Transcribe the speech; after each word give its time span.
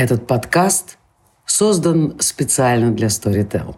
Этот 0.00 0.26
подкаст 0.26 0.96
создан 1.44 2.16
специально 2.20 2.90
для 2.90 3.08
Storytel. 3.08 3.76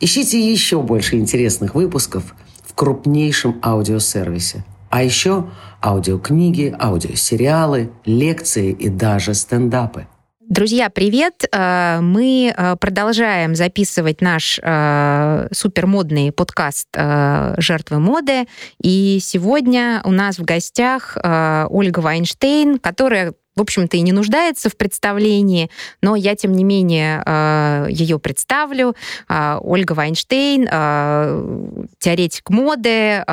Ищите 0.00 0.40
еще 0.40 0.80
больше 0.80 1.16
интересных 1.16 1.74
выпусков 1.74 2.34
в 2.64 2.72
крупнейшем 2.74 3.60
аудиосервисе. 3.62 4.64
А 4.88 5.02
еще 5.02 5.50
аудиокниги, 5.84 6.74
аудиосериалы, 6.80 7.90
лекции 8.06 8.72
и 8.72 8.88
даже 8.88 9.34
стендапы. 9.34 10.06
Друзья, 10.40 10.88
привет! 10.88 11.44
Э, 11.52 12.00
мы 12.00 12.54
э, 12.56 12.76
продолжаем 12.76 13.54
записывать 13.54 14.22
наш 14.22 14.58
э, 14.62 15.48
супермодный 15.52 16.32
подкаст 16.32 16.88
«Жертвы 16.94 17.98
моды». 17.98 18.46
И 18.82 19.18
сегодня 19.20 20.00
у 20.04 20.12
нас 20.12 20.38
в 20.38 20.44
гостях 20.46 21.18
Ольга 21.22 22.00
Вайнштейн, 22.00 22.78
которая 22.78 23.34
в 23.58 23.60
общем-то, 23.60 23.96
и 23.96 24.00
не 24.02 24.12
нуждается 24.12 24.70
в 24.70 24.76
представлении, 24.76 25.68
но 26.00 26.14
я, 26.14 26.36
тем 26.36 26.52
не 26.52 26.62
менее, 26.62 27.22
э, 27.26 27.86
ее 27.90 28.18
представлю. 28.18 28.94
Э, 29.28 29.58
Ольга 29.60 29.92
Вайнштейн, 29.92 30.68
э, 30.70 31.84
теоретик 31.98 32.50
моды, 32.50 33.24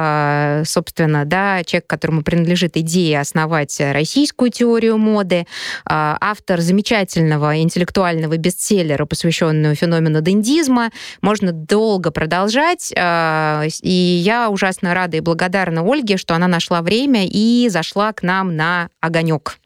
собственно, 0.65 1.25
да, 1.25 1.63
человек, 1.63 1.87
которому 1.87 2.23
принадлежит 2.23 2.75
идея 2.77 3.21
основать 3.21 3.79
российскую 3.79 4.49
теорию 4.49 4.97
моды, 4.97 5.45
автор 5.85 6.59
замечательного 6.59 7.61
интеллектуального 7.61 8.37
бестселлера, 8.37 9.05
посвященного 9.05 9.75
феномену 9.75 10.21
дендизма. 10.21 10.89
Можно 11.21 11.51
долго 11.51 12.11
продолжать, 12.11 12.91
и 12.91 14.21
я 14.23 14.49
ужасно 14.49 14.93
рада 14.93 15.17
и 15.17 15.21
благодарна 15.21 15.81
Ольге, 15.83 16.17
что 16.17 16.33
она 16.33 16.47
нашла 16.47 16.81
время 16.81 17.27
и 17.27 17.67
зашла 17.69 18.11
к 18.13 18.23
нам 18.23 18.55
на 18.55 18.89
огонек. 18.99 19.57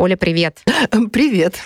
Оля, 0.00 0.16
привет. 0.16 0.60
Привет. 1.12 1.56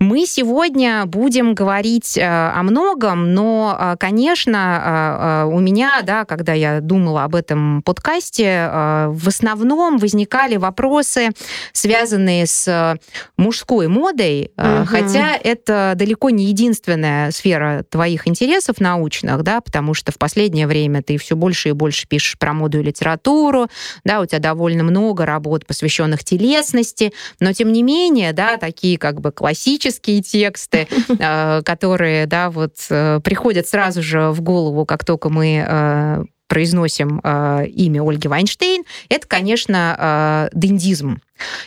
Мы 0.00 0.26
сегодня 0.26 1.06
будем 1.06 1.54
говорить 1.54 2.18
э, 2.18 2.22
о 2.24 2.64
многом, 2.64 3.32
но, 3.32 3.76
э, 3.78 3.96
конечно, 3.96 5.44
э, 5.46 5.54
у 5.54 5.60
меня, 5.60 6.02
да, 6.02 6.24
когда 6.24 6.52
я 6.52 6.80
думала 6.80 7.22
об 7.22 7.36
этом 7.36 7.82
подкасте, 7.82 8.68
в 9.08 9.28
основном 9.28 9.98
возникали 9.98 10.56
вопросы, 10.56 11.28
связанные 11.72 12.46
с 12.46 12.98
мужской 13.36 13.86
модой, 13.86 14.50
угу. 14.56 14.86
хотя 14.86 15.36
это 15.36 15.92
далеко 15.94 16.30
не 16.30 16.46
единственная 16.46 17.30
сфера 17.30 17.84
твоих 17.88 18.26
интересов 18.26 18.80
научных, 18.80 19.44
да, 19.44 19.60
потому 19.60 19.94
что 19.94 20.10
в 20.10 20.18
последнее 20.18 20.66
время 20.66 21.02
ты 21.02 21.18
все 21.18 21.36
больше 21.36 21.68
и 21.68 21.72
больше 21.72 22.08
пишешь 22.08 22.36
про 22.36 22.52
моду 22.52 22.80
и 22.80 22.82
литературу, 22.82 23.68
да, 24.04 24.20
у 24.20 24.26
тебя 24.26 24.40
довольно 24.40 24.82
много 24.82 25.24
работ, 25.24 25.66
посвященных 25.66 26.24
телесности, 26.24 27.12
но 27.38 27.52
тем 27.60 27.74
не 27.74 27.82
менее, 27.82 28.32
да, 28.32 28.56
такие 28.56 28.96
как 28.96 29.20
бы 29.20 29.32
классические 29.32 30.22
тексты, 30.22 30.88
э, 31.08 31.60
которые, 31.62 32.24
да, 32.24 32.48
вот 32.48 32.72
э, 32.88 33.20
приходят 33.22 33.68
сразу 33.68 34.02
же 34.02 34.30
в 34.30 34.40
голову, 34.40 34.86
как 34.86 35.04
только 35.04 35.28
мы 35.28 35.62
э, 35.68 36.24
произносим 36.48 37.20
имя 37.20 38.02
Ольги 38.02 38.28
Вайнштейн, 38.28 38.84
это, 39.10 39.28
конечно, 39.28 40.48
дендизм. 40.52 41.20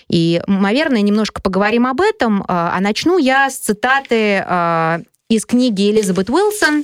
И, 0.10 0.42
наверное, 0.46 1.02
немножко 1.02 1.42
поговорим 1.42 1.88
об 1.88 2.02
этом, 2.02 2.44
а 2.50 2.78
начну 2.82 3.18
я 3.18 3.50
с 3.50 3.60
цитаты 3.60 4.44
из 5.30 5.46
книги 5.46 5.90
Элизабет 5.90 6.30
Уилсон 6.30 6.84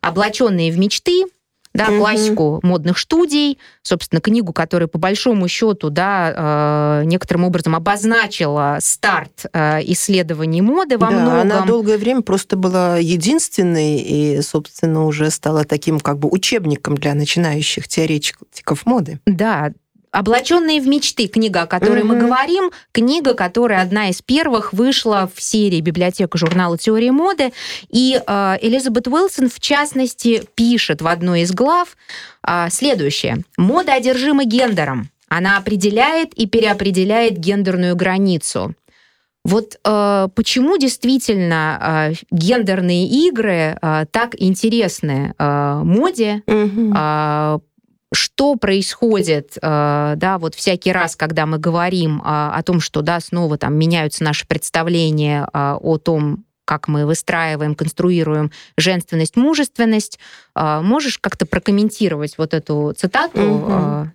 «Облаченные 0.00 0.72
в 0.72 0.78
мечты», 0.78 1.26
да, 1.76 1.88
угу. 1.88 1.98
классику 1.98 2.60
модных 2.62 2.98
студий, 2.98 3.58
собственно, 3.82 4.20
книгу, 4.20 4.52
которая 4.52 4.88
по 4.88 4.98
большому 4.98 5.48
счету, 5.48 5.90
да, 5.90 7.00
э, 7.02 7.04
некоторым 7.04 7.44
образом 7.44 7.74
обозначила 7.76 8.78
старт 8.80 9.46
э, 9.52 9.80
исследований 9.84 10.62
моды 10.62 10.98
во 10.98 11.10
да, 11.10 11.12
многом. 11.12 11.40
Она 11.40 11.66
долгое 11.66 11.98
время 11.98 12.22
просто 12.22 12.56
была 12.56 12.98
единственной 12.98 13.98
и, 13.98 14.42
собственно, 14.42 15.04
уже 15.04 15.30
стала 15.30 15.64
таким 15.64 16.00
как 16.00 16.18
бы 16.18 16.28
учебником 16.30 16.96
для 16.96 17.14
начинающих 17.14 17.88
теоретиков 17.88 18.86
моды. 18.86 19.20
Да, 19.26 19.72
«Облаченные 20.16 20.80
в 20.80 20.88
мечты» 20.88 21.28
книга, 21.28 21.62
о 21.62 21.66
которой 21.66 22.00
mm-hmm. 22.00 22.04
мы 22.06 22.16
говорим, 22.16 22.70
книга, 22.90 23.34
которая 23.34 23.82
одна 23.82 24.08
из 24.08 24.22
первых 24.22 24.72
вышла 24.72 25.30
в 25.34 25.42
серии 25.42 25.82
библиотека 25.82 26.38
журнала 26.38 26.78
«Теория 26.78 27.12
моды». 27.12 27.52
И 27.90 28.18
э, 28.26 28.56
Элизабет 28.62 29.08
Уилсон, 29.08 29.50
в 29.50 29.60
частности, 29.60 30.42
пишет 30.54 31.02
в 31.02 31.06
одной 31.06 31.42
из 31.42 31.52
глав 31.52 31.98
э, 32.48 32.68
следующее. 32.70 33.44
«Мода 33.58 33.92
одержима 33.92 34.44
гендером. 34.44 35.10
Она 35.28 35.58
определяет 35.58 36.32
и 36.32 36.46
переопределяет 36.46 37.36
гендерную 37.36 37.94
границу». 37.94 38.74
Вот 39.44 39.78
э, 39.84 40.28
почему 40.34 40.78
действительно 40.78 42.10
э, 42.10 42.14
гендерные 42.30 43.06
игры 43.06 43.78
э, 43.82 44.06
так 44.10 44.34
интересны 44.38 45.34
э, 45.38 45.80
моде? 45.84 46.42
Угу. 46.46 46.94
Э, 46.96 47.58
что 48.12 48.56
происходит, 48.56 49.56
э, 49.60 50.14
да, 50.16 50.38
вот 50.38 50.54
всякий 50.54 50.92
раз, 50.92 51.16
когда 51.16 51.46
мы 51.46 51.58
говорим 51.58 52.22
а, 52.24 52.56
о 52.56 52.62
том, 52.62 52.80
что, 52.80 53.02
да, 53.02 53.18
снова 53.20 53.58
там 53.58 53.74
меняются 53.74 54.22
наши 54.22 54.46
представления 54.46 55.48
а, 55.52 55.76
о 55.76 55.98
том, 55.98 56.44
как 56.64 56.88
мы 56.88 57.06
выстраиваем, 57.06 57.74
конструируем 57.74 58.50
женственность, 58.76 59.36
мужественность. 59.36 60.18
Можешь 60.56 61.20
как-то 61.20 61.46
прокомментировать 61.46 62.38
вот 62.38 62.54
эту 62.54 62.92
цитату? 62.96 63.40
Угу. 63.40 64.10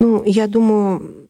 Ну, 0.00 0.22
я 0.24 0.46
думаю, 0.46 1.28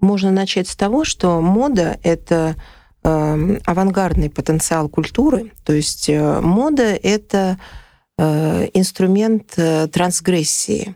можно 0.00 0.30
начать 0.30 0.66
с 0.66 0.76
того, 0.76 1.04
что 1.04 1.42
мода— 1.42 1.98
это 2.02 2.56
э, 3.02 3.58
авангардный 3.66 4.30
потенциал 4.30 4.88
культуры. 4.88 5.52
То 5.66 5.74
есть 5.74 6.08
э, 6.08 6.40
мода— 6.40 6.84
это 7.02 7.58
Э, 7.58 7.64
инструмент 8.74 9.54
э, 9.56 9.86
трансгрессии. 9.88 10.94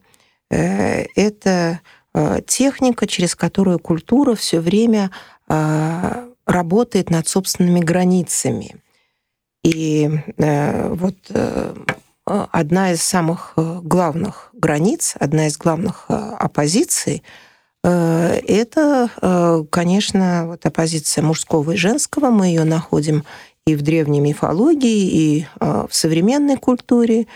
Э, 0.51 1.05
это 1.17 1.81
техника, 2.47 3.09
через 3.09 3.35
которую 3.35 3.81
культура 3.81 4.37
все 4.37 4.61
время 4.61 5.11
работает 5.49 7.11
над 7.11 7.27
собственными 7.27 7.81
границами. 7.81 8.77
И 9.65 10.09
вот 10.37 11.17
одна 12.25 12.93
из 12.93 13.03
самых 13.03 13.55
главных 13.57 14.51
границ, 14.53 15.17
одна 15.19 15.49
из 15.49 15.59
главных 15.59 16.05
оппозиций 16.09 17.25
это, 17.83 19.67
конечно, 19.73 20.47
вот 20.47 20.65
оппозиция 20.67 21.25
мужского 21.25 21.73
и 21.73 21.77
женского. 21.77 22.31
Мы 22.31 22.47
ее 22.47 22.63
находим 22.63 23.25
и 23.67 23.77
в 23.77 23.83
древней 23.83 24.21
мифологии, 24.21 25.09
и 25.09 25.47
а, 25.59 25.87
в 25.89 25.95
современной 25.95 26.57
культуре. 26.57 27.27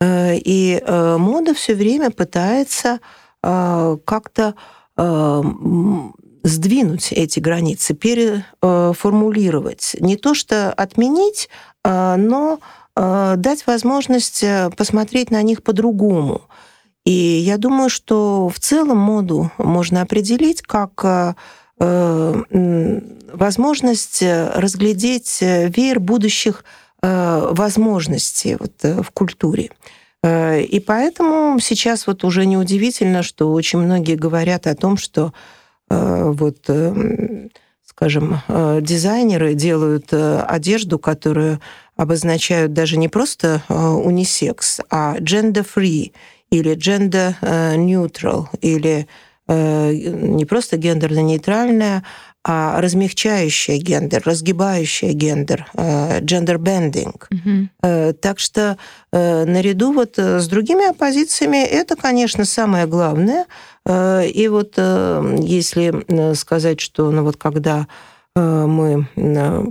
Э, 0.00 0.34
и 0.34 0.82
э, 0.82 1.16
мода 1.18 1.54
все 1.54 1.74
время 1.74 2.10
пытается 2.10 3.00
а, 3.42 3.96
как-то 4.04 4.54
сдвинуть 6.44 7.10
эти 7.10 7.40
границы, 7.40 7.94
переформулировать. 7.94 9.96
Не 9.98 10.16
то 10.16 10.34
что 10.34 10.72
отменить, 10.72 11.48
но 11.84 12.60
дать 12.94 13.66
возможность 13.66 14.44
э, 14.44 14.70
посмотреть 14.76 15.32
на 15.32 15.42
них 15.42 15.64
по-другому. 15.64 16.42
И 17.04 17.10
я 17.10 17.58
думаю, 17.58 17.90
что 17.90 18.48
в 18.48 18.60
целом 18.60 18.98
моду 18.98 19.50
можно 19.58 20.02
определить 20.02 20.62
как 20.62 21.04
Э, 21.04 21.34
возможность 23.32 24.22
э, 24.22 24.50
разглядеть 24.54 25.38
э, 25.42 25.68
веер 25.68 26.00
будущих 26.00 26.64
возможностей 27.02 28.56
вот 28.58 28.82
в 28.82 29.10
культуре. 29.12 29.70
И 30.24 30.82
поэтому 30.86 31.60
сейчас 31.60 32.06
вот 32.06 32.24
уже 32.24 32.46
неудивительно, 32.46 33.22
что 33.22 33.52
очень 33.52 33.78
многие 33.78 34.14
говорят 34.14 34.66
о 34.66 34.74
том, 34.74 34.96
что 34.96 35.34
вот, 35.90 36.70
скажем, 37.84 38.40
дизайнеры 38.80 39.52
делают 39.52 40.14
одежду, 40.14 40.98
которую 40.98 41.60
обозначают 41.94 42.72
даже 42.72 42.96
не 42.96 43.08
просто 43.08 43.62
унисекс, 43.68 44.80
а 44.88 45.18
gender-free 45.18 46.12
или 46.48 46.74
gender-neutral 46.74 48.46
или 48.62 49.00
Э, 49.00 49.10
не 49.48 50.44
просто 50.46 50.76
гендерно-нейтральная, 50.76 52.02
а 52.46 52.80
размягчающая 52.80 53.78
гендер, 53.78 54.22
разгибающая 54.24 55.12
гендер, 55.12 55.66
гендер-бендинг. 55.74 57.28
Угу. 57.30 58.14
Так 58.20 58.38
что 58.38 58.76
наряду 59.12 59.92
вот 59.92 60.18
с 60.18 60.46
другими 60.48 60.90
оппозициями 60.90 61.64
это, 61.64 61.96
конечно, 61.96 62.44
самое 62.44 62.86
главное. 62.86 63.46
И 63.88 64.48
вот 64.50 64.76
если 64.76 66.34
сказать, 66.34 66.80
что 66.80 67.10
ну 67.10 67.24
вот 67.24 67.36
когда 67.38 67.86
мы 68.34 69.06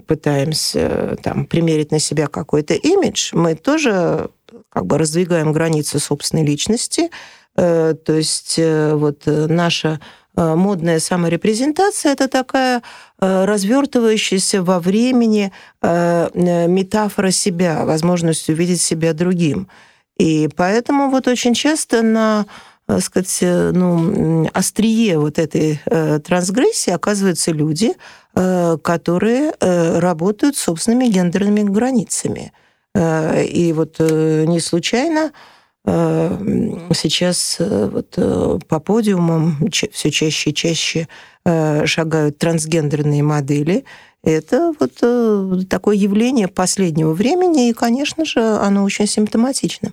пытаемся 0.08 1.18
там, 1.22 1.46
примерить 1.46 1.92
на 1.92 2.00
себя 2.00 2.28
какой-то 2.28 2.74
имидж, 2.74 3.32
мы 3.34 3.56
тоже 3.56 4.30
как 4.70 4.86
бы 4.88 4.98
раздвигаем 4.98 5.52
границы 5.52 6.00
собственной 6.00 6.46
личности, 6.46 7.04
Э, 7.04 7.10
то 7.56 8.14
есть 8.14 8.56
э, 8.58 8.96
вот 8.96 9.24
э, 9.26 9.48
наша 9.48 10.00
модная 10.36 10.98
саморепрезентация 10.98 12.14
это 12.14 12.28
такая 12.28 12.82
развертывающаяся 13.20 14.64
во 14.64 14.80
времени 14.80 15.52
метафора 15.84 17.30
себя, 17.30 17.86
возможность 17.86 18.50
увидеть 18.50 18.82
себя 18.82 19.14
другим. 19.14 19.68
И 20.18 20.50
поэтому 20.56 21.12
вот 21.12 21.28
очень 21.28 21.54
часто 21.54 22.02
на 22.02 22.48
так 22.88 23.02
сказать, 23.02 23.38
ну, 23.42 24.50
острие 24.54 25.20
вот 25.20 25.38
этой 25.38 25.80
трансгрессии 26.26 26.90
оказываются 26.90 27.52
люди, 27.52 27.94
которые 28.34 29.54
работают 29.60 30.58
с 30.58 30.64
собственными 30.64 31.10
гендерными 31.10 31.62
границами. 31.62 32.54
И 32.98 33.72
вот 33.76 34.00
не 34.00 34.60
случайно 34.60 35.30
Э, 35.30 35.53
сейчас 35.86 37.58
э, 37.60 37.90
вот 37.92 38.14
э, 38.16 38.60
по 38.68 38.80
подиумам 38.80 39.58
все 39.70 40.12
чаще 40.12 40.50
и 40.52 40.54
чаще 40.54 41.08
шагают 41.46 42.38
трансгендерные 42.38 43.22
модели. 43.22 43.84
Это 44.24 44.74
вот 44.80 45.68
такое 45.68 45.96
явление 45.98 46.48
последнего 46.48 47.12
времени, 47.12 47.68
и, 47.68 47.74
конечно 47.74 48.24
же, 48.24 48.40
оно 48.40 48.86
очень 48.86 49.08
симптоматично. 49.08 49.92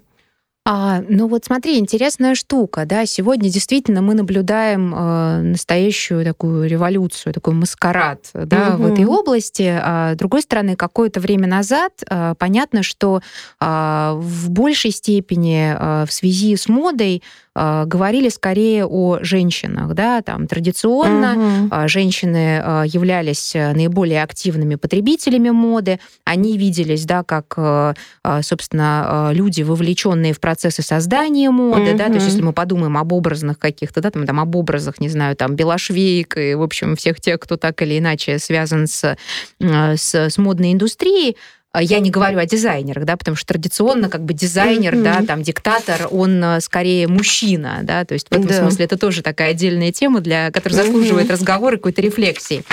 А, 0.73 1.03
ну 1.09 1.27
вот 1.27 1.47
смотри, 1.47 1.81
интересная 1.81 2.37
штука, 2.37 2.85
да, 2.87 3.05
сегодня 3.05 3.51
действительно 3.51 4.03
мы 4.03 4.15
наблюдаем 4.15 4.95
э, 4.95 5.41
настоящую 5.43 6.25
такую 6.25 6.69
революцию, 6.69 7.33
такой 7.33 7.55
маскарад, 7.55 8.31
да, 8.35 8.77
угу. 8.77 8.85
в 8.85 8.93
этой 8.93 9.05
области. 9.05 9.69
А, 9.69 10.15
с 10.15 10.17
другой 10.17 10.43
стороны, 10.43 10.77
какое-то 10.77 11.19
время 11.19 11.49
назад 11.49 11.95
э, 12.09 12.35
понятно, 12.39 12.85
что 12.85 13.21
э, 13.61 14.13
в 14.15 14.51
большей 14.51 14.93
степени 14.93 15.75
э, 15.77 16.07
в 16.07 16.13
связи 16.13 16.55
с 16.55 16.69
модой 16.69 17.25
а, 17.50 17.50
говорили 17.87 18.29
скорее 18.29 18.87
о 18.87 19.19
женщинах, 19.23 19.95
да, 19.95 20.23
там 20.23 20.47
традиционно 20.47 21.67
угу. 21.67 21.89
женщины 21.89 22.61
а, 22.63 22.85
являлись 22.85 23.55
э, 23.55 23.73
наиболее 23.73 24.23
активными 24.23 24.77
потребителями 24.77 25.51
моды, 25.51 26.01
они 26.25 26.57
виделись, 26.57 27.05
да, 27.05 27.23
как, 27.23 27.55
э, 27.57 27.95
собственно, 28.43 29.31
люди, 29.33 29.63
вовлеченные 29.63 30.33
в 30.33 30.41
процессы 30.41 30.83
создания 30.83 31.51
моды, 31.51 31.91
угу. 31.91 31.99
да, 31.99 32.07
то 32.07 32.15
есть 32.15 32.27
если 32.27 32.43
мы 32.43 32.53
подумаем 32.53 32.97
об 32.97 33.13
образных 33.13 33.59
каких-то, 33.59 34.01
да, 34.01 34.11
там, 34.11 34.27
там 34.27 34.41
об 34.41 34.55
образах, 34.57 35.01
не 35.01 35.09
знаю, 35.09 35.37
там 35.37 35.55
Белошвейк 35.55 36.37
и, 36.37 36.55
в 36.55 36.63
общем, 36.63 36.97
всех 36.97 37.21
тех, 37.21 37.41
кто 37.41 37.57
так 37.57 37.83
или 37.83 37.99
иначе 37.99 38.39
связан 38.39 38.87
с, 38.87 39.17
с, 39.61 40.15
с 40.15 40.39
модной 40.39 40.73
индустрией, 40.73 41.37
я 41.79 42.01
не 42.01 42.11
говорю 42.11 42.39
о 42.39 42.47
дизайнерах, 42.47 43.05
да, 43.05 43.17
потому 43.17 43.37
что 43.37 43.47
традиционно 43.47 44.09
как 44.09 44.25
бы 44.25 44.35
дизайнер, 44.35 44.95
mm-hmm. 44.95 45.03
да, 45.03 45.23
там 45.25 45.43
диктатор, 45.43 46.09
он 46.11 46.43
э, 46.43 46.61
скорее 46.61 47.07
мужчина, 47.07 47.81
да, 47.85 48.05
то 48.05 48.15
есть 48.15 48.29
в 48.29 48.33
этом 48.33 48.47
да. 48.47 48.59
смысле 48.59 48.87
это 48.87 48.99
тоже 48.99 49.23
такая 49.23 49.51
отдельная 49.51 49.93
тема, 49.93 50.21
для, 50.21 50.51
которая 50.51 50.83
заслуживает 50.83 51.29
mm-hmm. 51.29 51.33
разговора 51.33 51.75
и 51.75 51.79
какой-то 51.79 52.03
рефлексии. 52.03 52.65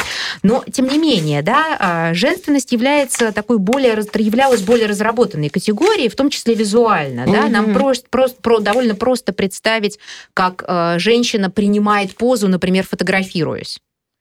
Но 0.41 0.63
тем 0.71 0.87
не 0.87 0.97
менее, 0.97 1.43
да, 1.43 1.77
а, 1.79 2.13
женственность 2.15 2.71
является 2.71 3.31
такой 3.31 3.59
более 3.59 3.97
являлась 4.15 4.61
более 4.61 4.87
разработанной 4.87 5.49
категорией, 5.49 6.09
в 6.09 6.15
том 6.15 6.31
числе 6.31 6.55
визуально, 6.55 7.21
mm-hmm. 7.21 7.31
да, 7.33 7.49
нам 7.49 7.73
просто, 7.73 8.07
просто 8.09 8.41
про, 8.41 8.59
довольно 8.59 8.95
просто 8.95 9.31
представить, 9.31 9.99
как 10.33 10.63
э, 10.67 10.95
женщина 10.97 11.51
принимает 11.51 12.15
позу, 12.15 12.47
например, 12.47 12.83
фотографируясь. 12.87 13.79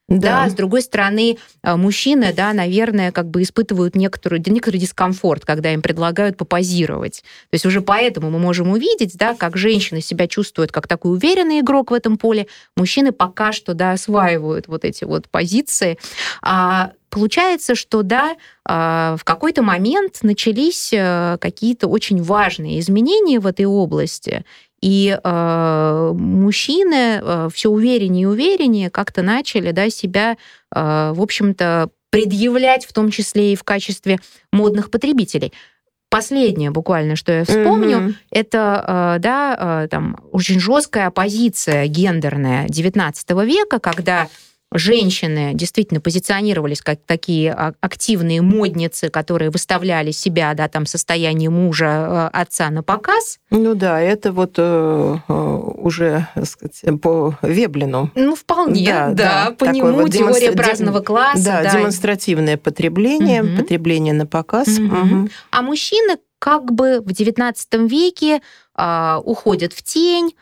Да. 0.08 0.44
да, 0.44 0.50
с 0.50 0.54
другой 0.54 0.82
стороны, 0.82 1.36
э, 1.64 1.74
мужчины, 1.74 2.32
да, 2.32 2.52
наверное, 2.52 3.10
как 3.10 3.28
бы 3.28 3.42
испытывают 3.42 3.96
некоторую, 3.96 4.40
некоторый 4.46 4.78
дискомфорт, 4.78 5.44
когда 5.44 5.72
им 5.72 5.82
предлагают 5.82 6.36
попозировать. 6.36 7.22
То 7.50 7.54
есть 7.54 7.66
уже 7.66 7.80
поэтому 7.80 8.30
мы 8.30 8.38
можем 8.38 8.70
увидеть, 8.70 9.16
да, 9.16 9.34
как 9.34 9.56
женщины 9.56 10.00
себя 10.00 10.28
чувствуют 10.28 10.70
как 10.70 10.86
такой 10.86 11.12
уверенный 11.12 11.58
игрок 11.58 11.90
в 11.90 11.94
этом 11.94 12.18
поле, 12.18 12.46
мужчины 12.76 13.10
пока 13.10 13.50
что, 13.50 13.74
да, 13.74 13.92
осваивают 13.92 14.68
вот 14.68 14.84
эти 14.84 15.02
вот 15.02 15.28
позиции. 15.28 15.98
А 16.40 16.92
Получается, 17.16 17.74
что 17.74 18.02
да, 18.02 18.36
а, 18.66 19.16
в 19.16 19.24
какой-то 19.24 19.62
момент 19.62 20.18
начались 20.22 20.92
э, 20.92 21.38
какие-то 21.40 21.86
очень 21.86 22.22
важные 22.22 22.78
изменения 22.80 23.40
в 23.40 23.46
этой 23.46 23.64
области, 23.64 24.44
и 24.80 25.18
э, 25.22 26.12
мужчины 26.14 27.20
э, 27.22 27.48
все 27.52 27.70
увереннее 27.70 28.24
и 28.24 28.26
увереннее 28.26 28.90
как-то 28.90 29.22
начали 29.22 29.72
да, 29.72 29.90
себя, 29.90 30.36
э, 30.74 31.12
в 31.14 31.20
общем-то, 31.20 31.90
предъявлять, 32.10 32.86
в 32.86 32.92
том 32.92 33.10
числе 33.10 33.52
и 33.52 33.56
в 33.56 33.64
качестве 33.64 34.18
модных 34.52 34.90
потребителей. 34.90 35.52
Последнее 36.08 36.70
буквально, 36.70 37.16
что 37.16 37.32
я 37.32 37.44
вспомню, 37.44 37.98
mm-hmm. 37.98 38.14
это 38.30 39.16
э, 39.16 39.20
да, 39.20 39.82
э, 39.84 39.88
там, 39.88 40.20
очень 40.30 40.60
жесткая 40.60 41.08
оппозиция 41.08 41.86
гендерная 41.88 42.66
XIX 42.68 43.44
века, 43.44 43.80
когда 43.80 44.28
женщины 44.72 45.52
действительно 45.54 46.00
позиционировались 46.00 46.82
как 46.82 46.98
такие 47.06 47.52
а, 47.52 47.74
активные 47.80 48.42
модницы, 48.42 49.10
которые 49.10 49.50
выставляли 49.50 50.10
себя, 50.10 50.54
да, 50.54 50.68
там, 50.68 50.86
состояние 50.86 51.50
мужа, 51.50 52.30
э, 52.34 52.38
отца 52.38 52.70
на 52.70 52.82
показ. 52.82 53.38
Ну 53.50 53.74
да, 53.74 54.00
это 54.00 54.32
вот 54.32 54.54
э, 54.58 55.16
э 55.28 55.32
уже, 55.32 56.26
так 56.34 56.46
сказать, 56.46 57.00
по 57.00 57.34
Веблину. 57.42 58.10
Ну, 58.14 58.34
вполне, 58.34 58.86
да, 58.86 59.08
да, 59.10 59.14
да 59.14 59.50
по 59.52 59.64
нему 59.66 59.92
вот 59.92 60.12
теория 60.12 60.48
демонстра... 60.48 60.52
праздного 60.52 61.00
класса. 61.00 61.44
Да, 61.44 61.62
да, 61.62 61.78
демонстративное 61.78 62.56
потребление, 62.56 63.42
угу. 63.42 63.56
потребление 63.56 64.14
на 64.14 64.26
показ. 64.26 64.68
Угу. 64.78 64.96
Угу. 64.96 65.28
А 65.50 65.62
мужчины 65.62 66.16
как 66.38 66.72
бы 66.72 67.00
в 67.00 67.08
XIX 67.08 67.54
веке 67.88 68.40
э, 68.76 69.20
уходят 69.24 69.72
в 69.72 69.82
тень, 69.82 70.34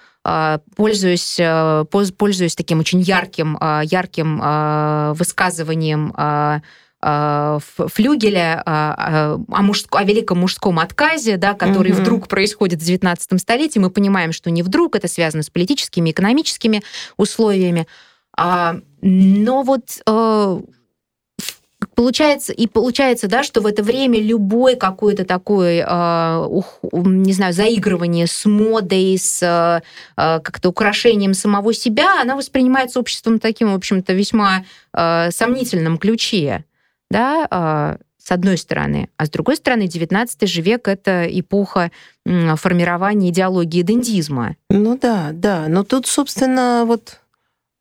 пользуюсь, 0.77 1.37
э, 1.39 1.85
пользуюсь 1.91 2.55
таким 2.55 2.81
очень 2.81 3.01
ярким, 3.01 3.59
а, 3.61 3.83
ярким 3.85 4.41
а, 4.43 5.13
высказыванием 5.15 6.15
Флюгеля 7.03 8.63
о, 8.65 9.37
мужско, 9.61 9.99
о 9.99 10.05
великом 10.05 10.39
мужском 10.39 10.79
отказе, 10.79 11.37
да, 11.37 11.53
который 11.53 11.93
угу. 11.93 12.01
вдруг 12.01 12.29
происходит 12.29 12.81
в 12.81 12.89
XIX 12.89 13.19
столетии. 13.39 13.79
Мы 13.79 13.91
понимаем, 13.91 14.33
что 14.33 14.51
не 14.51 14.63
вдруг, 14.63 14.97
это 14.97 15.07
связано 15.07 15.43
с 15.43 15.51
политическими, 15.51 16.13
экономическими 16.13 16.83
условиями. 17.19 17.87
Но 18.39 19.63
вот 19.65 20.01
Получается, 21.95 22.53
и 22.53 22.67
получается, 22.67 23.29
да, 23.29 23.43
что 23.43 23.61
в 23.61 23.67
это 23.67 23.83
время 23.83 24.21
любой 24.21 24.75
какой-то 24.77 25.25
такой, 25.25 25.79
э, 25.79 26.47
ух, 26.49 26.81
не 26.93 27.33
знаю, 27.33 27.53
заигрывание 27.53 28.27
с 28.27 28.45
модой, 28.47 29.17
с 29.17 29.43
э, 29.43 29.81
как-то 30.17 30.71
украшением 30.71 31.35
самого 31.35 31.73
себя, 31.73 32.21
она 32.21 32.35
воспринимается 32.37 32.99
обществом 32.99 33.39
таким, 33.39 33.73
в 33.73 33.77
общем-то, 33.77 34.13
весьма 34.13 34.65
э, 34.93 35.31
сомнительном 35.31 35.99
ключе, 35.99 36.65
да, 37.11 37.47
э, 37.49 38.03
с 38.19 38.31
одной 38.33 38.59
стороны. 38.59 39.09
А 39.17 39.27
с 39.27 39.31
другой 39.31 39.57
стороны, 39.57 39.87
19 39.87 40.49
же 40.49 40.63
век— 40.63 40.89
это 40.89 41.27
эпоха 41.29 41.91
формирования 42.25 43.29
идеологии 43.29 43.83
дендизма. 43.83 44.57
Ну 44.71 44.99
да, 44.99 45.31
да. 45.33 45.67
Но 45.69 45.85
тут, 45.85 46.07
собственно, 46.07 46.85
вот 46.87 47.21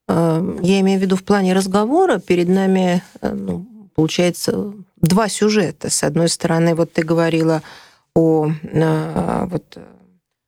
я 0.09 0.81
имею 0.81 0.99
в 0.99 1.01
виду 1.01 1.15
в 1.15 1.23
плане 1.23 1.53
разговора, 1.53 2.19
перед 2.19 2.49
нами 2.49 3.01
ну, 3.21 3.65
получается 3.95 4.73
два 4.97 5.29
сюжета. 5.29 5.89
С 5.89 6.03
одной 6.03 6.29
стороны, 6.29 6.75
вот 6.75 6.93
ты 6.93 7.03
говорила 7.03 7.61
о 8.15 8.49
э, 8.49 9.45
вот, 9.49 9.77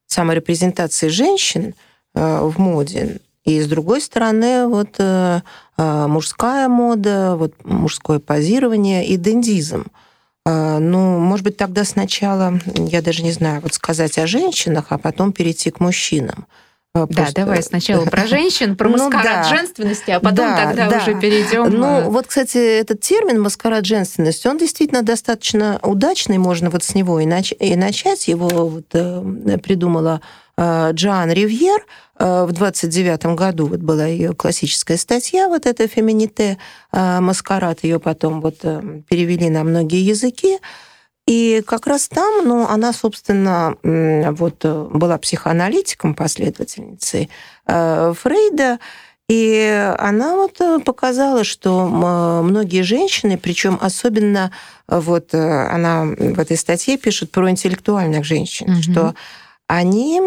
саморепрезентации 0.07 1.07
женщин 1.07 1.73
э, 2.13 2.39
в 2.41 2.59
моде, 2.59 3.19
и 3.43 3.61
с 3.61 3.67
другой 3.67 4.01
стороны, 4.01 4.67
вот 4.67 4.95
э, 4.97 5.41
мужская 5.77 6.67
мода, 6.67 7.35
вот 7.35 7.53
мужское 7.63 8.19
позирование 8.19 9.05
и 9.05 9.17
дендизм. 9.17 9.85
Ну, 10.47 11.17
может 11.19 11.43
быть, 11.43 11.57
тогда 11.57 11.83
сначала, 11.83 12.59
я 12.75 13.01
даже 13.01 13.23
не 13.23 13.31
знаю, 13.31 13.61
вот 13.61 13.73
сказать 13.73 14.19
о 14.19 14.27
женщинах, 14.27 14.85
а 14.89 14.99
потом 14.99 15.33
перейти 15.33 15.71
к 15.71 15.79
мужчинам. 15.79 16.45
Просто... 16.95 17.33
Да, 17.35 17.45
давай 17.45 17.61
сначала 17.61 18.05
про 18.05 18.25
женщин, 18.27 18.77
про 18.77 18.87
ну 18.87 19.09
маскарад 19.09 19.47
ну, 19.49 19.57
женственности, 19.57 20.11
а 20.11 20.21
потом 20.21 20.37
да, 20.37 20.63
тогда 20.63 20.89
да. 20.89 20.97
уже 20.97 21.19
перейдем. 21.19 21.69
Ну, 21.69 21.85
э, 21.85 22.03
вот, 22.05 22.27
кстати, 22.27 22.57
этот 22.57 23.01
термин 23.01 23.41
маскарад 23.41 23.85
женственности, 23.85 24.47
он 24.47 24.57
действительно 24.57 25.01
достаточно 25.01 25.77
удачный, 25.83 26.37
можно 26.37 26.69
вот 26.69 26.83
с 26.85 26.95
него 26.95 27.19
и, 27.19 27.25
нач... 27.25 27.51
и 27.59 27.75
начать. 27.75 28.29
Его 28.29 28.47
вот, 28.47 28.85
э, 28.93 29.57
придумала 29.61 30.21
э, 30.57 30.91
Джоан 30.93 31.31
Ривьер 31.31 31.85
в 32.17 32.49
29 32.49 33.25
году. 33.35 33.65
Вот 33.65 33.79
была 33.81 34.05
ее 34.05 34.33
классическая 34.33 34.95
статья, 34.95 35.49
вот 35.49 35.65
эта 35.65 35.85
«Фемините», 35.85 36.57
«Маскарад». 36.93 37.83
Ее 37.83 37.99
потом 37.99 38.39
вот 38.39 38.59
перевели 38.61 39.49
на 39.49 39.65
многие 39.65 40.01
языки. 40.01 40.59
И 41.27 41.63
как 41.65 41.87
раз 41.87 42.07
там, 42.07 42.47
ну, 42.47 42.67
она, 42.67 42.93
собственно, 42.93 43.75
вот 43.81 44.63
э, 44.63 44.87
была 44.91 45.17
психоаналитиком, 45.17 46.13
последовательницей 46.13 47.31
э, 47.65 48.13
Фрейда, 48.15 48.79
и 49.27 49.91
она 49.97 50.35
вот 50.35 50.61
э, 50.61 50.77
показала, 50.85 51.43
что 51.43 51.87
многие 52.43 52.83
женщины, 52.83 53.39
причем 53.39 53.79
особенно 53.81 54.51
вот 54.87 55.33
она 55.33 56.05
в 56.05 56.39
этой 56.39 56.57
статье 56.57 56.95
пишет 56.97 57.31
про 57.31 57.49
интеллектуальных 57.49 58.23
женщин, 58.23 58.73
угу. 58.73 58.81
что 58.83 59.15
они 59.67 60.21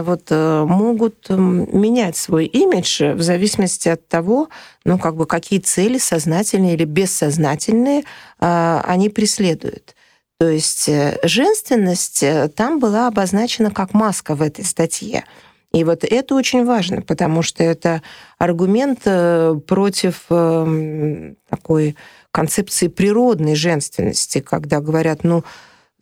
вот 0.00 0.30
могут 0.30 1.28
менять 1.28 2.16
свой 2.16 2.46
имидж 2.46 3.02
в 3.12 3.20
зависимости 3.20 3.90
от 3.90 4.08
того, 4.08 4.48
ну, 4.86 4.98
как 4.98 5.14
бы 5.14 5.26
какие 5.26 5.58
цели 5.58 5.98
сознательные 5.98 6.72
или 6.72 6.84
бессознательные 6.84 8.04
они 8.38 9.10
преследуют. 9.10 9.94
То 10.38 10.48
есть 10.48 10.88
женственность 11.24 12.24
там 12.54 12.78
была 12.78 13.08
обозначена 13.08 13.70
как 13.70 13.92
маска 13.92 14.34
в 14.34 14.42
этой 14.42 14.64
статье. 14.64 15.24
И 15.72 15.84
вот 15.84 16.04
это 16.04 16.34
очень 16.34 16.64
важно, 16.64 17.02
потому 17.02 17.42
что 17.42 17.62
это 17.62 18.02
аргумент 18.38 19.00
э, 19.04 19.54
против 19.66 20.24
эм, 20.30 21.36
такой 21.50 21.94
концепции 22.30 22.88
природной 22.88 23.54
женственности, 23.54 24.40
когда 24.40 24.80
говорят, 24.80 25.24
ну, 25.24 25.44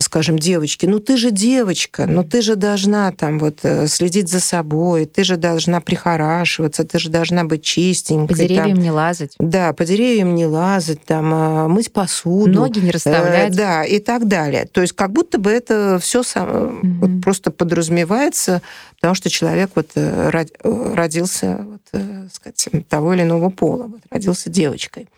скажем, 0.06 0.38
девочки, 0.38 0.86
ну 0.86 1.00
ты 1.00 1.16
же 1.16 1.32
девочка, 1.32 2.06
ну 2.06 2.22
ты 2.22 2.40
же 2.40 2.54
должна 2.54 3.10
там 3.10 3.40
вот 3.40 3.58
э, 3.64 3.88
следить 3.88 4.28
за 4.28 4.40
собой, 4.40 5.04
ты 5.04 5.24
же 5.24 5.36
должна 5.36 5.80
прихорашиваться, 5.80 6.84
ты 6.84 6.98
же 7.00 7.10
должна 7.10 7.42
быть 7.44 7.62
чистенькой. 7.62 8.28
По 8.28 8.34
деревьям 8.34 8.70
там, 8.70 8.78
не 8.78 8.90
лазать. 8.92 9.34
Да, 9.38 9.72
по 9.72 9.84
деревьям 9.84 10.34
не 10.36 10.46
лазать, 10.46 11.04
там, 11.04 11.30
а, 11.34 11.68
мыть 11.68 11.92
посуду. 11.92 12.52
Ноги 12.52 12.78
не 12.78 12.92
расставлять. 12.92 13.52
Э, 13.52 13.56
да, 13.56 13.84
и 13.84 13.98
так 13.98 14.28
далее. 14.28 14.66
То 14.66 14.80
есть 14.80 14.94
как 14.94 15.12
будто 15.12 15.38
бы 15.38 15.50
это 15.50 15.98
все 16.00 16.22
сам, 16.22 16.48
mm-hmm. 16.48 16.98
вот 17.00 17.24
просто 17.24 17.50
подразумевается, 17.50 18.62
потому 18.94 19.16
что 19.16 19.28
человек 19.28 19.72
вот 19.74 19.90
э, 19.96 20.30
родился 20.62 21.66
вот, 21.68 22.02
сказать, 22.32 22.68
того 22.88 23.12
или 23.14 23.22
иного 23.22 23.50
пола, 23.50 23.88
вот, 23.88 24.00
родился 24.08 24.50
девочкой. 24.50 25.08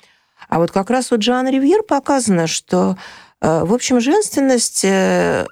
А 0.49 0.59
вот 0.59 0.71
как 0.71 0.89
раз 0.89 1.11
вот 1.11 1.21
Джан 1.21 1.47
Ривьер 1.47 1.83
показано, 1.83 2.47
что 2.47 2.97
Э, 2.97 3.28
в 3.41 3.73
общем, 3.73 4.01
женственность, 4.01 4.85
э, 4.85 5.47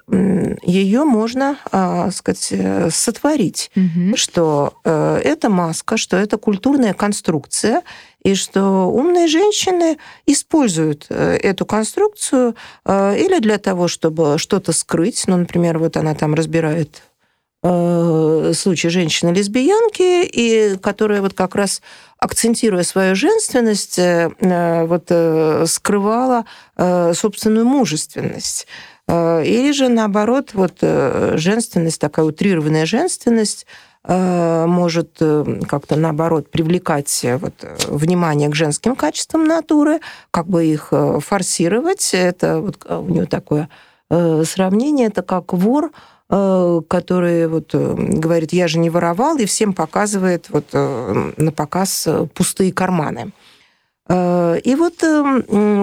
ее 0.61 1.05
можно, 1.05 1.57
а, 1.71 2.11
сказать, 2.11 2.49
э, 2.51 2.89
сотворить, 2.91 3.71
угу. 3.75 4.17
что 4.17 4.73
это 4.83 5.49
маска, 5.49 5.95
что 5.95 6.17
это 6.17 6.37
культурная 6.37 6.93
конструкция, 6.93 7.83
и 8.23 8.35
что 8.35 8.87
умные 8.91 9.27
женщины 9.27 9.97
используют 10.25 11.09
эту 11.09 11.65
конструкцию 11.65 12.55
или 12.85 13.39
для 13.39 13.57
того, 13.57 13.87
чтобы 13.87 14.37
что-то 14.37 14.73
скрыть, 14.73 15.23
ну, 15.27 15.37
например, 15.37 15.79
вот 15.79 15.95
она 15.95 16.13
там 16.13 16.33
разбирает 16.33 17.03
случай 17.63 18.89
женщины-лесбиянки, 18.89 20.25
и 20.25 20.77
которая 20.77 21.21
вот 21.21 21.33
как 21.33 21.55
раз 21.55 21.81
акцентируя 22.19 22.83
свою 22.83 23.15
женственность, 23.15 23.99
э, 23.99 24.29
э, 24.39 24.85
вот 24.85 25.05
э, 25.09 25.65
скрывала 25.67 26.45
собственную 26.75 27.65
мужественность. 27.65 28.67
Или 29.09 29.71
же 29.71 29.87
наоборот, 29.87 30.51
вот 30.53 30.79
женственность, 30.81 31.99
такая 31.99 32.25
утрированная 32.25 32.85
женственность, 32.85 33.65
может 34.03 35.17
как-то 35.17 35.95
наоборот 35.95 36.51
привлекать 36.51 37.25
вот, 37.39 37.53
внимание 37.87 38.49
к 38.49 38.55
женским 38.55 38.95
качествам 38.95 39.45
натуры, 39.45 40.01
как 40.29 40.47
бы 40.47 40.65
их 40.65 40.93
форсировать. 41.19 42.11
Это 42.13 42.59
вот 42.59 42.85
у 42.89 43.07
нее 43.07 43.25
такое 43.25 43.69
сравнение, 44.09 45.07
это 45.07 45.23
как 45.23 45.53
вор 45.53 45.91
Э, 45.91 45.93
который 46.29 47.47
вот 47.47 47.69
э, 47.73 47.95
говорит, 47.95 48.51
я 48.51 48.67
же 48.67 48.79
не 48.79 48.89
воровал, 48.89 49.37
и 49.37 49.45
всем 49.45 49.73
показывает 49.73 50.49
вот 50.49 50.65
э, 50.73 51.31
на 51.37 51.51
показ 51.51 52.07
пустые 52.33 52.73
карманы. 52.73 53.31
И 54.09 54.75
вот 54.77 55.03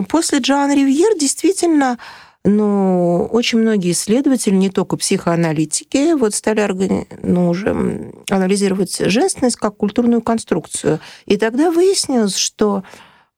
после 0.08 0.38
Джоан 0.38 0.72
Ривьер 0.72 1.18
действительно 1.18 1.98
ну, 2.44 3.26
очень 3.32 3.58
многие 3.58 3.92
исследователи, 3.92 4.54
не 4.54 4.68
только 4.68 4.96
психоаналитики, 4.96 6.14
вот 6.14 6.34
стали 6.34 7.06
ну, 7.22 7.48
уже 7.48 8.12
анализировать 8.30 8.98
женственность 8.98 9.56
как 9.56 9.76
культурную 9.76 10.20
конструкцию. 10.20 11.00
И 11.24 11.38
тогда 11.38 11.70
выяснилось, 11.70 12.36
что 12.36 12.82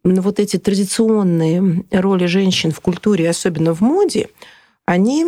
вот 0.03 0.41
эти 0.41 0.57
традиционные 0.57 1.85
роли 1.93 2.27
женщин 2.27 2.73
в 2.73 2.81
культуре, 2.81 3.31
особенно 3.31 3.75
в 3.75 3.81
моде, 3.81 4.29
они 4.87 5.27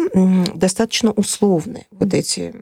достаточно 0.54 1.10
условны. 1.10 1.86
Вот 1.90 2.14
эти 2.14 2.54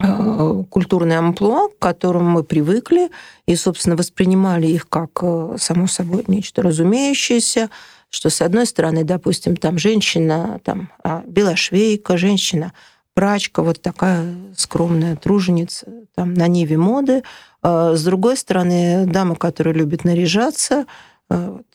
а, 0.00 0.62
культурные 0.70 1.18
амплуа, 1.18 1.68
к 1.70 1.78
которым 1.78 2.30
мы 2.30 2.44
привыкли 2.44 3.10
и, 3.46 3.56
собственно, 3.56 3.96
воспринимали 3.96 4.68
их 4.68 4.88
как, 4.88 5.10
э, 5.22 5.56
само 5.58 5.88
собой, 5.88 6.22
нечто 6.28 6.62
разумеющееся, 6.62 7.68
что, 8.08 8.30
с 8.30 8.40
одной 8.40 8.66
стороны, 8.66 9.02
допустим, 9.02 9.56
там 9.56 9.76
женщина, 9.78 10.60
там, 10.62 10.90
а, 11.02 11.24
белошвейка, 11.26 12.16
женщина, 12.16 12.72
прачка, 13.14 13.62
вот 13.62 13.82
такая 13.82 14.36
скромная 14.56 15.16
труженица 15.16 15.86
там, 16.14 16.34
на 16.34 16.46
ниве 16.46 16.76
моды. 16.76 17.24
А, 17.62 17.96
с 17.96 18.04
другой 18.04 18.36
стороны, 18.36 19.04
дама, 19.06 19.34
которая 19.34 19.74
любит 19.74 20.04
наряжаться, 20.04 20.86
вот, 21.28 21.66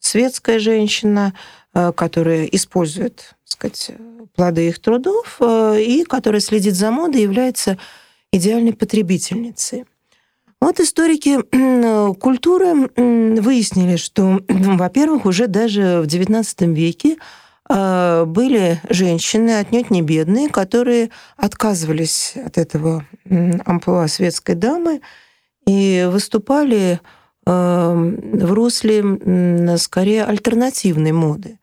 светская 0.00 0.58
женщина, 0.58 1.32
которая 1.72 2.44
использует 2.44 3.34
сказать, 3.54 3.92
плоды 4.34 4.68
их 4.68 4.78
трудов, 4.80 5.36
э, 5.40 5.80
и 5.80 6.04
которая 6.04 6.40
следит 6.40 6.74
за 6.74 6.90
модой, 6.90 7.22
является 7.22 7.78
идеальной 8.32 8.72
потребительницей. 8.72 9.84
Вот 10.60 10.80
историки 10.80 11.38
культуры 12.20 12.90
выяснили, 12.96 13.96
что, 13.96 14.40
во-первых, 14.48 15.26
уже 15.26 15.46
даже 15.46 16.00
в 16.02 16.06
XIX 16.06 16.72
веке 16.74 17.16
э, 17.68 18.24
были 18.26 18.80
женщины, 18.88 19.58
отнюдь 19.58 19.90
не 19.90 20.02
бедные, 20.02 20.48
которые 20.48 21.10
отказывались 21.36 22.34
от 22.44 22.58
этого 22.58 23.06
амплуа 23.64 24.08
светской 24.08 24.54
дамы 24.54 25.00
и 25.66 26.08
выступали 26.10 27.00
э, 27.46 27.50
в 27.52 28.52
русле 28.52 29.76
скорее 29.78 30.24
альтернативной 30.24 31.12
моды. 31.12 31.58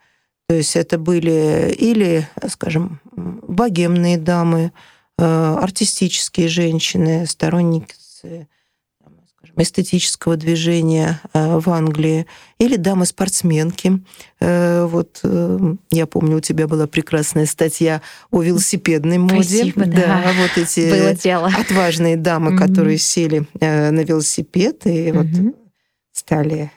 То 0.51 0.55
есть 0.55 0.75
это 0.75 0.97
были 0.97 1.73
или, 1.79 2.27
скажем, 2.49 2.99
богемные 3.15 4.17
дамы, 4.17 4.73
э, 5.17 5.23
артистические 5.23 6.49
женщины, 6.49 7.25
сторонники 7.25 7.95
скажем, 8.17 9.55
эстетического 9.55 10.35
движения 10.35 11.21
э, 11.33 11.57
в 11.57 11.69
Англии, 11.69 12.27
или 12.59 12.75
дамы-спортсменки. 12.75 14.03
Э, 14.41 14.87
вот 14.87 15.23
я 15.89 16.05
помню, 16.05 16.35
у 16.35 16.41
тебя 16.41 16.67
была 16.67 16.85
прекрасная 16.85 17.45
статья 17.45 18.01
о 18.29 18.41
велосипедной 18.41 19.19
моде. 19.19 19.71
Спасибо, 19.71 19.85
да. 19.85 19.93
да 19.95 20.33
вот 20.37 20.57
эти 20.57 20.91
Было 20.91 21.13
дело. 21.13 21.49
отважные 21.57 22.17
дамы, 22.17 22.51
mm-hmm. 22.51 22.57
которые 22.57 22.97
сели 22.97 23.47
на 23.61 24.03
велосипед 24.03 24.85
и 24.85 25.07
mm-hmm. 25.07 25.43
вот 25.45 25.55
стали 26.11 26.71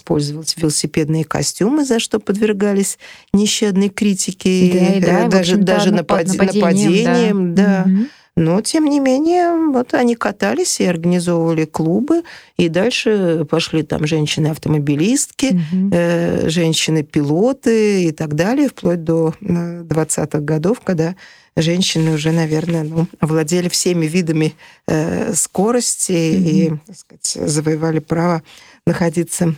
использовать 0.00 0.56
велосипедные 0.56 1.24
костюмы, 1.24 1.84
за 1.84 2.00
что 2.00 2.18
подвергались 2.18 2.98
нещадной 3.32 3.90
критике, 3.90 4.72
да, 4.72 4.94
и, 4.94 5.00
да, 5.00 5.28
даже, 5.28 5.56
даже 5.56 5.92
напад... 5.92 6.26
нападением. 6.26 7.54
да. 7.54 7.84
да. 7.84 7.90
Угу. 7.90 8.06
Но, 8.36 8.62
тем 8.62 8.86
не 8.86 9.00
менее, 9.00 9.70
вот 9.72 9.92
они 9.92 10.14
катались 10.14 10.80
и 10.80 10.84
организовывали 10.84 11.66
клубы, 11.66 12.22
и 12.56 12.68
дальше 12.68 13.46
пошли 13.50 13.82
там 13.82 14.06
женщины-автомобилистки, 14.06 15.46
угу. 15.46 15.90
э, 15.92 16.48
женщины-пилоты 16.48 18.04
и 18.04 18.12
так 18.12 18.34
далее, 18.34 18.68
вплоть 18.68 19.04
до 19.04 19.34
20-х 19.40 20.38
э, 20.38 20.40
годов, 20.40 20.80
когда 20.80 21.16
женщины 21.56 22.14
уже, 22.14 22.32
наверное, 22.32 22.84
ну, 22.84 23.06
овладели 23.18 23.68
всеми 23.68 24.06
видами 24.06 24.54
э, 24.86 25.34
скорости 25.34 26.36
угу. 26.36 26.48
и 26.48 26.72
так 26.86 26.96
сказать, 26.96 27.50
завоевали 27.50 27.98
право 27.98 28.42
находиться 28.86 29.54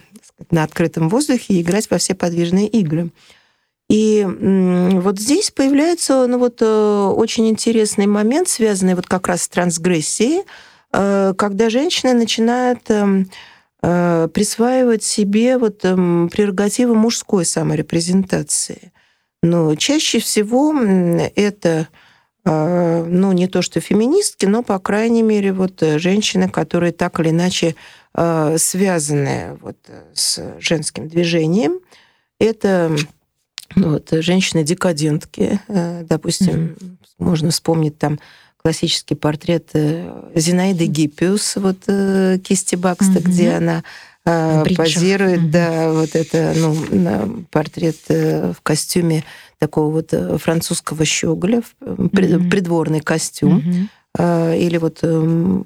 на 0.51 0.65
открытом 0.65 1.09
воздухе 1.09 1.55
и 1.55 1.63
играть 1.63 1.91
во 1.91 1.99
все 1.99 2.15
подвижные 2.15 2.69
игры. 2.69 3.11
И 3.93 4.27
вот 4.27 5.19
здесь 5.19 5.51
появляется 5.51 6.27
ну, 6.27 6.39
вот, 6.39 6.63
э, 6.63 7.13
очень 7.15 7.47
интересный 7.49 8.07
момент, 8.07 8.49
связанный 8.49 8.95
вот 8.95 9.07
как 9.07 9.29
раз 9.29 9.43
с 9.43 9.49
трансгрессией, 9.49 10.45
э, 10.95 11.35
когда 11.37 11.69
женщины 11.69 12.15
начинают 12.15 12.89
эм, 12.89 13.29
э, 13.83 14.29
присваивать 14.33 15.03
себе 15.03 15.59
вот 15.59 15.85
эм, 15.85 16.31
прерогативы 16.31 16.95
мужской 16.95 17.45
саморепрезентации. 17.45 18.93
Но 19.43 19.75
чаще 19.75 20.21
всего 20.21 20.73
это 21.35 21.89
ну, 22.45 23.31
не 23.31 23.47
то 23.47 23.63
что 23.63 23.79
феминистки, 23.79 24.47
но, 24.47 24.65
по 24.65 24.81
крайней 24.81 25.23
мере, 25.23 25.53
вот 25.53 25.81
женщины, 25.81 26.49
которые 26.49 26.93
так 26.93 27.21
или 27.21 27.31
иначе 27.31 27.77
Э, 28.15 28.57
связанные 28.59 29.57
вот 29.63 29.79
с 30.13 30.39
женским 30.59 31.09
движением. 31.09 31.81
Это 32.39 32.95
ну, 33.75 33.93
вот, 33.93 34.09
женщины-декадентки, 34.11 35.61
э, 35.67 36.05
допустим, 36.07 36.77
mm-hmm. 36.77 36.97
можно 37.19 37.51
вспомнить 37.51 37.97
там 37.97 38.21
классический 38.59 39.15
портрет 39.15 39.71
э, 39.73 40.31
Зинаиды 40.35 40.87
Гиппиус, 40.87 41.57
вот 41.57 41.79
кисти 42.43 42.75
Бакста, 42.77 43.19
mm-hmm. 43.19 43.23
где 43.23 43.53
она 43.53 43.83
э, 44.27 44.65
позирует, 44.77 45.41
mm-hmm. 45.41 45.51
да, 45.51 45.93
вот 45.93 46.15
это, 46.15 46.53
ну, 46.55 47.47
портрет 47.51 47.97
э, 48.09 48.53
в 48.53 48.61
костюме 48.61 49.25
такого 49.59 49.91
вот 49.91 50.13
э, 50.13 50.37
французского 50.37 51.07
щеголя, 51.07 51.63
mm-hmm. 51.81 52.51
придворный 52.51 53.01
костюм. 53.01 53.59
Mm-hmm. 53.59 53.89
Или 54.59 54.77
вот, 54.77 54.99
эм, 55.01 55.65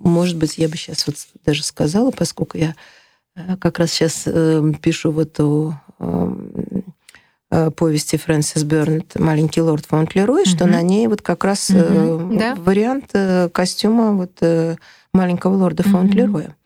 может 0.00 0.36
быть, 0.36 0.58
я 0.58 0.68
бы 0.68 0.76
сейчас 0.76 1.06
вот 1.06 1.16
даже 1.44 1.62
сказала, 1.62 2.10
поскольку 2.10 2.58
я 2.58 2.74
как 3.60 3.78
раз 3.78 3.92
сейчас 3.92 4.24
эм, 4.26 4.74
пишу 4.74 5.12
вот 5.12 5.38
о 5.38 5.74
эм, 5.98 6.84
повести 7.76 8.16
Фрэнсис 8.16 8.64
Бернет 8.64 9.18
«Маленький 9.18 9.60
лорд 9.60 9.86
Фаунтлерой», 9.86 10.44
mm-hmm. 10.44 10.48
что 10.48 10.66
на 10.66 10.82
ней 10.82 11.06
вот 11.06 11.22
как 11.22 11.44
раз 11.44 11.70
mm-hmm. 11.70 12.38
да? 12.38 12.54
вариант 12.56 13.12
костюма 13.52 14.12
вот 14.12 14.40
маленького 15.12 15.54
лорда 15.56 15.82
mm-hmm. 15.82 15.90
Фаунтлероя. 15.90 16.56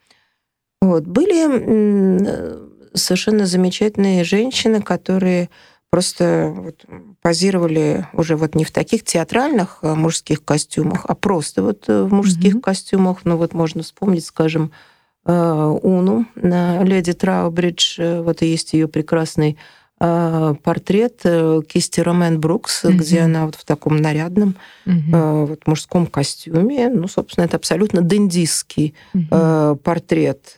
Вот. 0.80 1.04
Были 1.04 2.94
совершенно 2.94 3.46
замечательные 3.46 4.24
женщины, 4.24 4.80
которые 4.80 5.50
просто 5.94 6.52
вот 6.52 6.84
позировали 7.22 8.08
уже 8.14 8.34
вот 8.34 8.56
не 8.56 8.64
в 8.64 8.72
таких 8.72 9.04
театральных 9.04 9.78
э, 9.82 9.94
мужских 9.94 10.44
костюмах, 10.44 11.06
а 11.06 11.14
просто 11.14 11.62
вот 11.62 11.84
э, 11.86 12.02
в 12.02 12.12
мужских 12.12 12.56
mm-hmm. 12.56 12.60
костюмах. 12.62 13.18
Ну 13.22 13.36
вот 13.36 13.54
можно 13.54 13.84
вспомнить, 13.84 14.26
скажем, 14.26 14.72
э, 15.24 15.32
Уну 15.32 16.26
на 16.34 16.82
леди 16.82 17.12
Траубридж. 17.12 18.00
Вот 18.22 18.42
и 18.42 18.46
есть 18.46 18.72
ее 18.72 18.88
прекрасный 18.88 19.56
портрет 19.96 21.22
кисти 21.68 22.00
Ромен 22.00 22.40
Брукс, 22.40 22.84
mm-hmm. 22.84 22.92
где 22.94 23.20
она 23.20 23.46
вот 23.46 23.54
в 23.54 23.64
таком 23.64 23.96
нарядном 23.98 24.56
mm-hmm. 24.86 25.46
вот 25.46 25.64
мужском 25.68 26.08
костюме. 26.08 26.88
Ну, 26.88 27.06
собственно, 27.06 27.44
это 27.44 27.56
абсолютно 27.56 28.02
дендистский 28.02 28.94
mm-hmm. 29.14 29.76
портрет. 29.76 30.54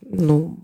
Ну, 0.00 0.56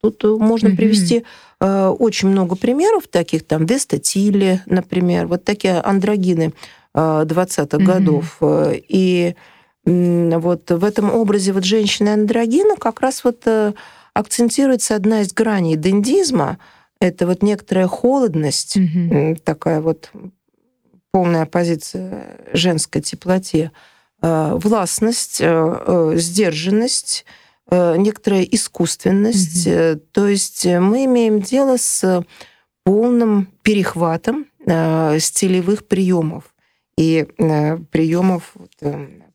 тут 0.00 0.24
можно 0.24 0.66
mm-hmm. 0.66 0.76
привести 0.76 1.24
очень 1.60 2.28
много 2.28 2.54
примеров 2.54 3.08
таких, 3.08 3.46
там 3.46 3.66
Веста 3.66 3.98
Тилли, 3.98 4.62
например, 4.66 5.26
вот 5.26 5.44
такие 5.44 5.80
андрогины 5.80 6.52
20-х 6.94 7.64
mm-hmm. 7.64 7.84
годов. 7.84 8.38
И 8.40 9.34
вот 9.84 10.70
в 10.70 10.84
этом 10.84 11.12
образе 11.12 11.52
вот 11.52 11.64
женщины-андрогина 11.64 12.76
как 12.76 13.00
раз 13.00 13.24
вот 13.24 13.42
э, 13.46 13.72
акцентируется 14.12 14.94
одна 14.94 15.22
из 15.22 15.32
граней 15.32 15.76
дендизма– 15.76 16.58
это 17.00 17.26
вот 17.26 17.42
некоторая 17.42 17.86
холодность, 17.86 18.76
угу. 18.76 19.36
такая 19.44 19.80
вот 19.80 20.10
полная 21.10 21.42
оппозиция 21.42 22.38
женской 22.52 23.02
теплоте, 23.02 23.70
э, 24.20 24.54
властность, 24.54 25.40
э, 25.40 25.46
э, 25.46 26.12
сдержанность, 26.16 27.24
некоторая 27.70 28.42
искусственность. 28.42 29.66
Угу. 29.66 30.00
То 30.12 30.28
есть 30.28 30.64
мы 30.64 31.04
имеем 31.04 31.40
дело 31.40 31.76
с 31.76 32.24
полным 32.84 33.48
перехватом 33.62 34.46
стилевых 34.60 35.86
приемов 35.86 36.54
и 36.96 37.26
приемов 37.90 38.54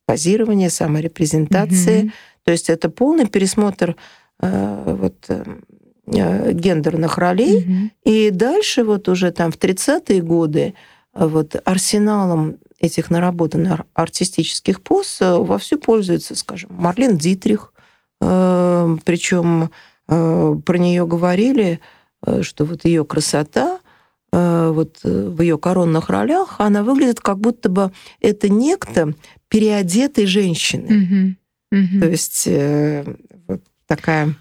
позирования, 0.05 0.69
саморепрезентации. 0.69 2.03
Угу. 2.03 2.11
То 2.45 2.51
есть 2.51 2.69
это 2.69 2.89
полный 2.89 3.27
пересмотр 3.27 3.95
вот 4.39 5.15
Э, 6.05 6.51
гендерных 6.51 7.17
ролей. 7.17 7.59
Угу. 7.59 7.89
И 8.03 8.29
дальше 8.29 8.83
вот 8.83 9.07
уже 9.07 9.31
там 9.31 9.53
в 9.53 9.57
30-е 9.57 10.21
годы 10.21 10.73
э, 11.13 11.25
вот 11.25 11.55
арсеналом 11.63 12.57
этих 12.77 13.09
наработанных 13.09 13.81
артистических 13.93 14.81
поз 14.81 15.21
э, 15.21 15.33
вовсю 15.33 15.79
пользуется, 15.79 16.35
скажем, 16.35 16.71
Марлен 16.73 17.17
Дитрих. 17.17 17.72
Причем 19.03 19.69
про 20.07 20.77
нее 20.77 21.07
говорили, 21.07 21.79
что 22.41 22.65
вот 22.65 22.85
ее 22.85 23.03
красота 23.05 23.79
вот 24.31 24.99
в 25.03 25.41
ее 25.41 25.57
коронных 25.57 26.09
ролях, 26.09 26.55
она 26.57 26.83
выглядит 26.83 27.19
как 27.19 27.39
будто 27.39 27.69
бы 27.69 27.91
это 28.19 28.49
некто 28.49 29.13
переодетой 29.47 30.25
женщины. 30.25 31.35
Угу. 31.71 31.79
Угу. 31.79 31.99
То 32.01 32.09
есть 32.09 32.47
вот 33.47 33.61
такая 33.87 34.35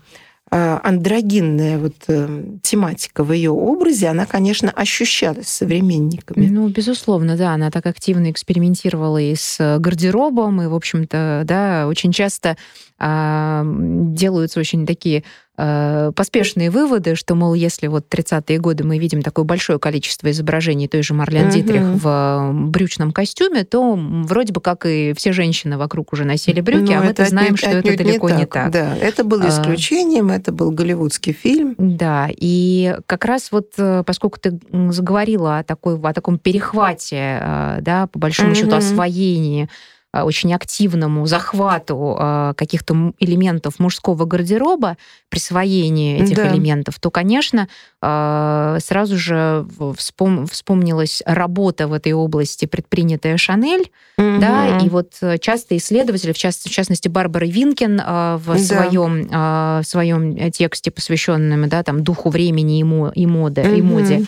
андрогинная 0.54 1.78
вот 1.78 1.94
э, 2.08 2.44
тематика 2.62 3.24
в 3.24 3.32
ее 3.32 3.50
образе, 3.50 4.08
она, 4.08 4.26
конечно, 4.26 4.70
ощущалась 4.70 5.48
современниками. 5.48 6.46
Ну, 6.46 6.68
безусловно, 6.68 7.36
да, 7.36 7.54
она 7.54 7.70
так 7.70 7.86
активно 7.86 8.30
экспериментировала 8.30 9.18
и 9.18 9.34
с 9.34 9.78
гардеробом, 9.78 10.60
и, 10.60 10.66
в 10.66 10.74
общем-то, 10.74 11.44
да, 11.46 11.86
очень 11.88 12.12
часто 12.12 12.58
а, 12.98 13.64
делаются 13.64 14.60
очень 14.60 14.86
такие 14.86 15.24
Э, 15.64 16.10
поспешные 16.16 16.70
выводы, 16.70 17.14
что, 17.14 17.36
мол, 17.36 17.54
если 17.54 17.86
вот 17.86 18.06
30-е 18.10 18.58
годы 18.58 18.82
мы 18.82 18.98
видим 18.98 19.22
такое 19.22 19.44
большое 19.44 19.78
количество 19.78 20.28
изображений 20.28 20.88
той 20.88 21.04
же 21.04 21.14
Марлен 21.14 21.46
uh-huh. 21.46 21.52
Дитрих 21.52 21.82
в 21.82 22.50
брючном 22.52 23.12
костюме, 23.12 23.62
то 23.62 23.94
вроде 23.96 24.52
бы 24.52 24.60
как 24.60 24.86
и 24.86 25.12
все 25.16 25.32
женщины 25.32 25.78
вокруг 25.78 26.12
уже 26.12 26.24
носили 26.24 26.60
брюки, 26.60 26.90
Но 26.90 26.98
а 26.98 27.04
мы-то 27.04 27.26
знаем, 27.26 27.56
что 27.56 27.70
это 27.70 27.96
далеко 27.96 28.30
не 28.30 28.38
так. 28.38 28.40
не 28.40 28.46
так. 28.46 28.72
Да, 28.72 28.96
это 28.96 29.22
было 29.22 29.44
а. 29.44 29.48
исключением, 29.50 30.30
а, 30.30 30.34
это 30.34 30.50
был 30.50 30.72
голливудский 30.72 31.32
фильм. 31.32 31.76
Да, 31.78 32.28
и 32.36 32.96
как 33.06 33.24
раз 33.24 33.52
вот 33.52 33.68
э, 33.78 34.02
поскольку 34.04 34.40
ты 34.40 34.58
заговорила 34.90 35.58
о, 35.58 35.62
такой, 35.62 35.96
о 35.96 36.12
таком 36.12 36.38
перехвате, 36.38 37.38
э, 37.40 37.78
да, 37.82 38.08
по 38.08 38.18
большому 38.18 38.50
uh-huh. 38.50 38.56
счету 38.56 38.74
освоении 38.74 39.68
очень 40.12 40.52
активному 40.54 41.26
захвату 41.26 42.16
э, 42.18 42.52
каких-то 42.56 43.12
элементов 43.18 43.78
мужского 43.78 44.26
гардероба, 44.26 44.98
присвоению 45.30 46.22
этих 46.22 46.36
да. 46.36 46.52
элементов, 46.52 46.98
то, 47.00 47.10
конечно, 47.10 47.68
э, 48.02 48.78
сразу 48.84 49.16
же 49.16 49.66
вспом 49.96 50.46
вспомнилась 50.46 51.22
работа 51.24 51.88
в 51.88 51.94
этой 51.94 52.12
области, 52.12 52.66
предпринятая 52.66 53.38
Шанель, 53.38 53.90
угу. 54.18 54.38
да, 54.38 54.78
и 54.78 54.88
вот 54.88 55.14
часто 55.40 55.76
исследователи, 55.76 56.32
в, 56.32 56.38
част, 56.38 56.68
в 56.68 56.70
частности 56.70 57.08
Барбара 57.08 57.46
Винкин 57.46 57.96
в 57.96 58.42
да. 58.46 58.58
своем 58.58 59.22
в 59.22 59.84
своем 59.84 60.50
тексте, 60.50 60.90
посвященном 60.90 61.68
да, 61.68 61.82
там 61.82 62.04
духу 62.04 62.28
времени 62.28 62.78
и, 62.78 62.84
мо, 62.84 63.10
и 63.14 63.26
моды, 63.26 63.62
угу. 63.62 63.74
и 63.74 63.82
моде, 63.82 64.26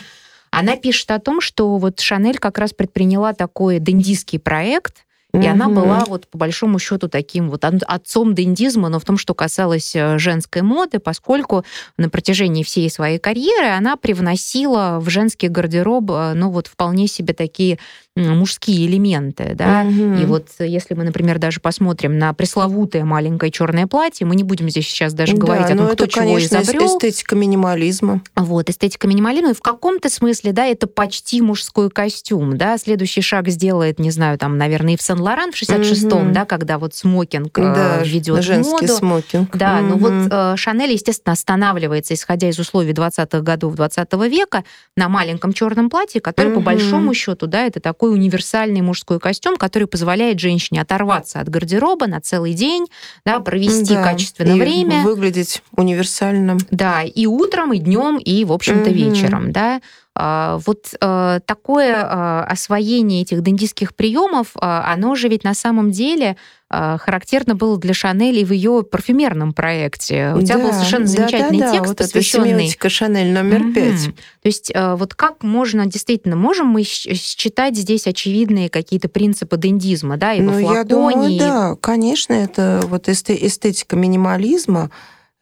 она 0.55 0.77
пишет 0.77 1.11
о 1.11 1.19
том, 1.19 1.41
что 1.41 1.77
вот 1.77 1.99
Шанель 1.99 2.37
как 2.37 2.57
раз 2.57 2.71
предприняла 2.73 3.33
такой 3.33 3.79
дендийский 3.79 4.39
проект, 4.39 5.05
и 5.41 5.47
она 5.47 5.69
была 5.69 6.05
вот 6.05 6.27
по 6.27 6.37
большому 6.37 6.79
счету 6.79 7.09
таким 7.09 7.49
вот 7.49 7.63
отцом 7.63 8.35
дендизма, 8.35 8.89
но 8.89 8.99
в 8.99 9.05
том, 9.05 9.17
что 9.17 9.33
касалось 9.33 9.95
э, 9.95 10.17
женской 10.17 10.61
моды, 10.61 10.99
поскольку 10.99 11.63
на 11.97 12.09
протяжении 12.09 12.63
всей 12.63 12.89
своей 12.89 13.19
карьеры 13.19 13.69
она 13.69 13.95
привносила 13.95 14.99
в 14.99 15.09
женский 15.09 15.47
гардероб, 15.47 16.11
э, 16.11 16.33
ну 16.35 16.49
вот 16.49 16.67
вполне 16.67 17.07
себе 17.07 17.33
такие 17.33 17.79
мужские 18.15 18.87
элементы, 18.87 19.53
да. 19.55 19.85
Угу. 19.85 20.21
И 20.21 20.25
вот 20.25 20.47
э, 20.59 20.67
если 20.67 20.93
мы, 20.93 21.03
например, 21.03 21.37
даже 21.37 21.59
посмотрим 21.59 22.17
на 22.17 22.33
пресловутое 22.33 23.03
маленькое 23.03 23.51
черное 23.51 23.87
платье, 23.87 24.25
мы 24.25 24.35
не 24.35 24.43
будем 24.43 24.69
здесь 24.69 24.87
сейчас 24.87 25.13
даже 25.13 25.33
да, 25.33 25.39
говорить 25.39 25.65
о 25.65 25.77
том, 25.77 25.87
кто 25.87 26.05
это, 26.05 26.07
чего 26.07 26.23
конечно, 26.25 26.61
изобрел. 26.61 26.97
эстетика 26.97 27.35
минимализма. 27.35 28.21
Вот, 28.35 28.69
эстетика 28.69 29.07
минимализма. 29.07 29.51
И 29.51 29.53
в 29.53 29.61
каком-то 29.61 30.09
смысле, 30.09 30.53
да, 30.53 30.65
это 30.65 30.87
почти 30.87 31.41
мужской 31.41 31.89
костюм, 31.89 32.57
да. 32.57 32.77
Следующий 32.77 33.21
шаг 33.21 33.49
сделает, 33.49 33.99
не 33.99 34.11
знаю, 34.11 34.37
там, 34.37 34.57
наверное, 34.57 34.93
и 34.93 34.97
в 34.97 35.01
Сен-Лоран 35.01 35.51
в 35.51 35.61
66-м, 35.61 36.27
угу. 36.27 36.33
да, 36.33 36.45
когда 36.45 36.77
вот 36.77 36.95
смокинг 36.95 37.57
э, 37.59 37.61
да, 37.61 38.03
ведет 38.03 38.41
женский 38.43 38.87
моду. 38.87 38.87
смокинг. 38.87 39.57
Да, 39.57 39.79
угу. 39.79 39.87
ну 39.87 39.97
вот 39.97 40.31
э, 40.31 40.55
Шанель, 40.55 40.93
естественно, 40.93 41.33
останавливается, 41.33 42.13
исходя 42.13 42.47
из 42.47 42.57
условий 42.59 42.93
20-х 42.93 43.41
годов 43.41 43.75
20 43.75 44.13
века, 44.29 44.63
на 44.95 45.09
маленьком 45.09 45.51
черном 45.51 45.89
платье, 45.89 46.21
которое, 46.21 46.49
угу. 46.49 46.55
по 46.55 46.61
большому 46.61 47.13
счету, 47.13 47.47
да, 47.47 47.63
это 47.65 47.81
такой 47.81 48.04
такой 48.05 48.13
универсальный 48.13 48.81
мужской 48.81 49.19
костюм, 49.19 49.57
который 49.57 49.87
позволяет 49.87 50.39
женщине 50.39 50.81
оторваться 50.81 51.39
от 51.39 51.49
гардероба 51.49 52.05
на 52.05 52.21
целый 52.21 52.53
день, 52.53 52.85
да, 53.25 53.39
провести 53.39 53.95
да, 53.95 54.03
качественное 54.03 54.55
время. 54.55 55.01
Выглядеть 55.01 55.63
универсальным. 55.75 56.59
Да, 56.69 57.01
и 57.01 57.25
утром, 57.25 57.73
и 57.73 57.79
днем, 57.79 58.17
и, 58.17 58.45
в 58.45 58.51
общем-то, 58.51 58.91
угу. 58.91 58.95
вечером. 58.95 59.51
Да. 59.51 59.81
А, 60.13 60.59
вот 60.65 60.93
э, 61.01 61.39
такое 61.45 61.95
а, 61.97 62.45
освоение 62.47 63.23
этих 63.23 63.41
дендийских 63.41 63.95
приемов, 63.95 64.51
а, 64.55 64.93
оно 64.93 65.15
же 65.15 65.27
ведь 65.27 65.43
на 65.43 65.53
самом 65.53 65.91
деле 65.91 66.37
характерно 66.69 67.55
было 67.55 67.77
для 67.77 67.93
Шанель 67.93 68.39
и 68.39 68.45
в 68.45 68.51
ее 68.51 68.83
парфюмерном 68.83 69.53
проекте. 69.53 70.33
У 70.35 70.39
да, 70.39 70.45
тебя 70.45 70.57
был 70.59 70.73
совершенно 70.73 71.05
замечательный 71.05 71.59
да, 71.59 71.65
да, 71.67 71.71
текст, 71.73 71.87
вот 71.87 71.97
посвященный... 71.97 72.73
Это 72.73 72.89
Шанель 72.89 73.31
номер 73.31 73.73
пять. 73.73 74.07
Mm-hmm. 74.07 74.13
То 74.13 74.47
есть 74.47 74.71
э, 74.73 74.95
вот 74.95 75.13
как 75.13 75.43
можно, 75.43 75.85
действительно, 75.85 76.35
можем 76.35 76.67
мы 76.67 76.83
считать 76.83 77.77
здесь 77.77 78.07
очевидные 78.07 78.69
какие-то 78.69 79.09
принципы 79.09 79.57
дендизма, 79.57 80.17
да, 80.17 80.33
и 80.33 80.41
ну, 80.41 80.53
во 80.53 80.59
флаконе? 80.59 80.77
Я 80.77 80.83
думаю, 80.83 81.39
да, 81.39 81.75
конечно, 81.79 82.33
это 82.33 82.81
вот 82.87 83.09
эстетика 83.09 83.95
минимализма, 83.95 84.89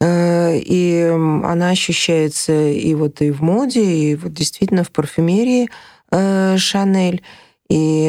Э, 0.00 0.56
и 0.58 1.02
она 1.02 1.70
ощущается 1.70 2.52
и 2.52 2.94
вот 2.94 3.22
и 3.22 3.30
в 3.30 3.40
моде, 3.40 3.84
и 3.84 4.16
вот 4.16 4.32
действительно 4.32 4.84
в 4.84 4.90
парфюмерии 4.90 5.68
э, 6.10 6.56
Шанель. 6.58 7.22
И 7.68 8.06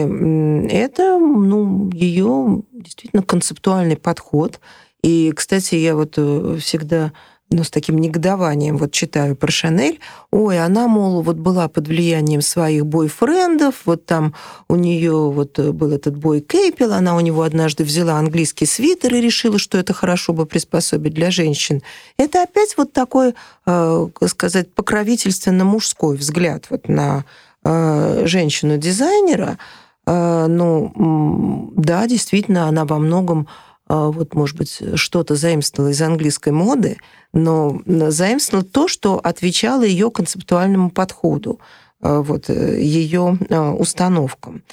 это 0.70 1.18
ну, 1.18 1.89
ее 1.91 2.63
действительно 2.72 3.24
концептуальный 3.24 3.98
подход. 3.98 4.60
И, 5.02 5.32
кстати, 5.36 5.76
я 5.76 5.96
вот 5.96 6.18
всегда 6.60 7.12
но 7.52 7.63
с 7.63 7.70
таким 7.70 8.00
негодованием 8.00 8.78
вот 8.78 8.91
читаю 8.91 9.36
про 9.36 9.52
Шанель. 9.52 10.00
Ой, 10.32 10.60
она, 10.60 10.88
мол, 10.88 11.22
вот 11.22 11.38
была 11.38 11.68
под 11.68 11.88
влиянием 11.88 12.41
своих 12.41 12.86
бойфрендов, 12.86 13.84
вот 13.86 14.06
там 14.06 14.34
у 14.68 14.76
нее 14.76 15.30
вот 15.30 15.60
был 15.60 15.91
этот 15.91 16.18
бой 16.18 16.41
Кейпел, 16.41 16.91
она 16.94 17.15
у 17.15 17.20
него 17.20 17.44
однажды 17.44 17.84
взяла 17.84 18.18
английский 18.18 18.65
свитер 18.65 19.13
и 19.13 19.22
решила, 19.22 19.60
что 19.60 19.78
это 19.78 19.94
хорошо 19.94 20.34
бы 20.34 20.46
приспособить 20.46 21.13
для 21.13 21.30
женщин. 21.30 21.84
Это 22.18 22.41
опять 22.41 22.76
вот 22.78 22.94
такой, 22.94 23.36
э, 23.68 24.08
сказать, 24.28 24.74
покровительственно-мужской 24.74 26.18
взгляд 26.18 26.65
вот 26.72 26.88
на 26.89 27.20
э, 27.20 27.44
женщину-дизайнера. 27.65 29.58
Э, 30.06 30.45
ну, 30.47 31.71
да, 31.75 32.08
действительно, 32.08 32.67
она 32.67 32.86
во 32.86 32.99
многом 32.99 33.47
а, 33.88 34.10
вот, 34.10 34.34
может 34.34 34.58
быть, 34.58 34.82
что-то 34.95 35.36
заимствовала 35.36 35.91
из 35.91 36.01
английской 36.01 36.49
моды, 36.49 36.97
но 37.34 37.82
заимствовала 37.86 38.65
то, 38.65 38.88
что 38.88 39.19
отвечало 39.23 39.84
ее 39.84 40.10
концептуальному 40.10 40.89
подходу, 40.89 41.60
вот, 42.01 42.49
э, 42.49 42.82
ее 42.82 43.38
установкам. 43.78 44.63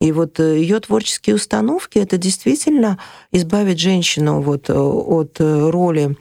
И 0.00 0.12
вот 0.12 0.40
э, 0.40 0.58
ее 0.58 0.80
творческие 0.80 1.36
установки 1.36 1.98
это 1.98 2.16
действительно 2.16 2.98
избавить 3.32 3.78
женщину 3.78 4.40
вот 4.40 4.70
э, 4.70 4.74
от 4.74 5.36
роли 5.38 6.16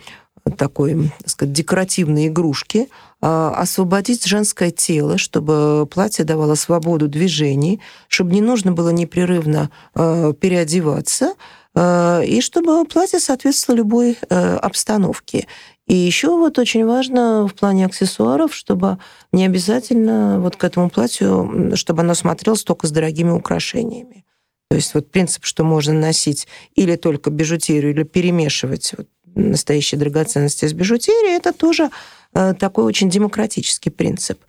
такой, 0.57 1.11
так 1.19 1.29
сказать, 1.29 1.53
декоративной 1.53 2.27
игрушки, 2.27 2.89
освободить 3.21 4.25
женское 4.25 4.71
тело, 4.71 5.17
чтобы 5.17 5.85
платье 5.87 6.23
давало 6.23 6.55
свободу 6.55 7.07
движений, 7.07 7.81
чтобы 8.07 8.33
не 8.33 8.41
нужно 8.41 8.71
было 8.71 8.89
непрерывно 8.89 9.69
переодеваться, 9.93 11.33
Э, 11.75 12.23
и 12.25 12.41
чтобы 12.41 12.85
платье 12.85 13.19
соответствовало 13.19 13.77
любой 13.77 14.17
обстановке. 14.29 15.47
И 15.87 15.95
еще 15.95 16.37
вот 16.37 16.59
очень 16.59 16.85
важно 16.85 17.47
в 17.47 17.55
плане 17.55 17.87
аксессуаров, 17.87 18.53
чтобы 18.53 18.99
не 19.31 19.45
обязательно 19.45 20.39
вот 20.39 20.55
к 20.55 20.63
этому 20.63 20.89
платью, 20.89 21.71
чтобы 21.75 22.01
оно 22.01 22.13
смотрелось 22.13 22.63
только 22.63 22.85
с 22.85 22.91
дорогими 22.91 23.31
украшениями. 23.31 24.23
То 24.69 24.75
есть 24.75 24.93
вот 24.93 25.09
принцип, 25.09 25.45
что 25.45 25.63
можно 25.63 25.93
носить 25.93 26.47
или 26.75 26.95
только 26.95 27.31
бижутерию, 27.31 27.91
или 27.91 28.03
перемешивать 28.03 28.93
вот 28.95 29.07
настоящие 29.33 29.97
драгоценности 29.97 30.67
с 30.67 30.73
бижутерией, 30.73 31.37
это 31.37 31.53
тоже 31.53 31.89
такой 32.33 32.83
очень 32.83 33.09
демократический 33.09 33.89
принцип. 33.89 34.39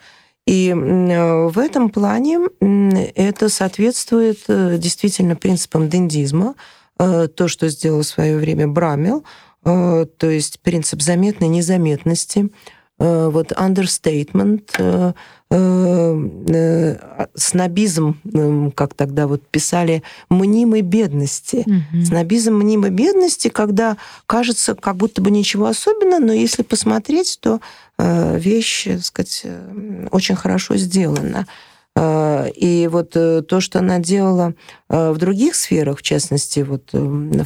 И 0.47 0.73
в 0.75 1.59
этом 1.59 1.90
плане 1.90 2.40
это 3.14 3.49
соответствует 3.49 4.38
действительно 4.47 5.37
принципам 5.37 5.88
дендизма, 5.88 6.55
Э, 7.01 7.29
то, 7.29 7.49
что 7.49 7.69
сделал 7.71 8.03
в 8.03 8.07
свое 8.07 8.37
время 8.37 8.69
Брамел, 8.69 9.25
э, 9.64 10.05
то 10.19 10.29
есть 10.29 10.61
принцип 10.61 11.01
заметной 11.01 11.49
незаметности, 11.49 12.51
э, 12.99 13.29
вот 13.33 13.53
understatement, 13.53 15.14
снобизм, 17.35 18.17
как 18.77 18.95
тогда 18.95 19.27
вот 19.27 19.43
писали, 19.49 20.05
мнимой 20.29 20.83
бедности. 20.83 21.65
Mm-hmm. 21.67 22.05
Снобизм 22.05 22.55
мнимой 22.55 22.91
бедности, 22.91 23.49
когда 23.49 23.97
кажется, 24.27 24.77
как 24.77 24.97
будто 24.97 25.21
бы 25.21 25.33
ничего 25.33 25.67
особенного, 25.67 26.21
но 26.21 26.33
если 26.33 26.63
посмотреть, 26.63 27.39
то 27.41 27.61
вещь, 27.99 28.85
так 28.85 29.05
сказать, 29.05 29.45
очень 30.13 30.37
хорошо 30.37 30.77
сделана. 30.77 31.47
Э, 32.01 32.49
и 32.55 32.89
вот 32.89 33.13
э, 33.15 33.43
то, 33.43 33.61
что 33.61 33.81
она 33.81 33.99
делала 33.99 34.55
э, 34.89 35.11
в 35.11 35.19
других 35.19 35.55
сферах, 35.55 35.99
в 35.99 36.03
частности, 36.03 36.61
вот 36.61 36.95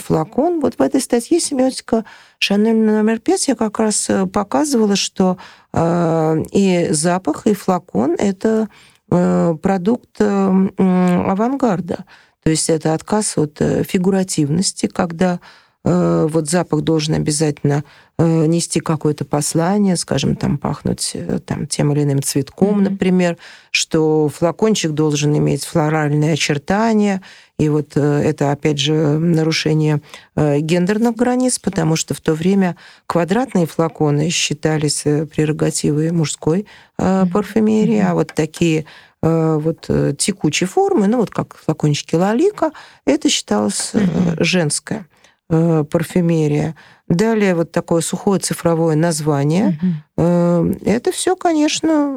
флакон, 0.00 0.60
вот 0.60 0.74
в 0.78 0.82
этой 0.82 1.00
статье 1.00 1.40
семиотика 1.40 2.04
Шанель 2.38 2.76
номер 2.76 3.18
пять 3.18 3.48
я 3.48 3.56
как 3.56 3.80
раз 3.80 4.08
показывала, 4.32 4.96
что 4.96 5.38
и 5.76 6.88
запах, 6.90 7.46
и 7.46 7.54
флакон— 7.54 8.14
это 8.18 8.68
продукт 9.08 10.20
авангарда. 10.20 12.04
То 12.44 12.50
есть 12.50 12.70
это 12.70 12.94
отказ 12.94 13.36
от 13.38 13.58
фигуративности, 13.58 14.86
когда 14.86 15.40
вот 15.84 16.48
запах 16.48 16.80
должен 16.80 17.14
обязательно 17.14 17.84
э, 18.16 18.46
нести 18.46 18.80
какое-то 18.80 19.26
послание, 19.26 19.96
скажем, 19.96 20.34
там 20.34 20.56
пахнуть 20.56 21.10
э, 21.12 21.40
там, 21.44 21.66
тем 21.66 21.92
или 21.92 22.04
иным 22.04 22.22
цветком, 22.22 22.78
mm-hmm. 22.78 22.90
например, 22.90 23.36
что 23.70 24.30
флакончик 24.30 24.92
должен 24.92 25.36
иметь 25.36 25.64
флоральные 25.64 26.32
очертания, 26.32 27.20
и 27.58 27.68
вот 27.68 27.96
это, 27.96 28.50
опять 28.50 28.78
же, 28.78 28.94
нарушение 28.94 30.00
гендерных 30.34 31.14
границ, 31.14 31.60
потому 31.60 31.94
что 31.94 32.12
в 32.12 32.20
то 32.20 32.34
время 32.34 32.76
квадратные 33.06 33.66
флаконы 33.66 34.30
считались 34.30 35.02
прерогативой 35.02 36.10
мужской 36.10 36.66
mm-hmm. 36.98 37.30
парфюмерии, 37.30 38.00
а 38.00 38.14
вот 38.14 38.32
такие 38.34 38.86
вот 39.22 39.88
текучие 40.18 40.66
формы, 40.66 41.06
ну 41.06 41.18
вот 41.18 41.30
как 41.30 41.56
флакончики 41.56 42.14
Лалика, 42.14 42.72
это 43.06 43.28
считалось 43.28 43.92
mm-hmm. 43.92 44.42
женское. 44.42 45.06
Э, 45.50 45.84
парфюмерия. 45.84 46.74
Далее 47.06 47.54
вот 47.54 47.70
такое 47.70 48.00
сухое 48.00 48.40
цифровое 48.40 48.96
название. 48.96 49.78
Угу. 50.16 50.78
Это 50.86 51.12
все, 51.12 51.36
конечно, 51.36 52.16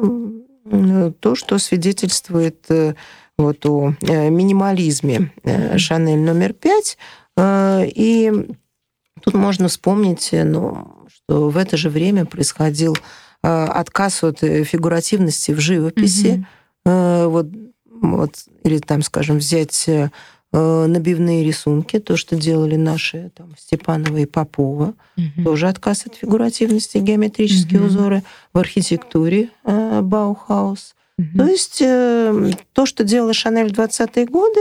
то, 1.20 1.34
что 1.34 1.58
свидетельствует 1.58 2.64
э, 2.70 2.94
вот 3.36 3.66
о 3.66 3.92
минимализме 4.00 5.30
Шанель 5.76 6.20
номер 6.20 6.54
пять. 6.54 6.96
И 7.38 8.32
тут 9.20 9.34
можно 9.34 9.68
вспомнить, 9.68 10.30
ну, 10.32 11.06
что 11.12 11.50
в 11.50 11.58
это 11.58 11.76
же 11.76 11.90
время 11.90 12.24
происходил 12.24 12.96
отказ 13.42 14.24
от 14.24 14.38
фигуративности 14.38 15.52
в 15.52 15.60
живописи. 15.60 16.46
Угу. 16.86 17.28
Вот, 17.28 17.46
вот, 17.84 18.34
или 18.64 18.78
там, 18.78 19.02
скажем, 19.02 19.36
взять 19.36 19.86
Э, 19.86 20.08
набивные 20.52 21.44
рисунки, 21.44 21.98
то, 21.98 22.16
что 22.16 22.34
делали 22.36 22.76
наши 22.76 23.30
там, 23.36 23.54
Степанова 23.58 24.16
и 24.16 24.24
Попова, 24.24 24.94
угу. 25.16 25.44
тоже 25.44 25.68
отказ 25.68 26.06
от 26.06 26.14
фигуративности, 26.14 26.98
геометрические 26.98 27.80
угу. 27.80 27.88
узоры 27.88 28.22
в 28.54 28.58
архитектуре 28.58 29.50
э, 29.64 30.00
Баухаус. 30.00 30.94
Угу. 31.18 31.38
То 31.38 31.46
есть 31.46 31.82
э, 31.82 32.52
то, 32.72 32.86
что 32.86 33.04
делала 33.04 33.34
Шанель 33.34 33.74
в 33.74 33.78
20-е 33.78 34.26
годы, 34.26 34.60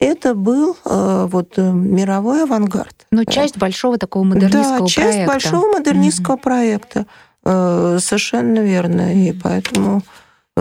это 0.00 0.34
был 0.34 0.76
вот 0.84 1.56
мировой 1.56 2.44
авангард. 2.44 3.06
Ну, 3.10 3.24
часть 3.24 3.58
большого 3.58 3.98
такого 3.98 4.22
модернистского 4.22 4.80
да, 4.80 4.86
часть 4.86 5.08
проекта. 5.08 5.32
большого 5.32 5.72
модернистского 5.72 6.34
угу. 6.34 6.42
проекта. 6.42 7.06
Совершенно 7.42 8.60
верно. 8.60 9.12
И 9.12 9.32
поэтому 9.32 10.02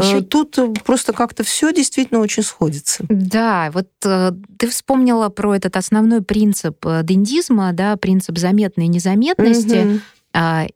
еще... 0.01 0.19
Э, 0.19 0.21
тут 0.21 0.57
э, 0.57 0.73
просто 0.83 1.13
как-то 1.13 1.43
все 1.43 1.71
действительно 1.73 2.19
очень 2.19 2.43
сходится. 2.43 3.03
Да, 3.09 3.69
вот 3.73 3.87
э, 4.05 4.31
ты 4.57 4.67
вспомнила 4.67 5.29
про 5.29 5.55
этот 5.55 5.77
основной 5.77 6.21
принцип 6.21 6.85
дендизма, 7.03 7.73
да, 7.73 7.97
принцип 7.97 8.37
заметной 8.37 8.87
незаметности. 8.87 9.85
Угу. 9.85 9.99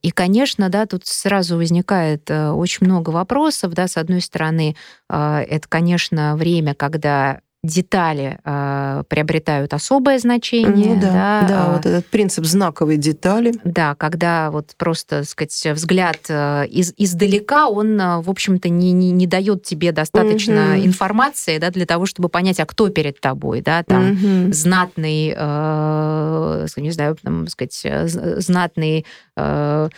И, 0.01 0.09
конечно, 0.11 0.69
да, 0.69 0.87
тут 0.87 1.05
сразу 1.05 1.55
возникает 1.55 2.31
очень 2.31 2.87
много 2.87 3.11
вопросов, 3.11 3.73
да, 3.73 3.87
с 3.87 3.95
одной 3.95 4.21
стороны, 4.21 4.75
это, 5.07 5.61
конечно, 5.69 6.35
время, 6.35 6.73
когда 6.73 7.41
детали 7.63 8.39
э, 8.43 9.03
приобретают 9.07 9.73
особое 9.75 10.17
значение. 10.17 10.95
Ну, 10.95 11.01
да, 11.01 11.11
да, 11.11 11.47
да 11.47 11.67
э, 11.67 11.73
вот 11.73 11.85
этот 11.85 12.05
принцип 12.07 12.45
знаковой 12.45 12.97
детали. 12.97 13.53
Да, 13.63 13.93
когда 13.93 14.49
вот 14.49 14.71
просто, 14.77 15.19
так 15.19 15.29
сказать, 15.29 15.67
взгляд 15.75 16.17
э, 16.27 16.65
из, 16.67 16.91
издалека, 16.97 17.67
он, 17.67 18.01
э, 18.01 18.21
в 18.21 18.31
общем-то, 18.31 18.67
не, 18.69 18.91
не, 18.93 19.11
не 19.11 19.27
дает 19.27 19.61
тебе 19.61 19.91
достаточно 19.91 20.73
угу. 20.73 20.85
информации 20.85 21.59
да, 21.59 21.69
для 21.69 21.85
того, 21.85 22.07
чтобы 22.07 22.29
понять, 22.29 22.59
а 22.59 22.65
кто 22.65 22.89
перед 22.89 23.19
тобой, 23.19 23.61
да, 23.61 23.83
там 23.83 24.13
угу. 24.13 24.53
знатный, 24.53 25.31
э, 25.37 26.65
не 26.77 26.91
знаю, 26.91 27.15
там, 27.21 27.47
сказать, 27.47 27.79
э, 27.83 28.07
знатный 28.07 29.05
э, 29.37 29.89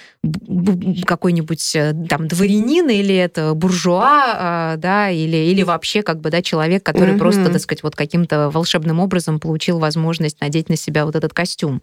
какой-нибудь 1.05 1.77
там 2.09 2.27
дворянин 2.27 2.89
или 2.89 3.15
это 3.15 3.53
буржуа, 3.53 4.73
э, 4.73 4.77
да, 4.79 5.09
или, 5.09 5.37
или 5.37 5.63
вообще 5.63 6.01
как 6.01 6.19
бы, 6.19 6.29
да, 6.29 6.41
человек, 6.41 6.83
который 6.83 7.11
угу. 7.11 7.19
просто 7.19 7.52
так 7.53 7.61
сказать, 7.61 7.83
вот 7.83 7.95
каким-то 7.95 8.49
волшебным 8.49 8.99
образом 8.99 9.39
получил 9.39 9.79
возможность 9.79 10.41
надеть 10.41 10.69
на 10.69 10.75
себя 10.75 11.05
вот 11.05 11.15
этот 11.15 11.33
костюм. 11.33 11.81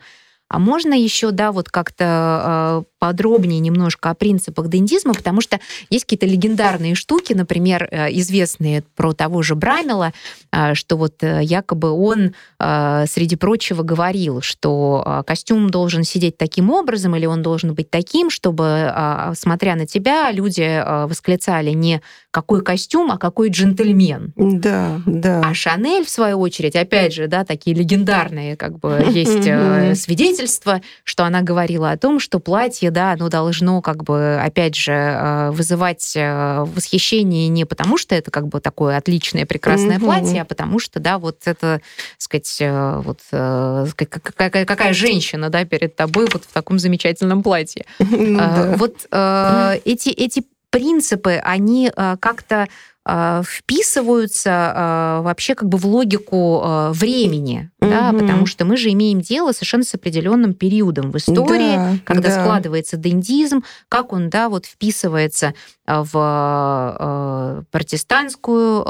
А 0.50 0.58
можно 0.58 0.94
еще, 0.94 1.30
да, 1.30 1.52
вот 1.52 1.68
как-то 1.68 2.04
а, 2.04 2.82
подробнее 2.98 3.60
немножко 3.60 4.10
о 4.10 4.14
принципах 4.14 4.68
дендизма, 4.68 5.14
потому 5.14 5.40
что 5.40 5.60
есть 5.90 6.04
какие-то 6.04 6.26
легендарные 6.26 6.96
штуки, 6.96 7.34
например, 7.34 7.86
э, 7.88 8.08
известные 8.18 8.82
про 8.96 9.12
того 9.12 9.42
же 9.42 9.54
Брамела, 9.54 10.12
а, 10.50 10.74
что 10.74 10.96
вот 10.96 11.22
э, 11.22 11.40
якобы 11.44 11.92
он, 11.92 12.34
а, 12.58 13.06
среди 13.06 13.36
прочего, 13.36 13.84
говорил, 13.84 14.40
что 14.40 15.22
костюм 15.24 15.70
должен 15.70 16.02
сидеть 16.02 16.36
таким 16.36 16.70
образом 16.70 17.14
или 17.14 17.26
он 17.26 17.42
должен 17.42 17.72
быть 17.72 17.88
таким, 17.88 18.28
чтобы, 18.28 18.92
смотря 19.34 19.76
на 19.76 19.86
тебя, 19.86 20.32
люди 20.32 20.82
восклицали 21.06 21.70
не 21.70 22.02
какой 22.30 22.62
костюм, 22.62 23.10
а 23.10 23.18
какой 23.18 23.50
джентльмен. 23.50 24.32
Да, 24.36 25.00
да. 25.06 25.42
А 25.44 25.54
Шанель, 25.54 26.04
в 26.04 26.10
свою 26.10 26.38
очередь, 26.38 26.76
опять 26.76 27.12
же, 27.12 27.26
да, 27.26 27.44
такие 27.44 27.76
легендарные 27.76 28.56
как 28.56 28.78
бы 28.78 29.04
есть 29.10 29.46
э, 29.46 29.94
свидетели 29.94 30.39
свидетельства, 30.40 30.80
что 31.04 31.24
она 31.24 31.42
говорила 31.42 31.90
о 31.90 31.96
том, 31.96 32.20
что 32.20 32.40
платье, 32.40 32.90
да, 32.90 33.12
оно 33.12 33.28
должно 33.28 33.80
как 33.82 34.04
бы, 34.04 34.40
опять 34.40 34.74
же, 34.74 34.92
э, 34.92 35.50
вызывать 35.50 36.12
э, 36.16 36.64
восхищение 36.64 37.48
не 37.48 37.64
потому, 37.64 37.98
что 37.98 38.14
это 38.14 38.30
как 38.30 38.48
бы 38.48 38.60
такое 38.60 38.96
отличное, 38.96 39.46
прекрасное 39.46 39.98
mm-hmm. 39.98 40.04
платье, 40.04 40.42
а 40.42 40.44
потому 40.44 40.78
что, 40.78 41.00
да, 41.00 41.18
вот 41.18 41.38
это, 41.44 41.80
сказать, 42.18 42.56
э, 42.60 43.02
вот 43.04 43.20
какая, 43.30 44.64
какая 44.64 44.92
женщина, 44.92 45.50
да, 45.50 45.64
перед 45.64 45.96
тобой 45.96 46.28
вот 46.32 46.44
в 46.44 46.52
таком 46.52 46.78
замечательном 46.78 47.42
платье. 47.42 47.84
Ну 47.98 48.76
вот 48.76 49.06
эти, 49.10 50.08
эти 50.10 50.44
принципы, 50.70 51.40
они 51.42 51.90
как-то 52.20 52.68
вписываются 53.06 54.50
а, 54.52 55.22
вообще 55.22 55.54
как 55.54 55.68
бы 55.68 55.78
в 55.78 55.86
логику 55.86 56.60
а, 56.62 56.92
времени, 56.92 57.70
mm-hmm. 57.80 57.90
да, 57.90 58.12
потому 58.12 58.44
что 58.46 58.64
мы 58.64 58.76
же 58.76 58.90
имеем 58.92 59.20
дело 59.20 59.52
совершенно 59.52 59.84
с 59.84 59.94
определенным 59.94 60.52
периодом 60.52 61.10
в 61.10 61.16
истории, 61.16 61.76
да, 61.76 61.96
когда 62.04 62.28
да. 62.28 62.40
складывается 62.40 62.96
дендизм, 62.98 63.64
как 63.88 64.12
он, 64.12 64.28
да, 64.28 64.48
вот 64.48 64.66
вписывается 64.66 65.54
в 65.86 67.64
протестантскую 67.70 68.84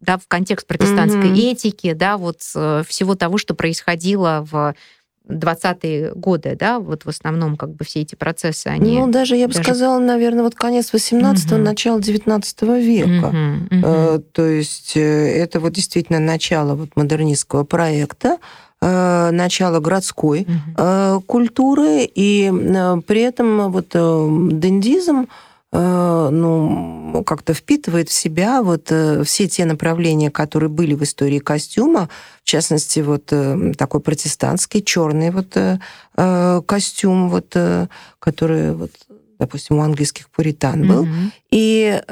да, 0.00 0.16
в 0.16 0.26
контекст 0.28 0.66
протестантской 0.66 1.30
mm-hmm. 1.30 1.52
этики, 1.52 1.92
да, 1.92 2.16
вот 2.16 2.40
э, 2.54 2.82
всего 2.88 3.14
того, 3.16 3.36
что 3.38 3.54
происходило 3.54 4.46
в 4.50 4.74
20-е 5.30 6.12
годы, 6.14 6.56
да, 6.58 6.78
вот 6.78 7.04
в 7.04 7.08
основном 7.08 7.56
как 7.56 7.70
бы 7.70 7.84
все 7.84 8.00
эти 8.00 8.14
процессы, 8.14 8.68
они... 8.68 8.98
Ну, 8.98 9.10
даже, 9.10 9.36
я 9.36 9.46
бы 9.46 9.54
даже... 9.54 9.64
сказала, 9.64 9.98
наверное, 9.98 10.42
вот 10.42 10.54
конец 10.54 10.92
18-го, 10.92 11.56
угу. 11.56 11.64
начало 11.64 12.00
19 12.00 12.62
века. 12.62 13.26
Угу, 13.26 13.78
угу. 13.78 13.86
Э, 13.86 14.20
то 14.32 14.46
есть 14.46 14.96
э, 14.96 15.00
это 15.00 15.60
вот 15.60 15.72
действительно 15.72 16.18
начало 16.18 16.74
вот 16.74 16.96
модернистского 16.96 17.64
проекта, 17.64 18.38
э, 18.80 19.30
начало 19.30 19.80
городской 19.80 20.46
угу. 20.46 21.22
культуры, 21.22 22.08
и 22.14 22.50
при 23.06 23.20
этом 23.22 23.70
вот 23.70 23.88
дендизм, 23.90 25.26
ну, 25.72 27.22
как-то 27.24 27.54
впитывает 27.54 28.08
в 28.08 28.12
себя 28.12 28.62
вот 28.62 28.90
э, 28.90 29.22
все 29.24 29.46
те 29.46 29.64
направления, 29.64 30.30
которые 30.30 30.68
были 30.68 30.94
в 30.94 31.02
истории 31.04 31.38
костюма, 31.38 32.08
в 32.42 32.46
частности, 32.48 33.00
вот 33.00 33.28
э, 33.30 33.72
такой 33.78 34.00
протестантский 34.00 34.82
черный 34.82 35.30
вот 35.30 35.56
костюм, 36.66 37.30
вот, 37.30 37.56
который, 38.18 38.72
вот, 38.74 38.90
допустим, 39.38 39.78
у 39.78 39.82
английских 39.82 40.28
пуритан 40.28 40.86
был. 40.86 41.04
Mm-hmm. 41.06 41.30
И 41.52 42.02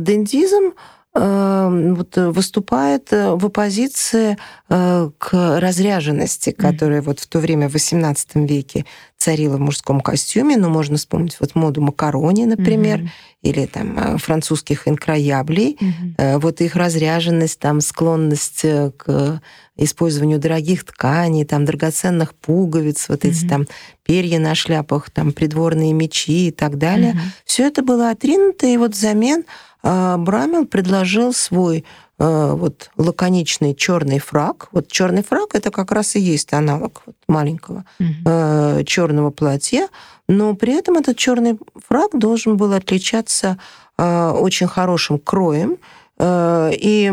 дендизм 0.00 0.64
Эм, 0.64 0.74
вот, 1.14 2.18
э, 2.18 2.30
выступает 2.30 3.12
э, 3.12 3.34
в 3.34 3.46
оппозиции 3.46 4.36
э, 4.68 5.10
к 5.16 5.60
разряженности, 5.60 6.50
которая 6.50 7.02
вот 7.02 7.20
в 7.20 7.26
то 7.28 7.38
время, 7.38 7.68
в 7.68 7.76
XVIII 7.76 8.46
веке, 8.46 8.84
царила 9.16 9.56
в 9.56 9.60
мужском 9.60 10.00
костюме. 10.00 10.56
Ну, 10.56 10.70
можно 10.70 10.96
вспомнить 10.96 11.36
вот 11.38 11.54
моду 11.54 11.80
макарони, 11.80 12.46
например, 12.46 12.98
mm-hmm. 12.98 13.08
или 13.42 13.66
там 13.66 14.18
французских 14.18 14.88
инкрояблей. 14.88 15.78
Mm-hmm. 15.80 16.38
Вот 16.40 16.60
их 16.60 16.74
разряженность, 16.74 17.60
там 17.60 17.80
склонность 17.80 18.62
к 18.96 19.40
использованию 19.76 20.38
дорогих 20.38 20.84
тканей, 20.84 21.44
там 21.44 21.64
драгоценных 21.64 22.34
пуговиц, 22.34 23.08
вот 23.08 23.24
mm-hmm. 23.24 23.30
эти 23.30 23.46
там 23.46 23.66
перья 24.04 24.40
на 24.40 24.54
шляпах, 24.54 25.10
там 25.10 25.32
придворные 25.32 25.92
мечи 25.92 26.48
и 26.48 26.50
так 26.50 26.76
далее. 26.76 27.12
Mm-hmm. 27.12 27.44
Все 27.44 27.66
это 27.68 27.82
было 27.82 28.10
отринуто, 28.10 28.66
и 28.66 28.76
вот 28.76 28.92
взамен 28.92 29.44
а 29.86 30.16
Брамел 30.16 30.64
предложил 30.64 31.34
свой 31.34 31.84
а, 32.18 32.54
вот 32.54 32.90
лаконичный 32.96 33.74
черный 33.74 34.18
фраг. 34.18 34.68
Вот 34.72 34.88
черный 34.90 35.22
фраг 35.22 35.54
это 35.54 35.70
как 35.70 35.92
раз 35.92 36.16
и 36.16 36.20
есть 36.20 36.54
аналог 36.54 37.02
вот 37.04 37.16
маленького 37.28 37.84
mm-hmm. 38.00 38.84
черного 38.84 39.30
платья, 39.30 39.88
но 40.26 40.54
при 40.54 40.72
этом 40.74 40.96
этот 40.96 41.18
черный 41.18 41.58
фраг 41.86 42.10
должен 42.14 42.56
был 42.56 42.72
отличаться 42.72 43.58
очень 43.96 44.66
хорошим 44.66 45.18
кроем 45.18 45.76
и 46.20 47.12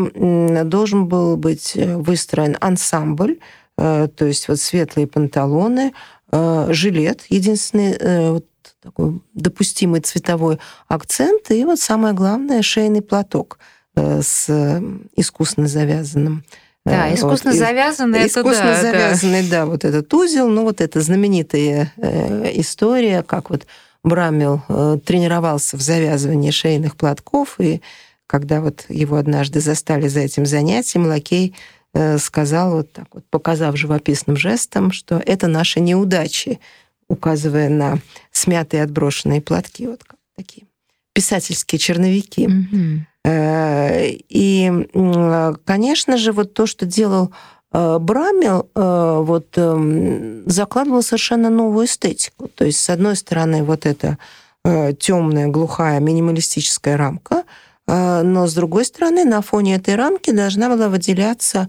должен 0.64 1.06
был 1.06 1.36
быть 1.36 1.74
выстроен 1.76 2.56
ансамбль, 2.60 3.38
то 3.76 4.10
есть 4.18 4.48
вот 4.48 4.58
светлые 4.58 5.06
панталоны, 5.06 5.92
жилет, 6.32 7.24
единственный 7.28 8.30
вот 8.32 8.46
такой 8.82 9.20
допустимый 9.34 10.00
цветовой 10.00 10.58
акцент, 10.88 11.50
и 11.50 11.64
вот 11.64 11.78
самое 11.78 12.14
главное 12.14 12.62
шейный 12.62 13.02
платок 13.02 13.58
э, 13.94 14.20
с 14.22 14.80
искусно 15.16 15.66
завязанным. 15.66 16.44
Да, 16.84 17.08
э, 17.08 17.14
искусно 17.14 17.52
вот, 17.52 17.58
завязанный, 17.58 18.26
искусно 18.26 18.50
это 18.50 18.82
да, 18.82 18.82
завязанный, 18.82 19.42
да. 19.42 19.48
да, 19.50 19.66
вот 19.66 19.84
этот 19.84 20.12
узел, 20.12 20.48
ну 20.48 20.62
вот 20.62 20.80
эта 20.80 21.00
знаменитая 21.00 21.92
э, 21.96 22.50
история, 22.60 23.22
как 23.22 23.50
вот 23.50 23.66
Брамил 24.02 24.62
э, 24.68 24.98
тренировался 25.04 25.76
в 25.76 25.80
завязывании 25.80 26.50
шейных 26.50 26.96
платков, 26.96 27.60
и 27.60 27.80
когда 28.26 28.60
вот 28.60 28.86
его 28.88 29.16
однажды 29.16 29.60
застали 29.60 30.08
за 30.08 30.20
этим 30.20 30.44
занятием, 30.44 31.06
лакей 31.06 31.54
э, 31.94 32.18
сказал 32.18 32.76
вот 32.76 32.92
так 32.92 33.06
вот, 33.12 33.24
показав 33.30 33.76
живописным 33.76 34.36
жестом, 34.36 34.90
что 34.90 35.22
это 35.24 35.46
наши 35.46 35.78
неудачи, 35.78 36.58
указывая 37.12 37.68
на 37.68 37.98
смятые 38.30 38.82
отброшенные 38.82 39.42
платки, 39.42 39.86
вот 39.86 40.00
такие 40.34 40.66
писательские 41.12 41.78
черновики. 41.78 42.48
Mm-hmm. 42.48 44.18
И, 44.28 44.88
конечно 45.64 46.16
же, 46.16 46.32
вот 46.32 46.54
то, 46.54 46.66
что 46.66 46.86
делал 46.86 47.30
э, 47.72 47.98
Брамел, 48.00 48.68
э, 48.74 49.22
вот 49.22 49.46
эм, 49.56 50.42
закладывал 50.46 51.02
совершенно 51.02 51.50
новую 51.50 51.86
эстетику. 51.86 52.48
То 52.48 52.64
есть, 52.64 52.80
с 52.80 52.90
одной 52.90 53.14
стороны, 53.14 53.62
вот 53.62 53.86
эта 53.86 54.18
темная, 54.64 55.48
глухая, 55.48 55.98
минималистическая 55.98 56.96
рамка, 56.96 57.42
но 57.88 58.46
с 58.46 58.54
другой 58.54 58.84
стороны, 58.84 59.24
на 59.24 59.42
фоне 59.42 59.74
этой 59.74 59.96
рамки 59.96 60.30
должна 60.30 60.68
была 60.68 60.88
выделяться 60.88 61.68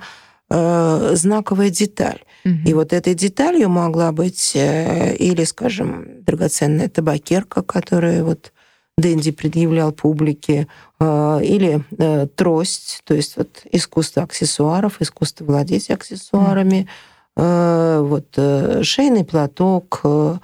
знаковая 0.50 1.72
деталь. 1.72 2.22
И 2.46 2.74
вот 2.74 2.92
этой 2.92 3.14
деталью 3.14 3.70
могла 3.70 4.12
быть 4.12 4.52
э, 4.56 5.16
или, 5.16 5.46
скажем, 5.46 6.24
драгоценная 6.24 6.90
табакерка, 6.90 7.62
которая 7.62 8.24
вот 8.24 8.52
Дэнди 8.98 9.32
предъявлял 9.32 9.94
публике, 9.94 10.68
э, 11.00 11.40
или 11.42 11.84
э, 11.98 12.28
трость, 12.36 13.02
то 13.06 13.14
есть 13.14 13.38
вот 13.38 13.62
искусство 13.72 14.24
аксессуаров, 14.24 15.02
искусство 15.02 15.46
владеть 15.46 15.90
аксессуарами, 15.90 16.88
вот 17.36 18.38
шейный 18.84 19.26
платок. 19.26 20.02
То 20.04 20.40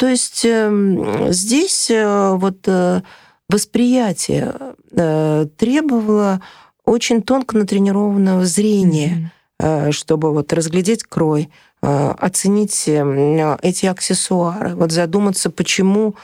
есть 0.00 0.44
эм, 0.44 1.32
здесь 1.32 1.88
вот 1.88 2.68
восприятие 3.48 4.52
требовало 4.90 6.40
очень 6.84 7.22
тонко 7.22 7.56
натренированного 7.56 8.44
зрения. 8.44 9.30
Э, 9.30 9.41
чтобы 9.90 10.32
вот 10.32 10.52
разглядеть 10.52 11.04
крой, 11.04 11.50
э, 11.82 12.14
оценить 12.18 12.88
э, 12.88 13.56
эти 13.62 13.86
аксессуары, 13.86 14.74
вот 14.74 14.92
задуматься, 14.92 15.50
почему 15.50 16.14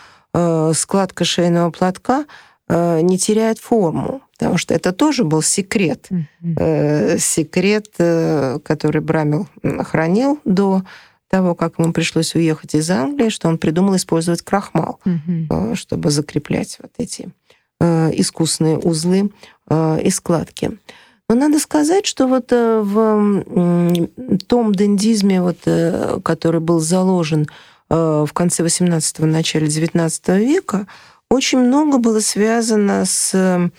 складка 0.74 1.24
шейного 1.24 1.70
платка 1.70 2.26
не 2.68 3.18
теряет 3.18 3.58
форму, 3.58 4.20
потому 4.38 4.58
что 4.58 4.74
это 4.74 4.92
тоже 4.92 5.24
был 5.24 5.40
секрет, 5.40 6.06
mm-hmm. 6.10 7.18
секрет, 7.18 7.88
который 8.62 9.00
Брамил 9.00 9.48
хранил 9.84 10.38
до 10.44 10.82
того, 11.30 11.54
как 11.54 11.78
ему 11.78 11.94
пришлось 11.94 12.34
уехать 12.34 12.74
из 12.74 12.90
Англии, 12.90 13.30
что 13.30 13.48
он 13.48 13.56
придумал 13.56 13.96
использовать 13.96 14.42
крахмал, 14.42 15.00
mm-hmm. 15.06 15.74
чтобы 15.74 16.10
закреплять 16.10 16.78
вот 16.82 16.92
эти 16.98 17.30
искусные 17.80 18.76
узлы 18.76 19.32
и 19.70 20.10
складки. 20.10 20.78
Но 21.30 21.34
надо 21.34 21.58
сказать, 21.58 22.06
что 22.06 22.26
вот 22.26 22.52
э, 22.52 22.80
в 22.82 24.38
том 24.46 24.74
дендизме, 24.74 25.42
вот, 25.42 25.58
э, 25.66 26.20
который 26.24 26.60
был 26.60 26.80
заложен 26.80 27.46
э, 27.90 28.24
в 28.26 28.32
конце 28.32 28.64
XVIII 28.64 29.26
начале 29.26 29.66
XIX 29.66 30.38
века, 30.38 30.86
очень 31.30 31.58
много 31.58 31.98
было 31.98 32.20
связано 32.20 33.04
с 33.04 33.70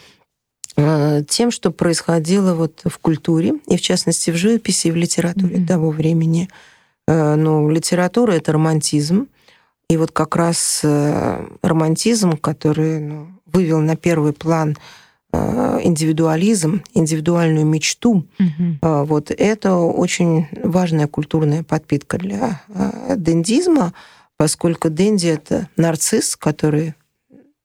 тем, 1.27 1.51
что 1.51 1.71
происходило 1.71 2.53
вот 2.53 2.83
в 2.85 2.99
культуре, 2.99 3.55
и 3.67 3.75
в 3.75 3.81
частности 3.81 4.31
в 4.31 4.35
живописи 4.35 4.88
и 4.88 4.91
в 4.91 4.95
литературе 4.95 5.57
mm-hmm. 5.57 5.67
того 5.67 5.89
времени. 5.89 6.47
Ну, 7.05 7.69
литература— 7.69 8.31
это 8.33 8.53
романтизм, 8.53 9.27
и 9.89 9.97
вот 9.97 10.12
как 10.12 10.38
раз 10.38 10.81
романтизм, 10.83 12.38
который 12.38 12.99
ну, 12.99 13.27
вывел 13.45 13.81
на 13.81 13.97
первый 13.97 14.31
план 14.31 14.77
индивидуализм, 15.31 16.81
индивидуальную 16.93 17.65
мечту. 17.65 18.25
Угу. 18.39 19.05
Вот 19.05 19.31
это 19.31 19.75
очень 19.75 20.47
важная 20.63 21.07
культурная 21.07 21.63
подпитка 21.63 22.17
для 22.17 22.61
э, 22.69 23.15
дендизма, 23.15 23.93
поскольку 24.37 24.89
денди 24.89 25.27
это 25.27 25.69
нарцисс, 25.77 26.35
который 26.35 26.95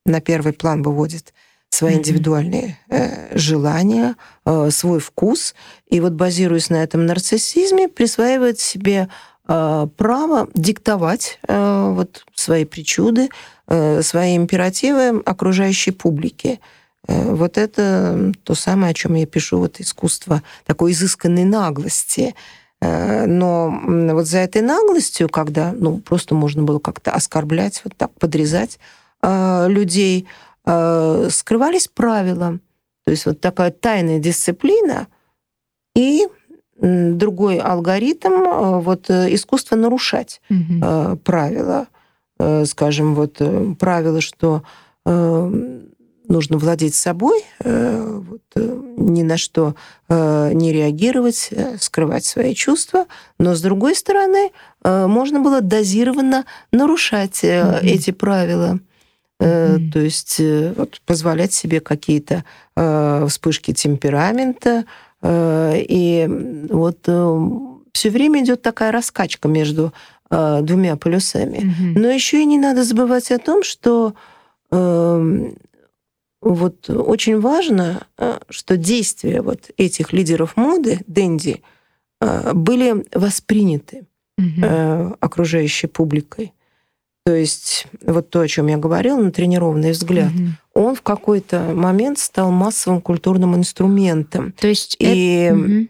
на 0.04 0.20
первый 0.20 0.52
план 0.52 0.82
выводит 0.82 1.32
свои 1.70 1.94
индивидуальные 1.94 2.78
э, 2.88 3.36
желания, 3.36 4.16
э, 4.44 4.70
свой 4.70 5.00
вкус, 5.00 5.54
и 5.88 6.00
вот 6.00 6.12
базируясь 6.12 6.70
на 6.70 6.82
этом 6.82 7.06
нарциссизме, 7.06 7.88
присваивает 7.88 8.60
себе 8.60 9.08
право 9.46 10.48
диктовать 10.54 11.38
вот 11.46 12.24
свои 12.34 12.64
причуды, 12.64 13.28
свои 13.66 14.36
императивы 14.38 15.20
окружающей 15.20 15.90
публике. 15.90 16.60
Вот 17.06 17.58
это 17.58 18.32
то 18.44 18.54
самое, 18.54 18.90
о 18.90 18.94
чем 18.94 19.14
я 19.14 19.26
пишу, 19.26 19.58
вот 19.58 19.80
искусство 19.80 20.42
такой 20.64 20.92
изысканной 20.92 21.44
наглости. 21.44 22.34
Но 22.80 23.80
вот 23.86 24.26
за 24.26 24.38
этой 24.38 24.62
наглостью, 24.62 25.28
когда 25.28 25.72
ну, 25.72 25.98
просто 25.98 26.34
можно 26.34 26.62
было 26.62 26.78
как-то 26.78 27.12
оскорблять, 27.12 27.80
вот 27.84 27.94
так 27.96 28.12
подрезать 28.18 28.78
людей, 29.22 30.26
скрывались 30.62 31.88
правила. 31.88 32.58
То 33.04 33.10
есть 33.10 33.26
вот 33.26 33.40
такая 33.40 33.70
тайная 33.70 34.18
дисциплина 34.18 35.06
и 35.94 36.26
другой 36.76 37.58
алгоритм 37.58 38.80
вот 38.80 39.10
искусство 39.10 39.76
нарушать 39.76 40.40
угу. 40.50 41.16
правила. 41.18 41.86
Скажем, 42.64 43.14
вот 43.14 43.40
правило, 43.78 44.20
что 44.20 44.62
нужно 46.28 46.58
владеть 46.58 46.94
собой, 46.94 47.44
э, 47.60 48.20
вот, 48.28 48.42
э, 48.56 48.82
ни 48.96 49.22
на 49.22 49.36
что 49.36 49.74
э, 50.08 50.50
не 50.52 50.72
реагировать, 50.72 51.50
скрывать 51.78 52.24
свои 52.24 52.54
чувства, 52.54 53.06
но 53.38 53.54
с 53.54 53.60
другой 53.60 53.94
стороны 53.94 54.50
можно 54.82 55.40
было 55.40 55.62
дозированно 55.62 56.44
нарушать 56.70 57.42
mm-hmm. 57.42 57.80
эти 57.82 58.10
правила. 58.10 58.78
Mm-hmm. 59.40 59.92
То 59.92 59.98
есть 60.00 60.40
вот, 60.76 61.00
позволять 61.06 61.54
себе 61.54 61.80
какие-то 61.80 62.44
вспышки 63.28 63.72
темперамента. 63.72 64.84
И 65.26 66.28
вот 66.70 66.98
все 67.92 68.10
время 68.10 68.44
идет 68.44 68.60
такая 68.60 68.92
раскачка 68.92 69.48
между 69.48 69.94
двумя 70.30 70.96
полюсами. 70.96 71.58
Mm-hmm. 71.58 71.98
Но 71.98 72.10
еще 72.10 72.42
и 72.42 72.44
не 72.44 72.58
надо 72.58 72.84
забывать 72.84 73.30
о 73.30 73.38
том, 73.38 73.62
что 73.62 74.12
эм, 74.70 75.56
вот 76.44 76.90
очень 76.90 77.40
важно, 77.40 78.06
э, 78.18 78.38
что 78.50 78.76
действия 78.76 79.40
вот 79.40 79.70
этих 79.78 80.12
лидеров 80.12 80.56
моды, 80.56 81.00
Дэнди, 81.06 81.62
э, 82.20 82.52
были 82.52 83.06
восприняты 83.12 84.06
угу. 84.36 85.16
окружающей 85.20 85.86
публикой. 85.86 86.52
То 87.24 87.34
есть 87.34 87.86
вот 88.02 88.28
то, 88.28 88.40
о 88.40 88.48
чем 88.48 88.66
я 88.66 88.76
говорила, 88.76 89.18
натренированный 89.18 89.92
взгляд, 89.92 90.30
угу. 90.32 90.84
он 90.86 90.94
в 90.94 91.00
какой-то 91.00 91.72
момент 91.74 92.18
стал 92.18 92.50
массовым 92.50 93.00
культурным 93.00 93.56
инструментом. 93.56 94.52
То 94.52 94.68
есть 94.68 94.96
и 94.98 95.46
это... 95.46 95.56
угу. 95.56 95.88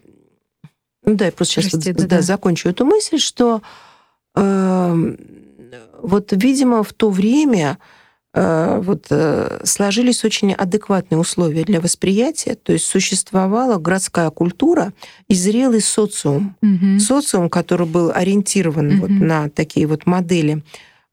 ну 1.05 1.15
да, 1.15 1.25
я 1.25 1.31
просто 1.33 1.55
сейчас 1.61 1.71
Прости, 1.71 1.91
вот, 1.91 2.01
да, 2.03 2.07
да, 2.07 2.21
закончу 2.21 2.69
эту 2.69 2.85
мысль, 2.85 3.19
что 3.19 3.61
э, 4.35 5.15
вот, 6.01 6.31
видимо, 6.31 6.83
в 6.83 6.93
то 6.93 7.09
время 7.09 7.77
вот, 8.35 9.07
э, 9.11 9.61
сложились 9.63 10.25
очень 10.25 10.51
адекватные 10.53 11.17
условия 11.17 11.63
для 11.63 11.79
восприятия, 11.79 12.55
то 12.55 12.73
есть 12.73 12.85
существовала 12.85 13.77
городская 13.77 14.29
культура 14.29 14.91
и 15.29 15.35
зрелый 15.35 15.79
социум. 15.79 16.57
Угу. 16.61 16.99
Социум, 16.99 17.49
который 17.49 17.87
был 17.87 18.11
ориентирован 18.13 18.95
угу. 18.95 19.01
вот 19.01 19.09
на 19.09 19.49
такие 19.49 19.87
вот 19.87 20.05
модели 20.05 20.63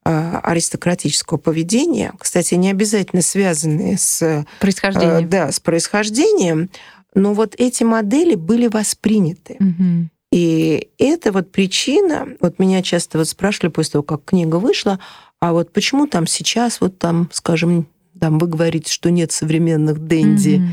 э, 0.03 0.39
аристократического 0.43 1.37
поведения, 1.37 2.13
кстати, 2.19 2.55
не 2.55 2.69
обязательно 2.69 3.21
связанные 3.21 3.97
с 3.97 4.45
происхождением. 4.59 5.29
Да, 5.29 5.49
с 5.49 5.61
происхождением, 5.61 6.69
но 7.15 7.33
вот 7.33 7.55
эти 7.57 7.83
модели 7.83 8.35
были 8.35 8.67
восприняты. 8.67 9.55
Угу. 9.61 10.09
И 10.33 10.89
это 10.97 11.31
вот 11.31 11.51
причина, 11.51 12.27
вот 12.41 12.57
меня 12.57 12.81
часто 12.81 13.19
вот 13.19 13.27
спрашивали 13.27 13.69
после 13.69 13.91
того, 13.91 14.03
как 14.03 14.25
книга 14.25 14.55
вышла, 14.55 14.99
а 15.43 15.51
вот 15.51 15.73
почему 15.73 16.07
там 16.07 16.25
сейчас, 16.25 16.79
вот 16.79 16.99
там, 16.99 17.29
скажем, 17.33 17.85
там 18.17 18.39
вы 18.39 18.47
говорите, 18.47 18.89
что 18.89 19.11
нет 19.11 19.33
современных 19.33 20.07
денди. 20.07 20.61
Mm-hmm. 20.61 20.69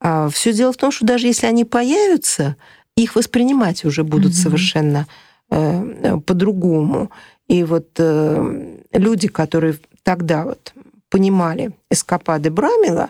А 0.00 0.28
все 0.28 0.52
дело 0.52 0.74
в 0.74 0.76
том, 0.76 0.92
что 0.92 1.06
даже 1.06 1.26
если 1.26 1.46
они 1.46 1.64
появятся, 1.64 2.56
их 2.96 3.16
воспринимать 3.16 3.86
уже 3.86 4.04
будут 4.04 4.32
mm-hmm. 4.32 4.42
совершенно 4.42 5.06
э, 5.48 6.18
по-другому. 6.26 7.10
И 7.48 7.64
вот 7.64 7.92
э, 7.96 8.76
люди, 8.92 9.26
которые 9.28 9.78
тогда 10.02 10.44
вот 10.44 10.74
понимали 11.08 11.72
эскапады 11.90 12.50
Брамила, 12.50 13.08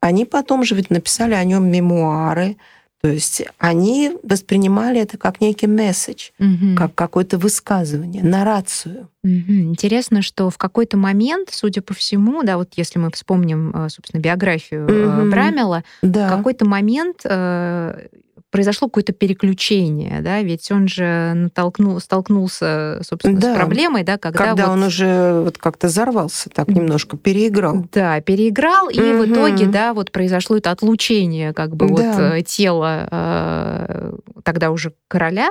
они 0.00 0.26
потом 0.26 0.62
же 0.64 0.74
ведь 0.74 0.90
написали 0.90 1.32
о 1.32 1.44
нем 1.44 1.70
мемуары, 1.70 2.58
то 3.00 3.08
есть 3.08 3.42
они 3.58 4.12
воспринимали 4.22 5.00
это 5.00 5.16
как 5.16 5.40
некий 5.40 5.66
месседж, 5.66 6.30
угу. 6.38 6.76
как 6.76 6.94
какое-то 6.94 7.38
высказывание, 7.38 8.22
нарацию. 8.22 9.08
Угу. 9.24 9.52
Интересно, 9.52 10.20
что 10.20 10.50
в 10.50 10.58
какой-то 10.58 10.98
момент, 10.98 11.48
судя 11.50 11.80
по 11.80 11.94
всему, 11.94 12.42
да, 12.42 12.58
вот 12.58 12.72
если 12.76 12.98
мы 12.98 13.10
вспомним, 13.10 13.72
э, 13.74 13.88
собственно, 13.88 14.20
биографию 14.20 14.84
угу. 14.84 15.30
Брамела, 15.30 15.82
да. 16.02 16.28
в 16.28 16.36
какой-то 16.36 16.66
момент 16.66 17.20
э, 17.24 18.08
произошло 18.50 18.88
какое-то 18.88 19.12
переключение, 19.12 20.20
да, 20.20 20.42
ведь 20.42 20.70
он 20.70 20.88
же 20.88 21.32
натолкнул, 21.34 22.00
столкнулся, 22.00 23.00
собственно, 23.02 23.40
да. 23.40 23.54
с 23.54 23.56
проблемой, 23.56 24.02
да, 24.02 24.18
когда, 24.18 24.38
когда 24.38 24.66
вот... 24.66 24.72
он 24.72 24.82
уже 24.84 25.42
вот 25.44 25.58
как-то 25.58 25.86
взорвался, 25.86 26.50
так 26.50 26.68
немножко 26.68 27.16
переиграл. 27.16 27.86
Да, 27.92 28.20
переиграл, 28.20 28.88
и 28.88 29.00
угу. 29.00 29.22
в 29.22 29.30
итоге, 29.30 29.66
да, 29.66 29.94
вот 29.94 30.10
произошло 30.10 30.56
это 30.56 30.70
отлучение 30.70 31.52
как 31.52 31.76
бы 31.76 31.88
да. 31.88 31.94
вот 31.94 32.20
э, 32.20 32.42
тела 32.42 33.08
э, 33.10 34.12
тогда 34.42 34.70
уже 34.70 34.92
короля, 35.08 35.50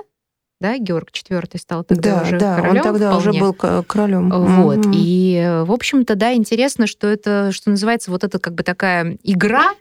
да, 0.60 0.78
Георг 0.78 1.10
IV 1.12 1.58
стал 1.58 1.86
тогда 1.86 2.18
да, 2.18 2.22
уже 2.24 2.38
да, 2.38 2.56
королем. 2.58 2.78
он 2.78 2.84
тогда 2.84 3.12
вполне. 3.12 3.30
уже 3.30 3.40
был 3.40 3.54
королем. 3.84 4.30
Вот. 4.30 4.86
mm 4.86 4.92
И, 4.94 5.64
в 5.66 5.72
общем-то, 5.72 6.16
да, 6.16 6.34
интересно, 6.34 6.86
что 6.86 7.08
это, 7.08 7.52
что 7.54 7.70
называется, 7.70 8.12
вот 8.12 8.26
это 8.26 8.40
как 8.40 8.56
бы 8.56 8.64
такая 8.64 9.18
игра, 9.24 9.72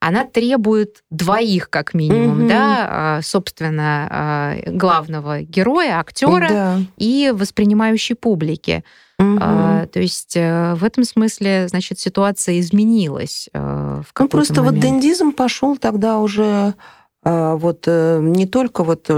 она 0.00 0.24
требует 0.24 1.02
двоих, 1.10 1.70
как 1.70 1.94
минимум, 1.94 2.40
угу. 2.42 2.48
да, 2.48 2.86
а, 2.88 3.20
собственно, 3.22 4.08
а, 4.10 4.56
главного 4.66 5.42
героя, 5.42 5.98
актера 5.98 6.48
да. 6.48 6.78
и 6.96 7.32
воспринимающей 7.34 8.14
публики. 8.14 8.84
Угу. 9.18 9.38
А, 9.40 9.86
то 9.86 9.98
есть 9.98 10.36
э, 10.36 10.74
в 10.74 10.84
этом 10.84 11.04
смысле, 11.04 11.68
значит, 11.68 11.98
ситуация 11.98 12.60
изменилась. 12.60 13.48
Э, 13.54 14.02
в 14.06 14.20
ну, 14.20 14.28
просто 14.28 14.62
момент. 14.62 14.76
вот 14.76 14.82
дендизм 14.82 15.32
пошел 15.32 15.76
тогда 15.76 16.18
уже 16.18 16.74
вот 17.24 17.84
э, 17.88 18.20
не 18.22 18.46
только 18.46 18.84
вот 18.84 19.10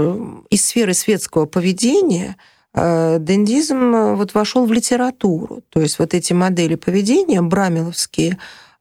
из 0.49 0.65
сферы 0.65 0.95
светского 0.95 1.45
поведения, 1.45 2.37
дендизм 2.73 4.15
вот 4.15 4.33
вошел 4.33 4.65
в 4.65 4.71
литературу. 4.71 5.61
То 5.69 5.79
есть 5.81 5.99
вот 5.99 6.15
эти 6.15 6.33
модели 6.33 6.75
поведения 6.75 7.41
брамиловские, 7.41 8.39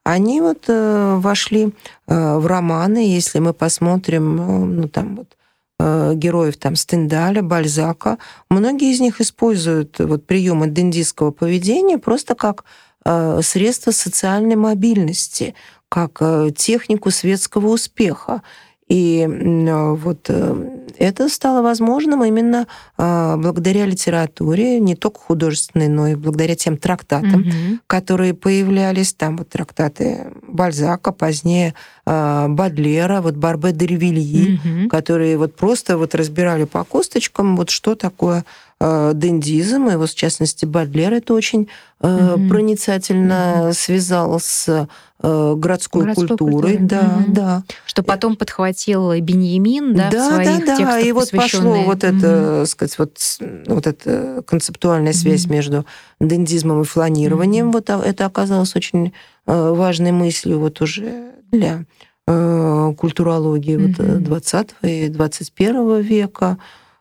они 0.08 0.40
вот 0.40 0.64
э, 0.68 1.16
вошли 1.18 1.74
э, 2.06 2.38
в 2.38 2.46
романы, 2.46 3.06
если 3.06 3.40
мы 3.40 3.52
посмотрим, 3.52 4.40
э, 4.40 4.64
ну 4.64 4.88
там 4.88 5.16
вот 5.16 5.34
героев 5.80 6.56
там 6.56 6.74
Стендаля, 6.74 7.40
Бальзака, 7.40 8.18
многие 8.50 8.90
из 8.90 8.98
них 8.98 9.20
используют 9.20 10.00
вот 10.00 10.26
приемы 10.26 10.66
дендистского 10.66 11.30
поведения 11.30 11.98
просто 11.98 12.34
как 12.34 12.64
средство 13.04 13.92
социальной 13.92 14.56
мобильности, 14.56 15.54
как 15.88 16.20
технику 16.56 17.12
светского 17.12 17.68
успеха. 17.68 18.42
И 18.88 19.26
вот 19.28 20.26
э, 20.28 20.78
это 20.98 21.28
стало 21.28 21.62
возможным 21.62 22.24
именно 22.24 22.66
а, 22.96 23.36
благодаря 23.36 23.86
литературе, 23.86 24.80
не 24.80 24.96
только 24.96 25.20
художественной, 25.20 25.88
но 25.88 26.08
и 26.08 26.14
благодаря 26.14 26.54
тем 26.56 26.76
трактатам, 26.76 27.42
угу. 27.42 27.78
которые 27.86 28.34
появлялись. 28.34 29.12
Там 29.14 29.36
вот 29.36 29.48
трактаты 29.48 30.32
Бальзака, 30.46 31.12
позднее 31.12 31.74
а, 32.04 32.48
Бадлера, 32.48 33.20
вот 33.20 33.36
Барбе 33.36 33.72
де 33.72 33.86
Ревильи, 33.86 34.54
угу. 34.56 34.88
которые 34.88 35.38
вот 35.38 35.54
просто 35.54 35.96
вот 35.98 36.14
разбирали 36.14 36.64
по 36.64 36.82
косточкам, 36.84 37.56
вот 37.56 37.70
что 37.70 37.94
такое 37.94 38.38
а, 38.38 38.44
дендизм, 38.80 39.88
и 39.88 39.96
вот 39.96 40.10
в 40.10 40.14
частности 40.14 40.64
Бадлер 40.64 41.12
это 41.12 41.34
очень 41.34 41.68
угу. 42.00 42.48
проницательно 42.48 43.64
угу. 43.64 43.72
связал 43.72 44.38
с 44.38 44.88
Э, 45.20 45.54
городской, 45.56 46.02
городской 46.02 46.28
культурой, 46.28 46.76
культуры. 46.76 46.78
да, 46.86 47.16
угу. 47.18 47.32
да. 47.32 47.62
Что 47.86 48.04
потом 48.04 48.36
подхватил 48.36 49.12
Беньямин, 49.20 49.92
да, 49.92 50.10
да 50.12 50.30
в 50.30 50.34
своих 50.34 50.64
да, 50.64 50.78
да, 50.78 51.00
и 51.00 51.10
вот 51.10 51.32
пошло 51.32 51.82
вот 51.82 52.04
это, 52.04 52.64
сказать, 52.66 52.96
вот, 52.98 53.18
вот 53.66 53.88
эта 53.88 54.44
концептуальная 54.46 55.12
связь 55.12 55.46
угу. 55.46 55.54
между 55.54 55.86
дендизмом 56.20 56.82
и 56.82 56.84
фланированием, 56.84 57.70
угу. 57.70 57.78
вот 57.78 57.90
а, 57.90 58.00
это 58.00 58.26
оказалось 58.26 58.76
очень 58.76 59.12
э, 59.46 59.70
важной 59.72 60.12
мыслью 60.12 60.60
вот 60.60 60.80
уже 60.80 61.32
для 61.50 61.84
э, 62.28 62.94
культурологии 62.96 63.74
угу. 63.74 63.94
вот 63.98 64.22
20 64.22 64.74
и 64.82 65.08
21 65.08 66.00
века. 66.00 66.58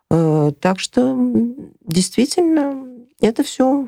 Так 0.09 0.79
что 0.79 1.17
действительно 1.85 2.87
это 3.19 3.43
все 3.43 3.87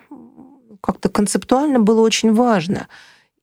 как-то 0.82 1.10
концептуально 1.10 1.80
было 1.80 2.02
очень 2.02 2.34
важно. 2.34 2.88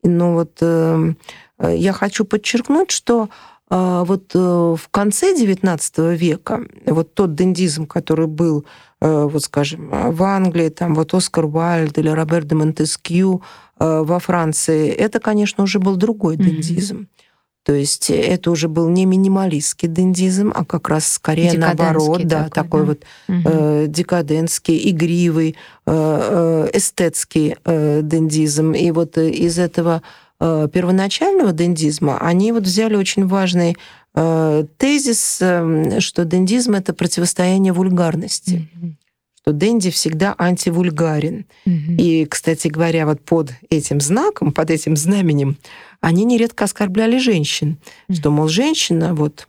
Но 0.02 0.34
вот 0.34 0.58
эм, 0.60 1.16
э, 1.58 1.74
я 1.76 1.92
хочу 1.92 2.24
подчеркнуть, 2.24 2.90
что 2.90 3.28
э, 3.70 4.04
вот 4.06 4.30
э, 4.34 4.38
в 4.38 4.88
конце 4.90 5.34
XIX 5.34 6.16
века 6.16 6.62
вот 6.86 7.14
тот 7.14 7.34
дендизм, 7.34 7.86
который 7.86 8.26
был 8.26 8.64
вот 8.98 9.42
скажем, 9.44 9.90
в 9.90 10.22
Англии, 10.22 10.70
там 10.70 10.94
вот 10.94 11.12
Оскар 11.12 11.44
Уайльд 11.44 11.98
или 11.98 12.08
Роберт 12.08 12.46
де 12.46 12.54
Монтескью 12.54 13.42
во 13.78 14.18
Франции, 14.18 14.88
это, 14.88 15.20
конечно, 15.20 15.64
уже 15.64 15.78
был 15.78 15.96
другой 15.96 16.38
дендизм. 16.38 17.00
Mm-hmm. 17.00 17.25
То 17.66 17.74
есть 17.74 18.10
это 18.10 18.52
уже 18.52 18.68
был 18.68 18.88
не 18.88 19.06
минималистский 19.06 19.88
дендизм, 19.88 20.52
а 20.54 20.64
как 20.64 20.88
раз 20.88 21.14
скорее 21.14 21.58
наоборот, 21.58 22.22
да, 22.22 22.44
такой, 22.44 22.50
такой 22.50 22.80
да? 22.80 22.86
вот 22.86 23.04
угу. 23.26 23.40
э, 23.44 23.86
декадентский, 23.88 24.90
игривый, 24.90 25.56
э, 25.84 26.70
эстетский 26.72 27.56
э, 27.64 28.02
дендизм. 28.04 28.70
И 28.70 28.88
вот 28.92 29.18
из 29.18 29.58
этого 29.58 30.02
э, 30.38 30.68
первоначального 30.72 31.50
дендизма 31.50 32.18
они 32.18 32.52
вот 32.52 32.62
взяли 32.62 32.94
очень 32.94 33.26
важный 33.26 33.76
э, 34.14 34.64
тезис, 34.78 35.38
э, 35.40 35.98
что 35.98 36.24
дендизм 36.24 36.74
это 36.74 36.94
противостояние 36.94 37.72
вульгарности. 37.72 38.68
Угу 38.76 38.92
что 39.46 39.52
Дэнди 39.52 39.92
всегда 39.92 40.34
антивульгарен. 40.36 41.46
Угу. 41.66 41.92
И, 41.98 42.26
кстати 42.26 42.66
говоря, 42.66 43.06
вот 43.06 43.20
под 43.20 43.52
этим 43.70 44.00
знаком, 44.00 44.50
под 44.50 44.72
этим 44.72 44.96
знаменем, 44.96 45.56
они 46.06 46.24
нередко 46.24 46.66
оскорбляли 46.66 47.18
женщин, 47.18 47.78
угу. 48.08 48.16
что, 48.16 48.30
мол, 48.30 48.46
женщина, 48.46 49.12
вот 49.12 49.48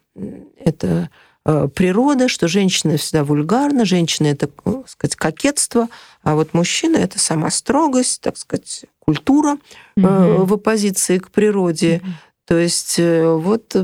это 0.58 1.12
э, 1.45 1.68
природа, 1.68 2.28
что 2.28 2.47
женщина 2.47 2.97
всегда 2.97 3.24
вульгарна, 3.24 3.86
женщина 3.86 4.26
это, 4.26 4.47
так 4.47 4.89
сказать, 4.89 5.16
кокетство, 5.16 5.88
а 6.24 6.34
вот 6.34 6.55
мужчина 6.55 6.97
это 6.97 7.20
сама 7.20 7.51
строгость, 7.51 8.22
так 8.22 8.38
сказать, 8.38 8.86
культура 8.97 9.60
угу. 9.95 10.45
в 10.45 10.53
оппозиции 10.53 11.20
к 11.20 11.30
природе. 11.30 12.01
Угу. 12.03 12.12
То 12.48 12.58
есть 12.58 12.95
э, 12.98 13.30
вот 13.30 13.76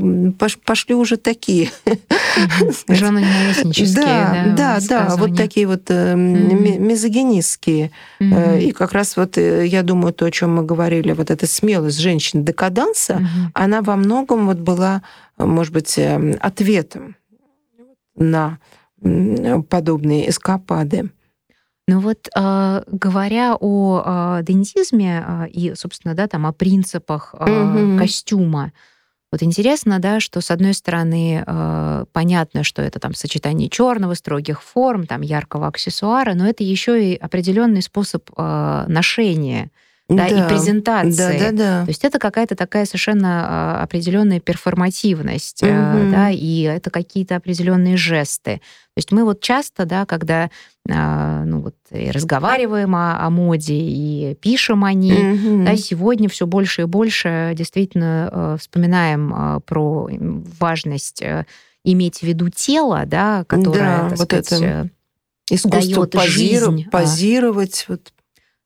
пошли 0.64 0.94
уже 0.94 1.18
такие. 1.18 1.70
Женоненавистнические. 2.88 3.94
Да, 3.94 4.54
да, 4.56 4.78
да, 4.88 5.16
вот 5.16 5.36
такие 5.36 5.66
вот 5.66 5.82
э, 5.88 6.14
мизогинистские. 6.16 7.90
Э, 8.20 8.58
и 8.58 8.72
как 8.72 8.92
раз 8.92 9.18
вот, 9.18 9.36
я 9.36 9.82
думаю, 9.82 10.14
то, 10.14 10.24
о 10.24 10.30
чем 10.30 10.54
мы 10.54 10.62
говорили, 10.64 11.12
вот 11.12 11.30
эта 11.30 11.46
смелость 11.46 11.98
женщин 11.98 12.42
декаданса, 12.42 13.20
она 13.52 13.82
во 13.82 13.96
многом 13.96 14.46
вот 14.46 14.56
была, 14.56 15.02
может 15.36 15.74
быть, 15.74 15.98
ответом 16.40 17.16
на 18.16 18.58
подобные 19.68 20.30
эскапады. 20.30 21.10
Ну 21.86 22.00
вот, 22.00 22.28
а, 22.34 22.82
говоря 22.86 23.56
о 23.60 24.02
а, 24.04 24.42
дендизме 24.42 25.22
а, 25.26 25.44
и, 25.44 25.74
собственно, 25.74 26.14
да, 26.14 26.26
там 26.28 26.46
о 26.46 26.52
принципах 26.52 27.34
угу. 27.34 27.98
костюма, 27.98 28.72
вот 29.30 29.42
интересно, 29.42 29.98
да, 29.98 30.20
что 30.20 30.40
с 30.40 30.52
одной 30.52 30.74
стороны 30.74 31.44
понятно, 32.12 32.62
что 32.62 32.82
это 32.82 33.00
там 33.00 33.14
сочетание 33.14 33.68
черного, 33.68 34.14
строгих 34.14 34.62
форм, 34.62 35.08
там 35.08 35.22
яркого 35.22 35.66
аксессуара, 35.66 36.34
но 36.34 36.46
это 36.46 36.62
еще 36.62 37.04
и 37.04 37.16
определенный 37.16 37.82
способ 37.82 38.30
ношения 38.38 39.72
да, 40.08 40.28
да, 40.28 40.46
и 40.46 40.48
презентации. 40.48 41.38
Да, 41.38 41.50
да, 41.50 41.52
да. 41.52 41.84
То 41.84 41.90
есть 41.90 42.04
это 42.04 42.18
какая-то 42.18 42.56
такая 42.56 42.84
совершенно 42.84 43.80
определенная 43.82 44.40
перформативность, 44.40 45.62
угу. 45.62 45.70
да, 45.70 46.30
и 46.30 46.62
это 46.62 46.90
какие-то 46.90 47.36
определенные 47.36 47.96
жесты. 47.96 48.60
То 48.94 48.98
есть 48.98 49.12
мы 49.12 49.24
вот 49.24 49.40
часто, 49.40 49.86
да, 49.86 50.06
когда 50.06 50.50
ну 50.86 51.62
вот 51.62 51.76
и 51.90 52.10
разговариваем 52.10 52.94
о, 52.94 53.18
о 53.18 53.30
моде 53.30 53.74
и 53.74 54.36
пишем 54.40 54.84
о 54.84 54.92
ней, 54.92 55.18
mm-hmm. 55.18 55.64
да, 55.64 55.76
сегодня 55.76 56.28
все 56.28 56.46
больше 56.46 56.82
и 56.82 56.84
больше 56.84 57.54
действительно 57.56 58.28
э, 58.30 58.56
вспоминаем 58.60 59.62
про 59.62 60.10
важность 60.60 61.22
э, 61.22 61.46
иметь 61.84 62.18
в 62.18 62.22
виду 62.24 62.50
тело, 62.50 63.04
да, 63.06 63.44
которое, 63.44 64.08
да, 64.08 64.08
вот 64.10 64.26
сказать, 64.26 64.52
это 64.52 64.90
искусство 65.50 66.06
дает 66.06 66.10
позиру, 66.10 66.72
жизнь. 66.72 66.84
А. 66.86 66.90
позировать, 66.90 67.86
вот 67.88 68.12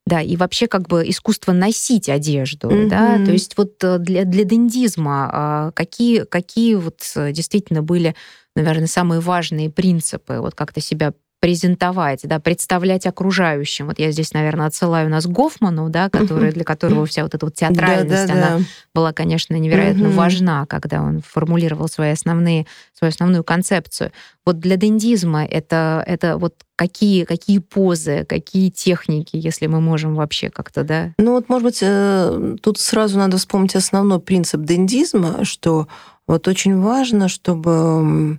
да, 0.09 0.23
и 0.23 0.37
вообще 0.37 0.67
как 0.67 0.89
бы 0.89 1.09
искусство 1.09 1.53
носить 1.53 2.09
одежду, 2.09 2.69
mm-hmm. 2.69 2.89
да, 2.89 3.25
то 3.25 3.31
есть 3.31 3.57
вот 3.59 3.75
э, 3.85 3.99
для, 3.99 4.25
для 4.25 4.45
дендизма 4.45 5.31
а, 5.31 5.71
какие, 5.73 6.25
какие 6.25 6.75
вот 6.77 7.01
действительно 7.33 7.83
были, 7.83 8.15
наверное, 8.57 8.87
самые 8.87 9.21
важные 9.21 9.71
принципы, 9.71 10.39
вот 10.41 10.55
как-то 10.55 10.81
себя 10.81 11.13
презентовать, 11.41 12.21
да, 12.25 12.41
представлять 12.41 13.07
окружающим. 13.07 13.87
Вот 13.87 13.99
я 13.99 14.11
здесь, 14.11 14.33
наверное, 14.33 14.67
отсылаю 14.67 15.09
нас 15.09 15.25
к 15.25 15.29
Гофману, 15.29 15.89
да, 15.89 16.11
который, 16.11 16.53
для 16.53 16.65
которого 16.65 17.07
вся 17.07 17.23
вот 17.23 17.35
эта 17.35 17.47
вот 17.47 17.55
театральность, 17.55 18.27
да, 18.27 18.27
да, 18.27 18.33
она 18.33 18.59
да. 18.59 18.65
была, 18.95 19.13
конечно, 19.13 19.55
невероятно 19.55 20.11
важна, 20.11 20.67
когда 20.67 21.01
он 21.03 21.21
формулировал 21.21 21.89
свои 21.89 22.11
основные, 22.11 22.67
свою 22.93 23.11
основную 23.11 23.45
концепцию. 23.45 24.11
Вот 24.45 24.59
для 24.59 24.77
дендизма 24.77 25.45
это, 25.45 26.03
это 26.07 26.39
вот 26.39 26.55
какие, 26.75 27.25
какие 27.25 27.59
позы, 27.59 28.25
какие 28.25 28.71
техники, 28.71 29.37
если 29.37 29.67
мы 29.67 29.81
можем 29.81 30.17
вообще 30.17 30.51
как-то, 30.51 30.83
да? 30.83 31.13
Ну 31.19 31.33
вот, 31.33 31.49
может 31.49 31.65
быть, 31.65 31.79
э, 31.83 32.57
тут 32.61 32.79
сразу 32.79 33.19
надо 33.19 33.37
вспомнить 33.37 33.77
основной 33.77 34.21
принцип 34.21 34.63
дендизма, 34.63 35.45
что 35.45 35.87
вот 36.27 36.49
очень 36.49 36.79
важно, 36.81 37.29
чтобы 37.29 38.39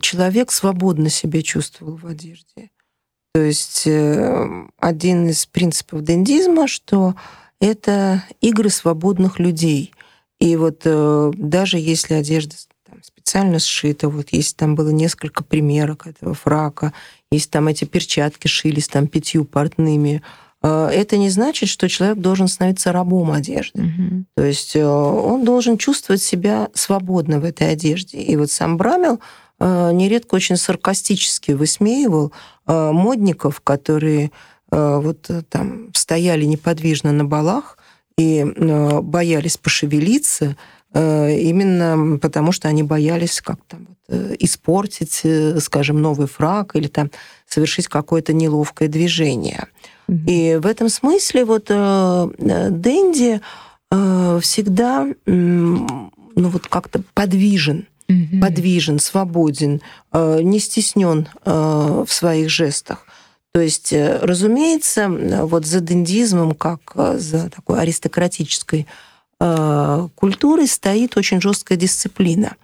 человек 0.00 0.52
свободно 0.52 1.10
себя 1.10 1.42
чувствовал 1.42 1.96
в 1.96 2.06
одежде. 2.06 2.70
То 3.36 3.42
есть 3.42 3.86
э, 3.86 4.66
один 4.80 5.28
из 5.28 5.44
принципов 5.44 6.02
дендизма, 6.02 6.66
что 6.66 7.14
это 7.60 8.24
игры 8.40 8.70
свободных 8.70 9.38
людей. 9.38 9.92
И 10.40 10.56
вот 10.56 10.80
э, 10.86 11.32
даже 11.36 11.78
если 11.78 12.14
одежда 12.14 12.54
там, 12.88 13.02
специально 13.02 13.58
сшита, 13.58 14.08
вот 14.08 14.28
если 14.30 14.54
там 14.54 14.74
было 14.74 14.88
несколько 14.88 15.44
примерок 15.44 16.06
этого 16.06 16.32
фрака, 16.32 16.94
если 17.30 17.50
там 17.50 17.68
эти 17.68 17.84
перчатки 17.84 18.48
шились 18.48 18.88
там 18.88 19.06
пятью 19.06 19.44
портными, 19.44 20.22
это 20.62 21.18
не 21.18 21.28
значит, 21.28 21.68
что 21.68 21.88
человек 21.88 22.16
должен 22.16 22.48
становиться 22.48 22.90
рабом 22.90 23.30
одежды. 23.30 23.82
Угу. 23.82 24.24
То 24.36 24.44
есть 24.44 24.74
он 24.74 25.44
должен 25.44 25.76
чувствовать 25.76 26.22
себя 26.22 26.70
свободно 26.72 27.38
в 27.38 27.44
этой 27.44 27.70
одежде. 27.70 28.18
И 28.18 28.34
вот 28.36 28.50
сам 28.50 28.78
Брамел, 28.78 29.16
Э, 29.16 29.22
нередко 29.58 30.34
очень 30.34 30.56
саркастически 30.56 31.52
высмеивал 31.52 32.32
э, 32.66 32.90
модников, 32.92 33.60
которые 33.60 34.30
э, 34.70 35.00
вот 35.02 35.30
там 35.48 35.92
стояли 35.94 36.44
неподвижно 36.44 37.12
на 37.12 37.24
балах 37.24 37.78
и 38.18 38.44
боялись 39.02 39.58
пошевелиться, 39.58 40.56
именно 40.94 42.16
потому 42.16 42.52
что 42.52 42.66
они 42.68 42.82
боялись 42.82 43.42
как-то 43.42 43.76
испортить, 44.08 45.22
скажем, 45.62 46.00
новый 46.00 46.26
фраг 46.26 46.76
или 46.76 46.86
там 46.86 47.10
совершить 47.46 47.88
какое-то 47.88 48.32
неловкое 48.32 48.88
движение. 48.88 49.66
Mm-hmm. 50.08 50.24
И 50.28 50.56
в 50.56 50.64
этом 50.64 50.88
смысле 50.88 51.44
вот 51.44 51.66
Дэнди 51.66 53.42
всегда 54.40 55.06
ну 55.26 56.00
вот 56.36 56.66
как-то 56.68 57.02
подвижен 57.12 57.86
угу. 58.08 58.40
подвижен, 58.40 58.98
свободен, 58.98 59.80
э, 60.12 60.40
не 60.42 60.58
стеснен 60.58 61.28
э, 61.44 62.04
в 62.06 62.12
своих 62.12 62.50
жестах. 62.50 63.06
То 63.52 63.60
есть, 63.60 63.92
э, 63.92 64.18
разумеется, 64.20 65.08
вот 65.08 65.66
за 65.66 65.80
дендизмом, 65.80 66.54
как 66.54 66.80
за 66.94 67.50
такой 67.50 67.80
аристократической 67.80 68.86
культурой, 69.38 70.66
стоит 70.66 71.18
очень 71.18 71.42
жесткая 71.42 71.76
дисциплина. 71.76 72.56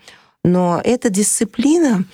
Но 0.43 0.81
эта 0.83 1.11
дисциплина 1.11 2.05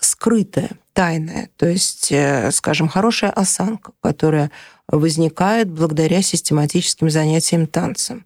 скрытая, 0.00 0.70
тайная, 0.92 1.50
то 1.56 1.68
есть, 1.68 2.12
скажем, 2.50 2.88
хорошая 2.88 3.30
осанка, 3.30 3.92
которая 4.02 4.50
возникает 4.88 5.70
благодаря 5.70 6.20
систематическим 6.20 7.10
занятиям 7.10 7.68
танцем. 7.68 8.24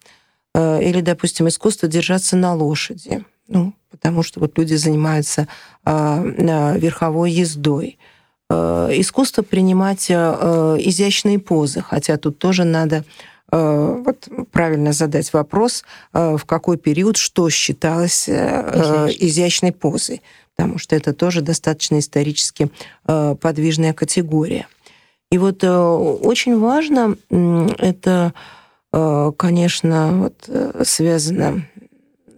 Или, 0.57 1.03
допустим, 1.03 1.47
искусство 1.47 1.91
держаться 1.91 2.37
на 2.37 2.55
лошади. 2.55 3.27
Ну, 3.49 3.75
потому 3.91 4.23
что 4.23 4.41
вот 4.41 4.59
люди 4.59 4.75
занимаются 4.75 5.49
а, 5.85 6.23
верховой 6.23 7.31
ездой. 7.31 7.99
А, 8.51 8.89
искусство 8.93 9.43
принимать 9.43 10.09
а, 10.11 10.77
изящные 10.79 11.39
позы, 11.39 11.81
хотя 11.81 12.17
тут 12.17 12.39
тоже 12.39 12.65
надо 12.65 13.05
вот 13.51 14.29
правильно 14.51 14.93
задать 14.93 15.33
вопрос, 15.33 15.85
в 16.13 16.41
какой 16.45 16.77
период 16.77 17.17
что 17.17 17.49
считалось 17.51 18.29
Изящной, 18.29 19.17
изящной 19.21 19.73
позой, 19.73 20.23
потому 20.57 20.79
что 20.79 20.97
это 20.97 21.13
тоже 21.13 21.41
достаточно 21.41 22.01
исторически 22.01 22.69
подвижная 23.05 23.93
категория. 23.93 24.67
И 25.31 25.39
вот 25.39 25.63
очень 25.63 26.59
важно 26.59 27.17
это, 27.79 28.33
конечно, 28.91 30.33
вот 30.49 30.89
связано 30.89 31.65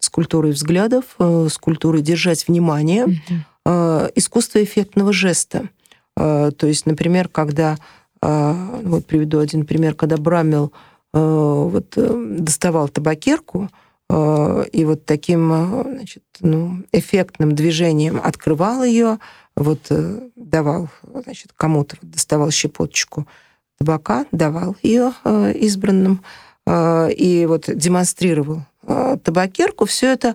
с 0.07 0.09
культурой 0.09 0.53
взглядов, 0.53 1.05
э, 1.19 1.49
с 1.51 1.59
культурой 1.59 2.01
держать 2.01 2.47
внимание, 2.47 3.07
mm-hmm. 3.07 4.13
искусство 4.15 4.63
эффектного 4.63 5.13
жеста. 5.13 5.69
Э, 6.17 6.53
то 6.57 6.67
есть, 6.69 6.87
например, 6.87 7.29
когда, 7.29 7.77
вот 8.23 9.05
приведу 9.07 9.41
один 9.41 9.67
пример, 9.67 9.95
когда 9.95 10.17
Брамел 10.17 10.73
вот, 11.13 11.93
доставал 11.95 12.89
табакерку, 12.89 13.69
и 14.11 14.85
вот 14.85 15.05
таким 15.05 15.83
значит, 15.85 16.23
ну, 16.41 16.83
эффектным 16.93 17.55
движением 17.55 18.21
открывал 18.23 18.85
ее, 18.85 19.19
вот 19.55 19.81
давал 20.35 20.89
значит, 21.25 21.53
кому-то, 21.55 21.97
доставал 22.01 22.51
щепоточку 22.51 23.27
табака, 23.79 24.25
давал 24.33 24.77
ее 24.83 25.13
избранным, 25.55 26.23
и 26.69 27.47
вот 27.49 27.69
демонстрировал 27.73 28.63
табакерку. 29.23 29.85
Все 29.85 30.13
это 30.13 30.35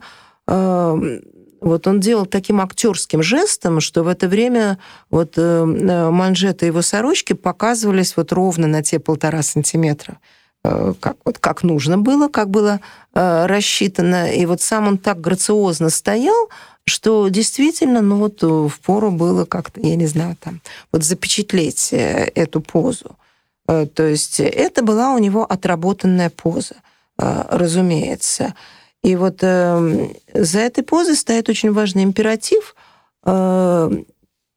вот 1.61 1.85
он 1.85 1.99
делал 1.99 2.25
таким 2.25 2.59
актерским 2.59 3.21
жестом, 3.21 3.79
что 3.79 4.03
в 4.03 4.07
это 4.07 4.27
время 4.27 4.79
вот 5.11 5.37
э, 5.37 5.41
э, 5.41 6.09
манжеты 6.09 6.65
его 6.65 6.81
сорочки 6.81 7.33
показывались 7.33 8.17
вот 8.17 8.31
ровно 8.31 8.65
на 8.65 8.81
те 8.81 8.99
полтора 8.99 9.43
сантиметра, 9.43 10.17
э, 10.63 10.93
как, 10.99 11.17
вот, 11.23 11.37
как 11.37 11.61
нужно 11.61 11.99
было, 11.99 12.27
как 12.27 12.49
было 12.49 12.81
рассчитано. 13.13 14.33
И 14.33 14.45
вот 14.47 14.61
сам 14.61 14.87
он 14.87 14.97
так 14.97 15.21
грациозно 15.21 15.91
стоял, 15.91 16.49
что 16.85 17.27
действительно, 17.27 18.01
ну 18.01 18.17
вот 18.17 18.41
в 18.41 18.79
пору 18.83 19.11
было 19.11 19.45
как-то, 19.45 19.81
я 19.81 19.95
не 19.95 20.07
знаю, 20.07 20.35
там, 20.39 20.61
вот 20.91 21.03
запечатлеть 21.03 21.89
эту 21.91 22.61
позу. 22.61 23.17
То 23.67 24.03
есть 24.03 24.39
это 24.39 24.81
была 24.81 25.13
у 25.13 25.19
него 25.19 25.43
отработанная 25.43 26.29
поза, 26.29 26.75
разумеется. 27.49 28.55
И 29.03 29.15
вот 29.15 29.39
э, 29.41 30.09
за 30.33 30.59
этой 30.59 30.83
позой 30.83 31.15
стоит 31.15 31.49
очень 31.49 31.71
важный 31.71 32.03
императив 32.03 32.75
э, 33.25 33.89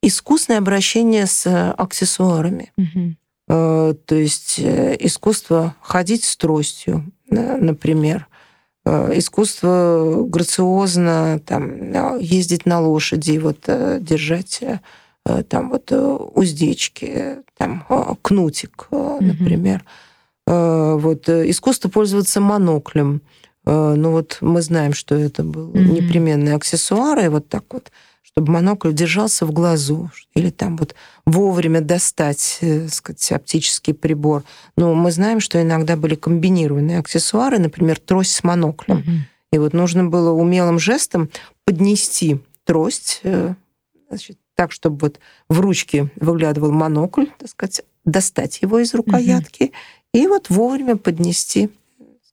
искусное 0.03 0.59
обращение 0.59 1.27
с 1.27 1.73
аксессуарами. 1.73 2.73
Угу. 2.77 3.15
Э, 3.49 3.95
то 4.05 4.15
есть 4.15 4.59
э, 4.59 4.97
искусство 5.01 5.75
ходить 5.81 6.25
с 6.25 6.37
тростью, 6.37 7.11
например, 7.29 8.27
э, 8.85 9.19
искусство 9.19 10.25
грациозно 10.27 11.41
там, 11.45 12.19
ездить 12.19 12.67
на 12.67 12.81
лошади, 12.81 13.39
вот, 13.39 13.61
э, 13.67 13.99
держать 14.01 14.63
там 15.49 15.71
вот 15.71 15.91
уздечки, 15.91 17.39
там 17.57 17.87
кнутик, 18.21 18.89
например. 18.91 19.77
Угу. 19.77 19.85
Вот 20.47 21.29
искусство 21.29 21.89
пользоваться 21.89 22.41
моноклем. 22.41 23.23
Э, 23.67 23.95
ну 23.97 24.11
вот 24.11 24.39
мы 24.41 24.63
знаем, 24.63 24.93
что 24.93 25.15
это 25.15 25.43
был 25.43 25.71
mm-hmm. 25.71 25.91
непременный 25.91 26.55
аксессуар, 26.55 27.19
и 27.25 27.29
вот 27.29 27.49
так 27.49 27.65
вот, 27.71 27.91
чтобы 28.23 28.53
монокль 28.53 28.93
держался 28.93 29.47
в 29.47 29.53
глазу, 29.53 30.11
или 30.35 30.51
там 30.51 30.77
вот 30.77 30.95
вовремя 31.25 31.81
достать, 31.81 32.59
так 32.61 32.69
э, 32.69 32.89
сказать, 32.89 33.33
оптический 33.33 33.95
прибор. 33.95 34.45
Но 34.77 34.95
мы 34.95 35.11
знаем, 35.11 35.41
что 35.41 35.61
иногда 35.61 35.97
были 35.97 36.15
комбинированные 36.15 36.99
аксессуары, 36.99 37.59
например, 37.59 37.99
трость 37.99 38.33
с 38.33 38.45
моноклем. 38.45 38.99
Mm-hmm. 38.99 39.19
И 39.53 39.59
вот 39.59 39.73
нужно 39.73 40.05
было 40.05 40.33
умелым 40.33 40.79
жестом 40.79 41.31
поднести 41.65 42.41
трость, 42.65 43.21
э, 43.23 43.55
значит, 44.09 44.39
так, 44.57 44.73
чтобы 44.73 44.99
вот 44.99 45.21
в 45.49 45.61
ручке 45.61 46.11
выглядывал 46.17 46.71
монокль, 46.71 47.27
так 47.39 47.49
сказать, 47.49 47.83
достать 48.05 48.61
его 48.63 48.79
из 48.81 48.95
рукоятки 48.95 49.63
mm-hmm. 49.63 49.73
И 50.15 50.27
вот 50.29 50.49
вовремя 50.49 50.97
поднести 50.97 51.71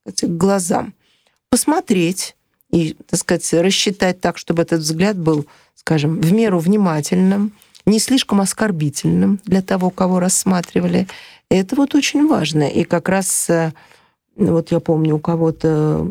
сказать, 0.02 0.22
к 0.22 0.38
глазам 0.38 0.94
посмотреть 1.50 2.36
и, 2.72 2.96
так 3.10 3.20
сказать, 3.20 3.54
рассчитать 3.54 4.22
так, 4.22 4.38
чтобы 4.38 4.62
этот 4.62 4.82
взгляд 4.82 5.18
был, 5.18 5.46
скажем, 5.76 6.22
в 6.22 6.32
меру 6.32 6.60
внимательным, 6.60 7.54
не 7.86 8.00
слишком 8.00 8.40
оскорбительным 8.40 9.40
для 9.44 9.62
того, 9.62 9.90
кого 9.90 10.20
рассматривали. 10.20 11.08
Это 11.50 11.76
вот 11.76 11.96
очень 11.96 12.28
важно. 12.28 12.70
И 12.70 12.84
как 12.84 13.10
раз, 13.10 13.50
э, 13.50 13.74
вот 14.38 14.72
я 14.72 14.80
помню, 14.80 15.16
у 15.16 15.20
кого-то, 15.20 16.08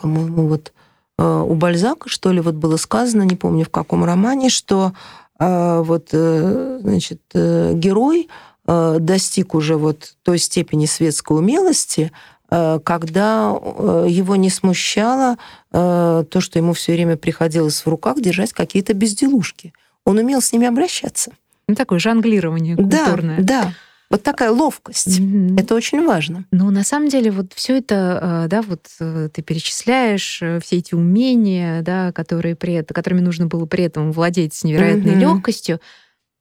по-моему, 0.00 0.46
вот 0.46 0.72
э, 1.18 1.44
у 1.48 1.54
Бальзака, 1.54 2.10
что 2.10 2.30
ли, 2.30 2.40
вот 2.40 2.54
было 2.54 2.76
сказано, 2.76 3.22
не 3.22 3.34
помню 3.34 3.64
в 3.64 3.70
каком 3.70 4.04
романе, 4.04 4.50
что 4.50 4.92
э, 5.40 5.82
вот, 5.84 6.10
значит, 6.10 7.22
герой 7.32 8.28
достиг 8.66 9.54
уже 9.54 9.76
вот 9.76 10.14
той 10.22 10.38
степени 10.38 10.86
светской 10.86 11.38
умелости, 11.38 12.10
Э, 12.50 12.78
когда 12.82 13.56
э, 13.60 14.06
его 14.08 14.36
не 14.36 14.50
смущало 14.50 15.36
э, 15.72 16.24
то, 16.30 16.40
что 16.40 16.58
ему 16.58 16.72
все 16.74 16.92
время 16.92 17.16
приходилось 17.16 17.84
в 17.84 17.88
руках 17.88 18.20
держать 18.20 18.52
какие-то 18.52 18.94
безделушки. 18.94 19.72
Он 20.04 20.18
умел 20.18 20.40
с 20.40 20.52
ними 20.52 20.66
обращаться. 20.66 21.32
Ну, 21.66 21.74
такое 21.74 21.98
жонглирование 21.98 22.76
культурное. 22.76 23.38
Да, 23.38 23.62
да. 23.64 23.72
Вот 24.08 24.22
такая 24.22 24.52
ловкость. 24.52 25.18
Mm-hmm. 25.18 25.60
Это 25.60 25.74
очень 25.74 26.06
важно. 26.06 26.44
Ну, 26.52 26.70
на 26.70 26.84
самом 26.84 27.08
деле, 27.08 27.32
вот 27.32 27.52
все 27.54 27.78
это, 27.78 28.46
да, 28.48 28.62
вот 28.62 28.86
ты 28.98 29.42
перечисляешь 29.42 30.36
все 30.62 30.76
эти 30.76 30.94
умения, 30.94 31.82
да, 31.82 32.12
которые 32.12 32.54
при, 32.54 32.84
которыми 32.84 33.20
нужно 33.20 33.46
было 33.46 33.66
при 33.66 33.82
этом 33.82 34.12
владеть 34.12 34.54
с 34.54 34.62
невероятной 34.62 35.14
mm-hmm. 35.14 35.18
легкостью. 35.18 35.80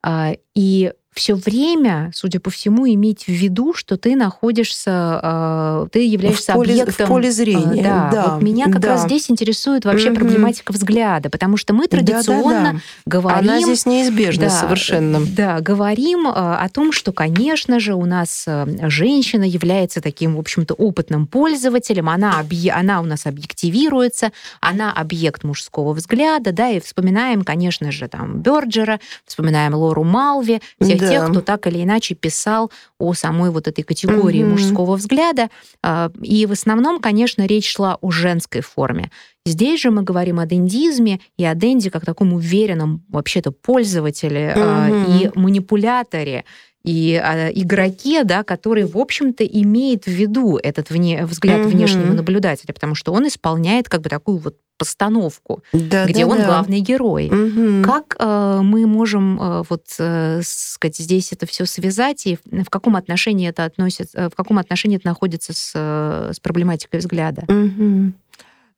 А, 0.04 0.36
и 0.54 0.94
все 1.16 1.36
время, 1.36 2.12
судя 2.14 2.42
по 2.42 2.50
всему, 2.50 2.88
иметь 2.90 3.24
в 3.24 3.32
виду, 3.32 3.74
что 3.74 3.96
ты 3.96 4.18
находишься, 4.18 4.92
а, 4.92 5.88
ты 5.90 6.06
являешься 6.06 6.52
в 6.52 6.56
поле, 6.56 6.82
объектом... 6.82 7.06
В 7.06 7.10
поле 7.10 7.32
зрения. 7.32 7.84
Да, 7.84 8.10
да 8.12 8.34
вот 8.34 8.42
меня 8.42 8.66
как 8.66 8.82
да. 8.82 8.90
раз 8.90 9.04
здесь 9.04 9.32
интересует 9.32 9.86
вообще 9.86 10.10
угу. 10.10 10.18
проблематика 10.18 10.74
взгляда, 10.74 11.30
потому 11.30 11.56
что 11.56 11.74
мы 11.74 11.88
традиционно 11.88 12.50
да, 12.50 12.72
да, 12.72 12.72
да. 12.74 12.80
говорим... 13.06 13.50
Она 13.50 13.62
здесь 13.62 13.86
неизбежна 13.86 14.46
да, 14.46 14.50
совершенно. 14.50 15.22
Да, 15.26 15.62
говорим 15.62 16.28
а, 16.28 16.60
о 16.60 16.68
том, 16.68 16.92
что, 16.92 17.14
конечно 17.14 17.80
же, 17.80 17.94
у 17.94 18.06
нас 18.06 18.44
а, 18.46 18.68
женщина 18.90 19.46
является 19.46 20.02
таким, 20.02 20.36
в 20.36 20.40
общем-то, 20.40 20.74
опытным 20.74 21.28
пользователем, 21.28 22.10
она, 22.10 22.42
объ... 22.42 22.70
она 22.74 23.00
у 23.00 23.06
нас 23.06 23.26
объективируется, 23.26 24.34
она 24.60 24.92
объект 24.92 25.46
мужского 25.46 25.94
взгляда, 25.94 26.52
да, 26.52 26.72
и 26.72 26.82
вспоминаем, 26.82 27.46
конечно 27.46 27.94
же, 27.94 28.10
там, 28.10 28.42
Бёрджера, 28.42 29.00
вспоминаем 29.26 29.76
Лору 29.76 30.04
Малви, 30.04 30.62
всех 30.82 31.05
да. 31.06 31.12
тех, 31.12 31.30
кто 31.30 31.42
так 31.42 31.68
или 31.68 31.84
иначе 31.84 32.16
писал 32.16 32.72
о 33.00 33.14
самой 33.14 33.52
вот 33.52 33.68
этой 33.68 33.84
категории 33.84 34.44
угу. 34.44 34.52
мужского 34.52 34.96
взгляда. 34.96 35.50
А, 35.82 36.12
и 36.22 36.46
в 36.46 36.52
основном, 36.52 37.00
конечно, 37.00 37.46
речь 37.46 37.72
шла 37.72 37.98
о 38.02 38.12
женской 38.12 38.62
форме. 38.62 39.12
Здесь 39.46 39.82
же 39.82 39.92
мы 39.92 40.02
говорим 40.02 40.40
о 40.40 40.46
дендизме 40.46 41.20
и 41.38 41.46
о 41.46 41.54
денди 41.54 41.90
как 41.90 42.06
таком 42.06 42.34
уверенном 42.34 43.04
вообще-то 43.10 43.52
пользователе 43.52 44.56
угу. 44.56 45.12
и 45.12 45.32
манипуляторе 45.36 46.46
и 46.86 47.20
э, 47.22 47.52
игроке, 47.54 48.24
да, 48.24 48.44
который, 48.44 48.86
в 48.86 48.98
общем-то, 48.98 49.44
имеет 49.44 50.06
в 50.06 50.12
виду 50.12 50.58
этот 50.62 50.92
вне, 50.92 51.26
взгляд 51.26 51.62
mm-hmm. 51.62 51.68
внешнего 51.68 52.14
наблюдателя, 52.14 52.74
потому 52.74 52.94
что 52.96 53.12
он 53.12 53.28
исполняет 53.28 53.90
как 53.90 54.02
бы 54.02 54.10
такую 54.10 54.38
вот 54.38 54.56
постановку, 54.78 55.64
да, 55.74 56.06
где 56.06 56.26
да, 56.26 56.32
он 56.32 56.38
да. 56.40 56.46
главный 56.48 56.82
герой. 56.82 57.28
Угу. 57.30 57.84
Как 57.86 58.16
э, 58.20 58.60
мы 58.62 58.86
можем 58.86 59.42
э, 59.42 59.64
вот 59.70 59.86
э, 60.00 60.42
сказать 60.44 60.98
здесь 60.98 61.32
это 61.32 61.46
все 61.46 61.66
связать 61.66 62.28
и 62.28 62.38
в 62.52 62.70
каком 62.70 62.98
отношении 62.98 63.48
это 63.48 63.64
относится, 63.64 64.18
э, 64.18 64.30
в 64.30 64.36
каком 64.36 64.58
отношении 64.58 64.98
это 64.98 65.08
находится 65.08 65.54
с, 65.54 65.72
э, 65.74 66.34
с 66.34 66.42
проблематикой 66.42 67.00
взгляда? 67.00 67.44
Угу. 67.48 68.12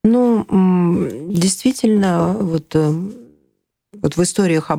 Ну, 0.04 1.10
действительно, 1.30 2.38
вот 2.40 2.76
э, 2.76 2.94
вот 4.02 4.18
в 4.18 4.24
историях 4.24 4.72
о 4.72 4.78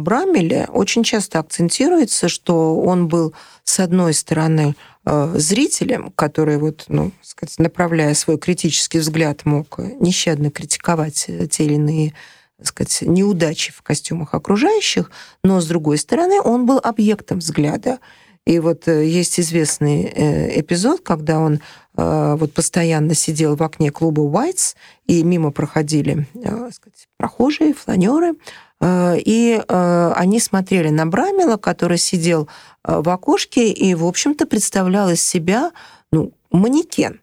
очень 0.69 1.03
часто 1.03 1.39
акцентируется, 1.39 2.29
что 2.29 2.81
он 2.81 3.09
был, 3.09 3.35
с 3.65 3.81
одной 3.81 4.15
стороны, 4.15 4.75
э, 5.05 5.35
зрителем, 5.37 6.13
который, 6.15 6.59
вот, 6.59 6.85
ну, 6.89 7.13
сказать, 7.23 7.59
направляя 7.59 8.15
свой 8.15 8.39
критический 8.39 8.99
взгляд, 8.99 9.45
мог 9.45 9.79
нещадно 9.79 10.51
критиковать 10.51 11.29
те 11.51 11.65
или 11.65 11.75
иные 11.75 12.15
сказать, 12.63 13.03
неудачи 13.03 13.73
в 13.73 13.83
костюмах 13.83 14.35
окружающих, 14.35 15.13
но, 15.45 15.61
с 15.61 15.67
другой 15.67 15.97
стороны, 15.99 16.41
он 16.41 16.67
был 16.67 16.81
объектом 16.83 17.39
взгляда. 17.39 17.99
И 18.47 18.59
вот 18.59 18.89
э, 18.89 19.07
есть 19.07 19.39
известный 19.39 20.05
э, 20.05 20.61
эпизод, 20.61 21.01
когда 21.01 21.39
он 21.39 21.61
вот 22.01 22.55
постоянно 22.55 23.13
сидел 23.13 23.57
в 23.57 23.63
окне 23.65 23.91
клуба 23.91 24.23
Whites, 24.23 24.77
и 25.09 25.25
мимо 25.25 25.51
проходили 25.51 26.29
сказать, 26.71 27.09
прохожие, 27.17 27.75
фланеры, 27.75 28.35
и 28.81 29.61
э, 29.67 30.13
они 30.15 30.39
смотрели 30.39 30.89
на 30.89 31.07
Брамила, 31.07 31.57
который 31.57 31.99
сидел 31.99 32.49
э, 32.85 33.01
в 33.01 33.09
окошке 33.09 33.73
и, 33.73 33.95
в 33.95 34.05
общем-то, 34.05 34.47
представлял 34.47 35.11
из 35.11 35.23
себя 35.23 35.73
ну, 36.13 36.33
манекен, 36.51 37.21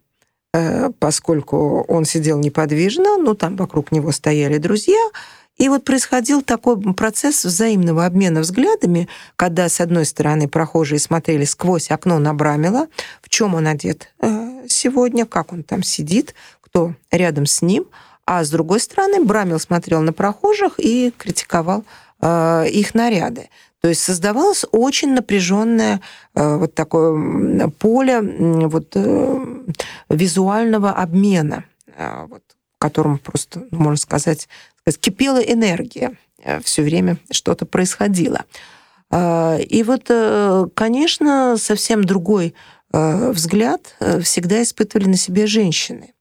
поскольку 1.00 1.84
он 1.88 2.06
сидел 2.06 2.40
неподвижно, 2.40 3.18
ну, 3.18 3.36
там 3.36 3.56
вокруг 3.58 3.92
него 3.92 4.12
стояли 4.12 4.58
друзья, 4.58 5.02
и 5.58 5.68
вот 5.70 5.84
происходил 5.84 6.42
такой 6.42 6.80
процесс 6.94 7.44
взаимного 7.44 8.06
обмена 8.06 8.42
взглядами, 8.42 9.10
когда, 9.36 9.68
с 9.68 9.82
одной 9.82 10.06
стороны, 10.06 10.48
прохожие 10.48 11.00
смотрели 11.00 11.46
сквозь 11.46 11.92
окно 11.92 12.20
на 12.20 12.34
Брамила, 12.34 12.88
в 13.22 13.30
чем 13.30 13.56
он 13.56 13.68
одет 13.68 14.14
сегодня, 14.70 15.26
как 15.26 15.52
он 15.52 15.64
там 15.64 15.84
сидит, 15.84 16.36
кто 16.62 16.94
рядом 17.12 17.46
с 17.46 17.62
ним, 17.62 17.86
а 18.26 18.44
с 18.44 18.50
другой 18.50 18.80
стороны, 18.80 19.24
Брамил 19.24 19.60
смотрел 19.60 20.02
на 20.02 20.12
прохожих 20.12 20.80
и 20.80 21.14
критиковал 21.16 21.84
э, 22.22 22.68
их 22.70 22.96
наряды. 22.96 23.50
То 23.82 23.90
есть 23.90 24.02
создавалось 24.02 24.66
очень 24.72 25.14
напряженное 25.14 26.02
э, 26.34 26.58
вот 26.58 26.74
такое 26.74 27.68
поле 27.80 28.20
вот, 28.22 28.94
э, 28.96 29.46
визуального 30.10 30.92
обмена 30.92 31.66
вот, 31.98 32.42
в 32.76 32.80
котором 32.80 33.20
просто, 33.20 33.68
ну, 33.72 33.80
можно 33.80 33.98
сказать, 33.98 34.50
кипела 35.00 35.38
энергия, 35.38 36.18
все 36.62 36.82
время 36.82 37.18
что-то 37.32 37.66
происходило. 37.66 38.44
И 39.14 39.84
вот, 39.88 40.12
конечно, 40.74 41.56
совсем 41.58 42.04
другой 42.04 42.54
взгляд 42.92 43.96
всегда 44.24 44.62
испытывали 44.62 45.08
на 45.08 45.16
себе 45.16 45.48
женщины, 45.48 46.14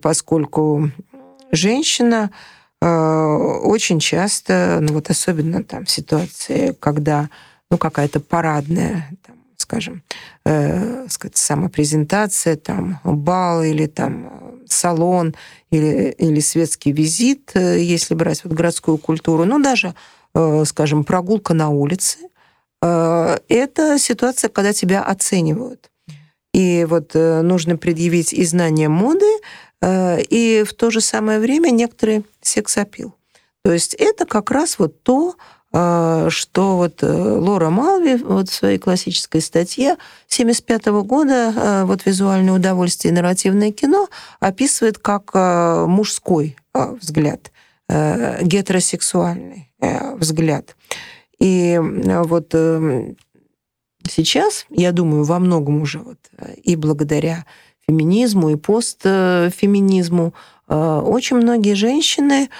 поскольку 0.00 0.90
женщина 1.52 2.30
очень 2.80 3.98
часто, 3.98 4.78
ну 4.80 4.92
вот 4.92 5.10
особенно 5.10 5.64
там 5.64 5.86
ситуации, 5.86 6.76
когда 6.78 7.28
ну 7.70 7.76
какая-то 7.76 8.20
парадная 8.20 9.10
там, 9.26 9.36
скажем, 9.56 10.02
э, 10.44 11.06
сказать, 11.08 11.36
самопрезентация, 11.36 12.56
там, 12.56 13.00
бал 13.02 13.64
или 13.64 13.86
там 13.86 14.58
салон 14.70 15.34
или, 15.70 16.14
или 16.18 16.40
светский 16.40 16.92
визит, 16.92 17.50
э, 17.54 17.80
если 17.80 18.14
брать 18.14 18.44
вот 18.44 18.52
городскую 18.52 18.98
культуру, 18.98 19.44
ну, 19.44 19.60
даже, 19.60 19.94
э, 20.34 20.64
скажем, 20.66 21.04
прогулка 21.04 21.54
на 21.54 21.70
улице, 21.70 22.18
э, 22.82 23.38
это 23.48 23.98
ситуация, 23.98 24.48
когда 24.48 24.72
тебя 24.72 25.02
оценивают. 25.02 25.90
И 26.54 26.86
вот 26.88 27.14
нужно 27.14 27.76
предъявить 27.76 28.32
и 28.32 28.42
знание 28.44 28.88
моды, 28.88 29.26
и 29.82 30.64
в 30.68 30.74
то 30.74 30.90
же 30.90 31.00
самое 31.00 31.38
время 31.38 31.70
некоторый 31.70 32.24
сексапил. 32.40 33.14
То 33.62 33.72
есть 33.72 33.94
это 33.94 34.26
как 34.26 34.50
раз 34.50 34.78
вот 34.78 35.02
то, 35.02 35.36
а, 35.70 36.30
что 36.30 36.78
вот 36.78 37.02
э, 37.02 37.06
Лора 37.06 37.68
Малви 37.68 38.16
вот 38.16 38.48
в 38.48 38.54
своей 38.54 38.78
классической 38.78 39.42
статье 39.42 39.92
1975 40.28 40.86
года 41.04 41.84
вот 41.84 42.06
визуальное 42.06 42.54
удовольствие 42.54 43.12
и 43.12 43.14
нарративное 43.14 43.70
кино 43.70 44.08
описывает 44.40 44.98
как 44.98 45.34
мужской 45.86 46.56
взгляд, 46.72 47.52
э, 47.88 48.42
гетеросексуальный 48.42 49.70
э, 49.80 50.14
взгляд. 50.16 50.74
И 51.38 51.78
вот 51.80 52.54
сейчас, 54.08 54.66
я 54.70 54.92
думаю, 54.92 55.24
во 55.24 55.38
многом 55.38 55.82
уже 55.82 55.98
вот 55.98 56.18
и 56.62 56.74
благодаря 56.76 57.44
феминизму, 57.88 58.50
и 58.50 58.56
постфеминизму 58.56 60.34
очень 60.68 61.36
многие 61.36 61.74
женщины 61.74 62.50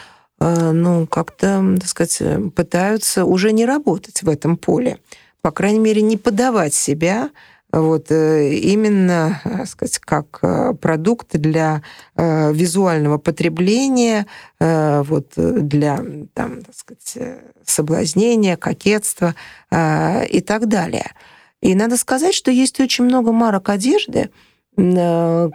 Э, 0.41 0.71
ну, 0.73 1.07
как-то, 1.07 1.77
так 1.81 1.89
сказать, 1.89 2.23
пытаются 2.55 3.25
уже 3.25 3.53
не 3.53 3.67
работать 3.67 4.23
в 4.23 4.29
этом 4.29 4.57
поле. 4.57 4.99
По 5.43 5.51
крайней 5.51 5.79
мере, 5.79 6.03
не 6.03 6.17
подавать 6.17 6.75
себя 6.75 7.31
вот 7.71 8.11
э, 8.11 8.55
именно, 8.55 9.41
так 9.45 9.67
сказать, 9.67 9.99
как 9.99 10.39
э, 10.43 10.75
продукт 10.75 11.37
для 11.37 11.83
визуального 12.17 13.19
потребления, 13.19 14.27
вот 14.59 15.33
для, 15.37 16.05
там, 16.35 16.63
так 16.63 16.75
сказать, 16.75 17.39
соблазнения, 17.65 18.57
кокетства 18.57 19.35
и 19.71 20.43
так 20.45 20.67
далее. 20.67 21.13
И 21.61 21.75
надо 21.75 21.97
сказать, 21.97 22.35
что 22.35 22.51
есть 22.51 22.81
очень 22.81 23.05
много 23.05 23.31
марок 23.31 23.69
одежды, 23.69 24.31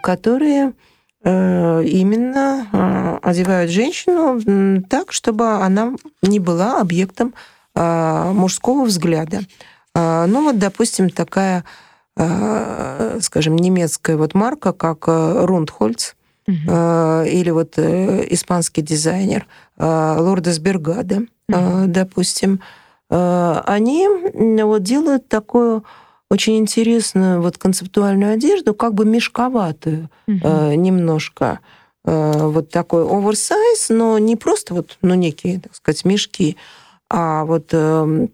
которые 0.02 0.72
Э, 1.26 1.82
именно 1.82 2.68
э, 2.70 3.18
одевают 3.22 3.70
женщину 3.70 4.82
так, 4.90 5.10
чтобы 5.10 5.52
она 5.52 5.94
не 6.20 6.38
была 6.38 6.80
объектом 6.80 7.32
э, 7.74 8.30
мужского 8.32 8.84
взгляда. 8.84 9.40
Ну 9.96 10.42
вот, 10.42 10.58
допустим, 10.58 11.08
такая, 11.08 11.62
скажем, 12.16 13.54
немецкая 13.54 14.16
вот 14.16 14.34
марка, 14.34 14.72
как 14.72 15.06
Рундхольц, 15.06 16.14
угу. 16.48 16.54
или 16.56 17.50
вот 17.50 17.78
испанский 17.78 18.82
дизайнер 18.82 19.46
Лордес 19.78 20.58
Бергада, 20.58 21.26
угу. 21.48 21.84
допустим, 21.86 22.58
они 23.08 24.08
вот 24.64 24.82
делают 24.82 25.28
такую 25.28 25.84
очень 26.30 26.58
интересную 26.58 27.40
вот 27.40 27.58
концептуальную 27.58 28.34
одежду, 28.34 28.74
как 28.74 28.94
бы 28.94 29.04
мешковатую 29.04 30.10
угу. 30.26 30.38
э, 30.42 30.74
немножко. 30.74 31.60
Э, 32.04 32.48
вот 32.48 32.70
такой 32.70 33.02
оверсайз, 33.04 33.88
но 33.88 34.18
не 34.18 34.36
просто 34.36 34.74
вот, 34.74 34.98
ну, 35.02 35.14
некие, 35.14 35.60
так 35.60 35.74
сказать, 35.74 36.04
мешки, 36.04 36.56
а 37.08 37.44
вот 37.44 37.68
э, 37.72 38.26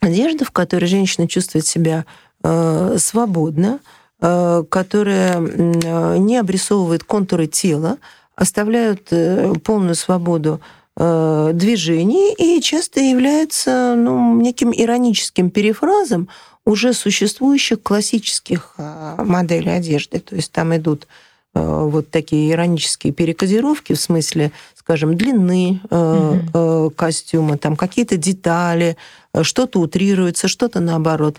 одежда, 0.00 0.44
в 0.44 0.50
которой 0.50 0.86
женщина 0.86 1.28
чувствует 1.28 1.66
себя 1.66 2.04
э, 2.42 2.96
свободно, 2.98 3.80
э, 4.20 4.64
которая 4.68 5.40
э, 5.40 6.16
не 6.18 6.36
обрисовывает 6.36 7.04
контуры 7.04 7.46
тела, 7.46 7.98
оставляют 8.34 9.08
э, 9.10 9.52
полную 9.64 9.94
свободу 9.94 10.60
э, 10.96 11.50
движений 11.54 12.34
и 12.34 12.60
часто 12.60 13.00
является 13.00 13.94
ну, 13.96 14.40
неким 14.40 14.72
ироническим 14.74 15.50
перефразом 15.50 16.28
уже 16.64 16.92
существующих 16.92 17.82
классических 17.82 18.74
а, 18.78 19.22
моделей 19.24 19.72
одежды. 19.72 20.20
То 20.20 20.36
есть 20.36 20.52
там 20.52 20.74
идут 20.76 21.06
а, 21.54 21.84
вот 21.84 22.10
такие 22.10 22.52
иронические 22.52 23.12
перекодировки 23.12 23.94
в 23.94 24.00
смысле, 24.00 24.52
скажем, 24.74 25.16
длины 25.16 25.80
угу. 25.90 26.90
костюма, 26.90 27.56
там 27.56 27.76
какие-то 27.76 28.16
детали, 28.16 28.96
что-то 29.42 29.80
утрируется, 29.80 30.48
что-то 30.48 30.80
наоборот 30.80 31.36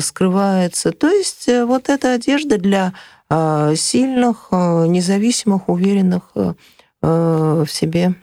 скрывается. 0.00 0.90
То 0.90 1.08
есть 1.08 1.48
вот 1.48 1.88
эта 1.88 2.14
одежда 2.14 2.58
для 2.58 2.94
сильных, 3.30 4.48
независимых, 4.50 5.68
уверенных 5.68 6.32
в 7.00 7.66
себе 7.68 8.14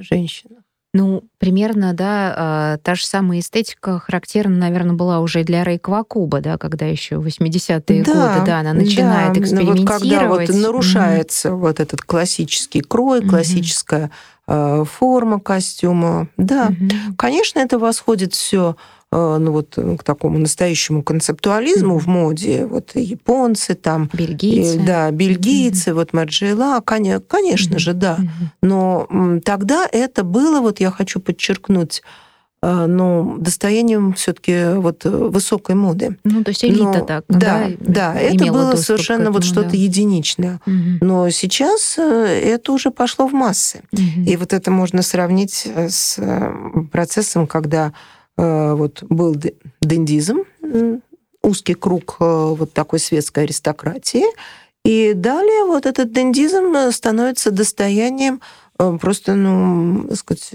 женщин. 0.00 0.55
Ну, 0.96 1.24
примерно, 1.38 1.92
да, 1.92 2.34
а, 2.36 2.76
та 2.78 2.94
же 2.94 3.06
самая 3.06 3.40
эстетика 3.40 3.98
характерна, 3.98 4.56
наверное, 4.56 4.94
была 4.94 5.20
уже 5.20 5.44
для 5.44 5.62
Рэй 5.62 5.78
Квакуба, 5.78 6.40
да, 6.40 6.56
когда 6.56 6.86
еще 6.86 7.16
80-е 7.16 8.02
да, 8.02 8.12
годы, 8.12 8.46
да, 8.46 8.60
она 8.60 8.72
начинает 8.72 9.34
да, 9.34 9.40
экспериментировать. 9.40 9.80
Вот 9.80 9.88
когда 9.88 10.26
вот 10.26 10.48
нарушается 10.48 11.48
mm-hmm. 11.48 11.56
вот 11.56 11.80
этот 11.80 12.00
классический 12.00 12.80
крой, 12.80 13.20
mm-hmm. 13.20 13.28
классическая 13.28 14.10
э, 14.46 14.84
форма 14.90 15.38
костюма, 15.38 16.28
да, 16.38 16.68
mm-hmm. 16.68 17.16
конечно, 17.18 17.58
это 17.58 17.78
восходит 17.78 18.32
все 18.32 18.76
ну 19.12 19.52
вот 19.52 19.74
э, 19.76 19.96
к 19.96 20.02
такому 20.02 20.38
настоящему 20.38 21.02
концептуализму 21.02 21.96
mm-hmm. 21.96 22.00
в 22.00 22.06
моде, 22.06 22.66
вот 22.66 22.90
японцы 22.94 23.74
там, 23.74 24.10
бельгийцы, 24.12 24.76
и, 24.76 24.78
да, 24.80 25.10
бельгийцы, 25.10 25.90
mm-hmm. 25.90 25.94
вот 25.94 26.12
Марджела, 26.12 26.80
конечно, 26.80 27.76
mm-hmm. 27.76 27.78
же, 27.78 27.92
да, 27.94 28.16
mm-hmm. 28.18 28.46
но 28.62 29.40
тогда 29.44 29.88
это 29.90 30.24
было, 30.24 30.60
вот 30.60 30.80
я 30.80 30.90
хочу 30.90 31.20
подчеркнуть, 31.20 32.02
э, 32.62 32.86
ну, 32.86 33.36
достоянием 33.38 34.12
все-таки 34.14 34.74
вот 34.74 35.04
высокой 35.04 35.76
моды. 35.76 36.18
Ну, 36.24 36.42
то 36.42 36.48
есть 36.48 36.64
элита 36.64 36.84
Но, 36.84 37.04
так, 37.04 37.24
да? 37.28 37.38
Да, 37.38 38.12
да 38.12 38.14
это 38.14 38.46
было 38.46 38.74
совершенно 38.74 39.22
этому, 39.22 39.34
вот 39.34 39.44
что-то 39.44 39.70
да. 39.70 39.76
единичное. 39.76 40.60
Угу. 40.66 40.98
Но 41.00 41.30
сейчас 41.30 41.96
это 41.96 42.72
уже 42.72 42.90
пошло 42.90 43.28
в 43.28 43.32
массы. 43.32 43.82
Угу. 43.92 44.24
И 44.26 44.36
вот 44.36 44.52
это 44.52 44.72
можно 44.72 45.02
сравнить 45.02 45.64
с 45.74 46.18
процессом, 46.90 47.46
когда 47.46 47.92
Э, 47.92 47.92
вот 48.36 49.02
был 49.02 49.34
дендизм, 49.80 50.44
узкий 51.46 51.74
круг 51.74 52.16
э, 52.20 52.24
вот 52.24 52.72
такой 52.72 52.98
светской 52.98 53.44
аристократии, 53.44 54.24
и 54.84 55.12
далее 55.14 55.64
вот 55.64 55.86
этот 55.86 56.12
дендизм 56.12 56.74
э, 56.74 56.92
становится 56.92 57.50
достоянием 57.50 58.40
просто, 59.00 59.34
ну, 59.34 60.06
так 60.08 60.18
сказать, 60.18 60.52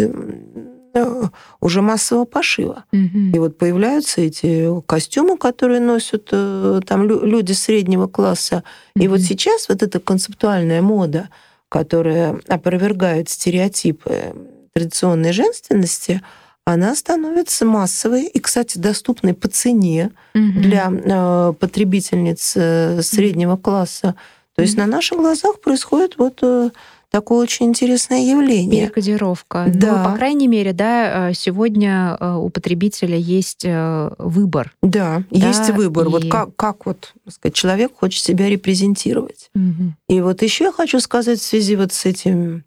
уже 1.59 1.81
массового 1.81 2.25
пошива. 2.25 2.83
Mm-hmm. 2.93 3.31
И 3.33 3.39
вот 3.39 3.57
появляются 3.57 4.21
эти 4.21 4.69
костюмы, 4.85 5.37
которые 5.37 5.79
носят 5.79 6.25
там 6.25 7.07
люди 7.07 7.53
среднего 7.53 8.05
класса. 8.05 8.63
Mm-hmm. 8.95 9.03
И 9.03 9.07
вот 9.07 9.21
сейчас 9.21 9.69
вот 9.69 9.81
эта 9.81 9.99
концептуальная 9.99 10.83
мода, 10.83 11.29
которая 11.67 12.39
опровергает 12.47 13.27
стереотипы 13.29 14.35
традиционной 14.73 15.31
женственности, 15.31 16.21
она 16.65 16.95
становится 16.95 17.65
массовой 17.65 18.25
и, 18.25 18.39
кстати, 18.39 18.77
доступной 18.77 19.33
по 19.33 19.47
цене 19.47 20.11
угу. 20.35 20.59
для 20.59 20.91
э, 20.91 21.53
потребительниц 21.59 22.53
э, 22.55 23.01
среднего 23.01 23.57
класса. 23.57 24.15
То 24.55 24.61
есть 24.61 24.75
угу. 24.75 24.81
на 24.81 24.87
наших 24.87 25.17
глазах 25.17 25.59
происходит 25.59 26.17
вот 26.17 26.39
э, 26.43 26.69
такое 27.09 27.39
очень 27.39 27.67
интересное 27.67 28.19
явление. 28.19 28.85
Перекодировка. 28.85 29.65
Ну, 29.67 29.73
да. 29.75 29.97
Ну, 29.97 30.09
по 30.11 30.15
крайней 30.15 30.47
мере, 30.47 30.71
да, 30.71 31.33
сегодня 31.33 32.15
у 32.37 32.49
потребителя 32.49 33.17
есть 33.17 33.65
выбор. 33.65 34.71
Да, 34.83 35.23
да 35.31 35.37
есть 35.47 35.69
выбор. 35.71 36.07
И... 36.07 36.09
Вот 36.09 36.29
как, 36.29 36.55
как 36.55 36.85
вот 36.85 37.13
сказать, 37.27 37.55
человек 37.55 37.91
хочет 37.97 38.23
себя 38.23 38.47
репрезентировать. 38.47 39.49
Угу. 39.55 39.93
И 40.09 40.21
вот 40.21 40.43
еще 40.43 40.65
я 40.65 40.71
хочу 40.71 40.99
сказать 40.99 41.39
в 41.39 41.43
связи 41.43 41.75
вот 41.75 41.91
с 41.91 42.05
этим, 42.05 42.65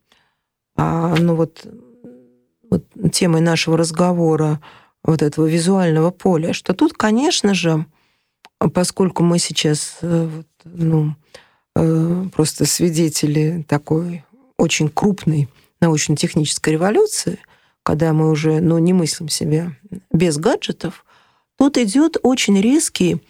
а, 0.77 1.15
ну 1.17 1.37
вот 1.37 1.65
вот, 2.75 3.13
темой 3.13 3.41
нашего 3.41 3.77
разговора 3.77 4.61
вот 5.03 5.23
этого 5.23 5.47
визуального 5.47 6.11
поля, 6.11 6.53
что 6.53 6.73
тут, 6.75 6.95
конечно 6.95 7.55
же, 7.55 7.87
поскольку 8.73 9.23
мы 9.23 9.39
сейчас 9.39 9.99
э, 10.03 10.29
вот, 10.31 10.47
ну, 10.65 11.15
э, 11.77 12.25
просто 12.35 12.65
свидетели 12.65 13.65
такой 13.69 14.25
очень 14.59 14.89
крупной 14.89 15.49
научно-технической 15.81 16.75
революции, 16.75 17.39
когда 17.83 18.13
мы 18.13 18.31
уже 18.31 18.61
ну, 18.61 18.79
не 18.79 18.93
мыслим 18.93 19.29
себя 19.29 19.77
без 20.11 20.39
гаджетов, 20.39 21.05
тут 21.59 21.77
идет 21.77 22.17
очень 22.23 22.61
резкий, 22.61 23.23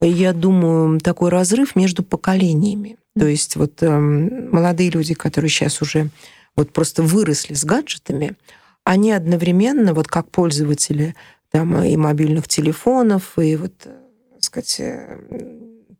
я 0.00 0.32
думаю, 0.32 1.00
такой 1.00 1.30
разрыв 1.30 1.76
между 1.76 2.02
поколениями. 2.02 2.98
То 3.16 3.26
есть 3.26 3.54
вот 3.54 3.82
э, 3.82 3.98
молодые 3.98 4.90
люди, 4.90 5.14
которые 5.14 5.48
сейчас 5.48 5.80
уже 5.80 6.10
вот 6.56 6.72
просто 6.72 7.02
выросли 7.02 7.54
с 7.54 7.64
гаджетами, 7.64 8.36
они 8.84 9.12
одновременно, 9.12 9.94
вот 9.94 10.08
как 10.08 10.30
пользователи 10.30 11.14
там, 11.50 11.82
и 11.82 11.96
мобильных 11.96 12.46
телефонов, 12.48 13.38
и 13.38 13.56
вот, 13.56 13.76
так 13.78 13.92
э, 13.92 14.40
сказать, 14.40 14.76
э, 14.80 15.18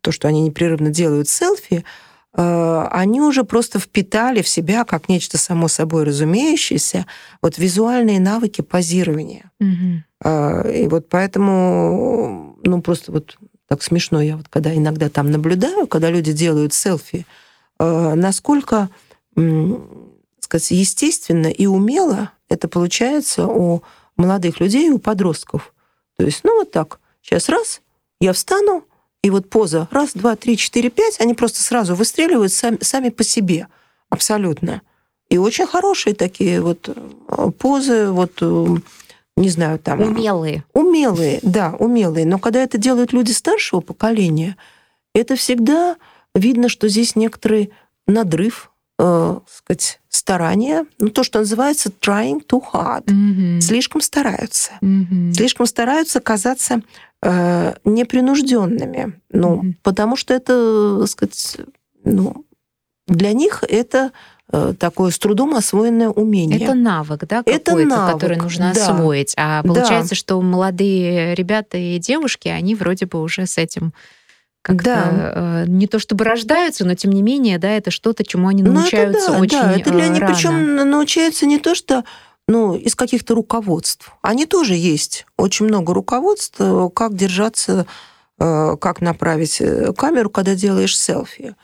то, 0.01 0.11
что 0.11 0.27
они 0.27 0.41
непрерывно 0.41 0.91
делают 0.91 1.27
селфи, 1.27 1.83
э, 2.33 2.87
они 2.91 3.21
уже 3.21 3.43
просто 3.43 3.79
впитали 3.79 4.41
в 4.43 4.47
себя, 4.47 4.85
как 4.85 5.09
нечто 5.09 5.37
само 5.37 5.67
собой 5.67 6.03
разумеющееся, 6.03 7.05
вот 7.41 7.57
визуальные 7.57 8.19
навыки 8.19 8.61
позирования. 8.61 9.51
Угу. 9.59 10.69
И 10.69 10.87
вот 10.87 11.09
поэтому, 11.09 12.57
ну, 12.63 12.81
просто 12.81 13.11
вот 13.11 13.37
так 13.67 13.81
смешно, 13.81 14.21
я 14.21 14.37
вот 14.37 14.47
когда 14.47 14.75
иногда 14.75 15.09
там 15.09 15.31
наблюдаю, 15.31 15.87
когда 15.87 16.09
люди 16.09 16.33
делают 16.33 16.73
селфи, 16.73 17.25
насколько 17.79 18.89
сказать, 20.39 20.71
естественно 20.71 21.47
и 21.47 21.65
умело 21.65 22.31
это 22.49 22.67
получается 22.67 23.47
у 23.47 23.81
молодых 24.17 24.59
людей, 24.59 24.89
у 24.89 24.99
подростков. 24.99 25.73
То 26.17 26.25
есть, 26.25 26.41
ну 26.43 26.59
вот 26.59 26.71
так, 26.71 26.99
сейчас 27.21 27.49
раз, 27.49 27.81
я 28.19 28.33
встану, 28.33 28.85
и 29.23 29.29
вот 29.29 29.49
поза 29.49 29.87
раз, 29.91 30.11
два, 30.13 30.35
три, 30.35 30.55
четыре, 30.55 30.89
пять, 30.89 31.19
они 31.19 31.33
просто 31.33 31.63
сразу 31.63 31.95
выстреливают 31.95 32.53
сами, 32.53 32.77
сами 32.81 33.09
по 33.09 33.23
себе, 33.23 33.67
абсолютно. 34.09 34.81
И 35.29 35.37
очень 35.37 35.65
хорошие 35.65 36.15
такие 36.15 36.61
вот 36.61 36.87
э, 36.87 37.51
позы, 37.57 38.11
вот 38.11 38.33
э, 38.41 38.65
не 39.35 39.49
знаю, 39.49 39.79
там... 39.79 40.01
Умелые. 40.01 40.63
Умелые, 40.73 41.39
да, 41.41 41.75
умелые. 41.77 42.25
Но 42.25 42.39
когда 42.39 42.61
это 42.61 42.77
делают 42.77 43.11
люди 43.11 43.31
старшего 43.31 43.81
поколения, 43.81 44.55
это 45.13 45.35
всегда 45.35 45.97
видно, 46.33 46.69
что 46.69 46.87
здесь 46.87 47.15
некоторый 47.15 47.71
надрыв, 48.07 48.71
э, 48.99 49.39
сказать, 49.47 49.99
старания, 50.09 50.85
ну, 50.99 51.09
то, 51.09 51.23
что 51.23 51.39
называется 51.39 51.91
trying 52.01 52.41
too 52.45 52.61
hard. 52.73 53.05
Mm-hmm. 53.05 53.61
Слишком 53.61 54.01
стараются. 54.01 54.71
Mm-hmm. 54.81 55.33
Слишком 55.33 55.65
стараются 55.65 56.19
казаться 56.19 56.81
э, 57.21 57.73
непринужденными. 57.83 59.19
Ну, 59.31 59.61
mm-hmm. 59.61 59.73
потому 59.83 60.15
что 60.15 60.33
это, 60.33 60.99
так 61.01 61.09
сказать, 61.09 61.57
ну, 62.03 62.45
для 63.07 63.33
них 63.33 63.63
это 63.67 64.11
э, 64.51 64.73
такое 64.79 65.11
с 65.11 65.19
трудом 65.19 65.53
освоенное 65.53 66.09
умение. 66.09 66.59
Это 66.59 66.73
навык, 66.73 67.25
да, 67.27 67.43
навык, 67.85 68.13
который 68.13 68.37
нужно 68.37 68.71
да. 68.73 68.81
освоить. 68.81 69.33
А 69.37 69.61
получается, 69.63 70.11
да. 70.11 70.15
что 70.15 70.41
молодые 70.41 71.35
ребята 71.35 71.77
и 71.77 71.99
девушки, 71.99 72.47
они 72.47 72.73
вроде 72.73 73.05
бы 73.05 73.21
уже 73.21 73.45
с 73.45 73.57
этим 73.57 73.93
как-то 74.65 74.83
да. 74.83 75.33
э, 75.35 75.65
не 75.67 75.85
то 75.85 75.99
чтобы 75.99 76.25
рождаются, 76.25 76.85
но 76.85 76.95
тем 76.95 77.11
не 77.11 77.21
менее, 77.21 77.59
да, 77.59 77.69
это 77.69 77.91
что-то, 77.91 78.23
чему 78.23 78.47
они 78.47 78.63
научаются 78.63 79.33
ну, 79.33 79.35
это 79.35 79.37
да, 79.37 79.39
очень 79.39 79.61
да, 79.61 79.73
это 79.73 79.91
для 79.91 80.07
них, 80.07 80.19
рано. 80.19 80.33
причем 80.33 80.75
научаются 80.89 81.45
не 81.45 81.59
то, 81.59 81.75
что 81.75 82.03
ну, 82.47 82.75
из 82.75 82.95
каких-то 82.95 83.35
руководств. 83.35 84.11
Они 84.23 84.47
тоже 84.47 84.73
есть. 84.73 85.27
Очень 85.37 85.67
много 85.67 85.93
руководств, 85.93 86.55
э, 86.57 86.89
как 86.95 87.15
держаться, 87.15 87.85
э, 88.39 88.75
как 88.81 89.01
направить 89.01 89.61
э, 89.61 89.93
камеру, 89.93 90.31
когда 90.31 90.55
делаешь 90.55 90.97
селфи. 90.97 91.55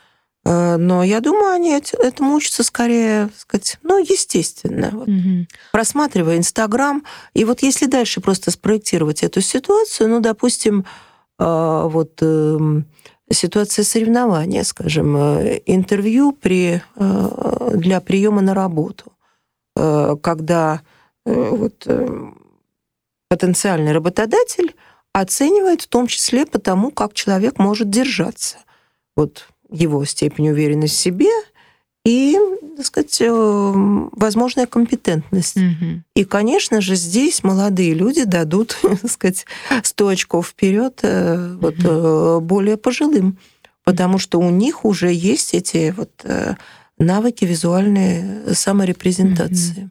Но 0.44 1.04
я 1.04 1.20
думаю, 1.20 1.52
они 1.52 1.70
этому 1.70 2.34
учатся 2.34 2.64
скорее, 2.64 3.30
сказать, 3.36 3.78
ну, 3.84 3.98
естественно. 3.98 4.90
Вот. 4.92 5.06
Угу. 5.06 5.46
Просматривая 5.70 6.36
Инстаграм. 6.36 7.04
И 7.32 7.44
вот 7.44 7.62
если 7.62 7.86
дальше 7.86 8.20
просто 8.20 8.50
спроектировать 8.50 9.22
эту 9.22 9.40
ситуацию, 9.40 10.08
ну, 10.08 10.18
допустим, 10.18 10.84
вот 11.44 12.22
эм, 12.22 12.86
ситуация 13.32 13.84
соревнования, 13.84 14.62
скажем, 14.64 15.16
э, 15.16 15.60
интервью 15.66 16.32
при, 16.32 16.82
э, 16.96 17.70
для 17.74 18.00
приема 18.00 18.40
на 18.40 18.54
работу, 18.54 19.12
э, 19.76 20.16
когда 20.22 20.82
вот, 21.24 21.86
потенциальный 23.28 23.92
работодатель 23.92 24.74
оценивает 25.12 25.82
в 25.82 25.86
том 25.86 26.08
числе 26.08 26.46
по 26.46 26.58
тому, 26.58 26.90
как 26.90 27.14
человек 27.14 27.60
может 27.60 27.88
держаться. 27.90 28.58
Вот 29.14 29.46
его 29.70 30.04
степень 30.04 30.48
уверенности 30.48 30.96
в 30.96 31.00
себе 31.00 31.30
и, 32.04 32.36
так 32.76 32.86
сказать, 32.86 33.20
возможная 33.20 34.66
компетентность. 34.66 35.56
Угу. 35.56 36.02
И, 36.16 36.24
конечно 36.24 36.80
же, 36.80 36.96
здесь 36.96 37.44
молодые 37.44 37.94
люди 37.94 38.24
дадут, 38.24 38.76
так 38.82 39.10
сказать, 39.10 39.46
сто 39.82 40.08
очков 40.08 40.48
вперед 40.48 41.00
вот, 41.02 41.78
угу. 41.78 42.40
более 42.40 42.76
пожилым, 42.76 43.38
потому 43.84 44.18
что 44.18 44.40
у 44.40 44.50
них 44.50 44.84
уже 44.84 45.12
есть 45.12 45.54
эти 45.54 45.94
вот 45.96 46.10
э, 46.24 46.54
навыки 46.98 47.44
визуальной 47.44 48.54
саморепрезентации. 48.54 49.82
Угу. 49.82 49.90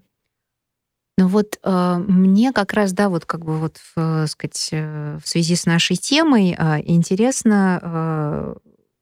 Ну 1.18 1.28
вот 1.28 1.60
э, 1.64 2.04
мне 2.08 2.52
как 2.52 2.74
раз, 2.74 2.94
да, 2.94 3.08
вот 3.08 3.26
как 3.26 3.46
бы 3.46 3.60
вот, 3.60 3.78
в, 3.96 4.26
сказать, 4.28 4.70
в 4.72 5.22
связи 5.24 5.56
с 5.56 5.66
нашей 5.66 5.96
темой 5.96 6.56
э, 6.58 6.82
интересно 6.86 7.80
э, 7.82 8.56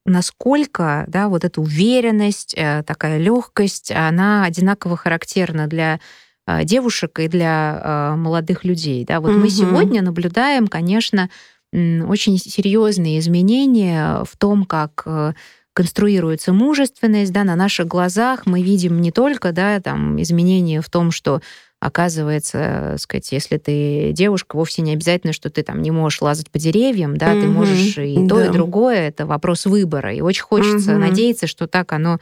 насколько 0.09 1.05
да, 1.07 1.29
вот 1.29 1.45
эта 1.45 1.61
уверенность, 1.61 2.53
э, 2.57 2.83
такая 2.85 3.17
легкость, 3.17 3.91
она 3.91 4.43
одинаково 4.43 4.97
характерна 4.97 5.67
для 5.67 5.99
э, 6.47 6.63
девушек 6.63 7.19
и 7.19 7.27
для 7.27 7.81
э, 7.81 8.15
молодых 8.15 8.65
людей. 8.65 9.05
Да? 9.05 9.19
Вот 9.21 9.31
угу. 9.31 9.39
мы 9.39 9.49
сегодня 9.49 10.01
наблюдаем, 10.01 10.67
конечно, 10.67 11.29
очень 11.71 12.39
серьезные 12.39 13.19
изменения 13.19 14.23
в 14.23 14.35
том, 14.37 14.65
как 14.65 15.05
конструируется 15.73 16.51
мужественность, 16.51 17.31
да, 17.31 17.43
на 17.43 17.55
наших 17.55 17.87
глазах 17.87 18.47
мы 18.47 18.63
видим 18.63 18.99
не 19.01 19.11
только, 19.11 19.51
да, 19.51 19.79
там 19.79 20.19
изменения 20.19 20.81
в 20.81 20.89
том, 20.89 21.11
что 21.11 21.41
оказывается, 21.79 22.95
сказать, 22.99 23.31
если 23.31 23.57
ты 23.57 24.11
девушка, 24.11 24.57
вовсе 24.57 24.81
не 24.81 24.93
обязательно, 24.93 25.31
что 25.31 25.49
ты 25.49 25.63
там 25.63 25.81
не 25.81 25.91
можешь 25.91 26.21
лазать 26.21 26.49
по 26.51 26.59
деревьям, 26.59 27.15
да, 27.17 27.33
mm-hmm. 27.33 27.41
ты 27.41 27.47
можешь 27.47 27.97
и 27.97 28.27
то, 28.27 28.35
да. 28.35 28.45
и 28.47 28.49
другое, 28.49 29.07
это 29.07 29.25
вопрос 29.25 29.65
выбора. 29.65 30.13
И 30.13 30.21
очень 30.21 30.43
хочется 30.43 30.91
mm-hmm. 30.91 30.97
надеяться, 30.97 31.47
что 31.47 31.67
так 31.67 31.93
оно 31.93 32.19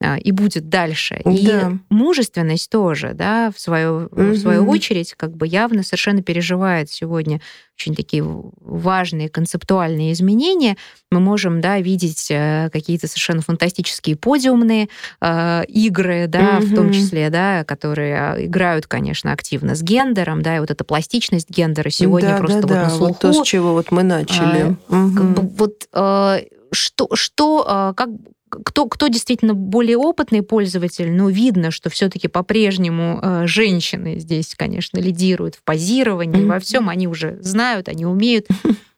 и 0.00 0.32
будет 0.32 0.68
дальше. 0.68 1.20
И 1.24 1.46
да. 1.46 1.72
мужественность 1.90 2.70
тоже, 2.70 3.12
да, 3.14 3.50
в 3.54 3.60
свою, 3.60 4.06
угу. 4.06 4.22
в 4.22 4.36
свою 4.36 4.68
очередь, 4.68 5.14
как 5.14 5.36
бы 5.36 5.46
явно 5.46 5.82
совершенно 5.82 6.22
переживает 6.22 6.90
сегодня 6.90 7.40
очень 7.80 7.94
такие 7.94 8.22
важные 8.22 9.28
концептуальные 9.28 10.12
изменения. 10.12 10.76
Мы 11.10 11.20
можем, 11.20 11.60
да, 11.60 11.80
видеть 11.80 12.28
э, 12.30 12.68
какие-то 12.70 13.08
совершенно 13.08 13.40
фантастические 13.40 14.16
подиумные 14.16 14.88
э, 15.20 15.64
игры, 15.66 16.26
да, 16.28 16.58
угу. 16.58 16.66
в 16.66 16.74
том 16.74 16.92
числе, 16.92 17.30
да, 17.30 17.64
которые 17.64 18.20
а, 18.20 18.44
играют, 18.44 18.86
конечно, 18.86 19.32
активно 19.32 19.74
с 19.74 19.82
гендером, 19.82 20.42
да, 20.42 20.56
и 20.56 20.60
вот 20.60 20.70
эта 20.70 20.84
пластичность 20.84 21.48
гендера 21.48 21.88
сегодня 21.90 22.30
да, 22.30 22.36
просто 22.36 22.60
да, 22.60 22.66
вот 22.66 22.68
да. 22.68 22.82
на 22.82 22.90
слуху. 22.90 23.12
Вот 23.12 23.18
то, 23.20 23.32
с 23.32 23.46
чего 23.46 23.72
вот 23.72 23.90
мы 23.90 24.02
начали. 24.02 24.76
А, 24.88 25.04
угу. 25.04 25.16
как 25.16 25.30
бы, 25.30 25.48
вот 25.56 25.88
э, 25.92 26.40
что, 26.72 27.08
что, 27.14 27.66
э, 27.66 27.94
как 27.96 28.10
кто, 28.50 28.86
кто 28.86 29.08
действительно 29.08 29.54
более 29.54 29.96
опытный 29.96 30.42
пользователь, 30.42 31.10
ну, 31.12 31.28
видно, 31.28 31.70
что 31.70 31.88
все-таки 31.88 32.28
по-прежнему 32.28 33.20
э, 33.22 33.46
женщины 33.46 34.18
здесь, 34.18 34.54
конечно, 34.56 34.98
лидируют 34.98 35.54
в 35.54 35.62
позировании, 35.62 36.42
mm-hmm. 36.42 36.48
во 36.48 36.58
всем 36.58 36.88
они 36.88 37.06
уже 37.08 37.38
знают, 37.40 37.88
они 37.88 38.04
умеют. 38.04 38.46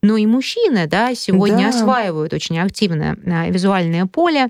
Но 0.03 0.17
и 0.17 0.27
мужчины, 0.27 0.89
да, 0.89 1.15
сегодня 1.15 1.65
да. 1.65 1.69
осваивают 1.69 2.33
очень 2.33 2.59
активно 2.59 3.17
э, 3.25 3.51
визуальное 3.51 4.07
поле. 4.07 4.49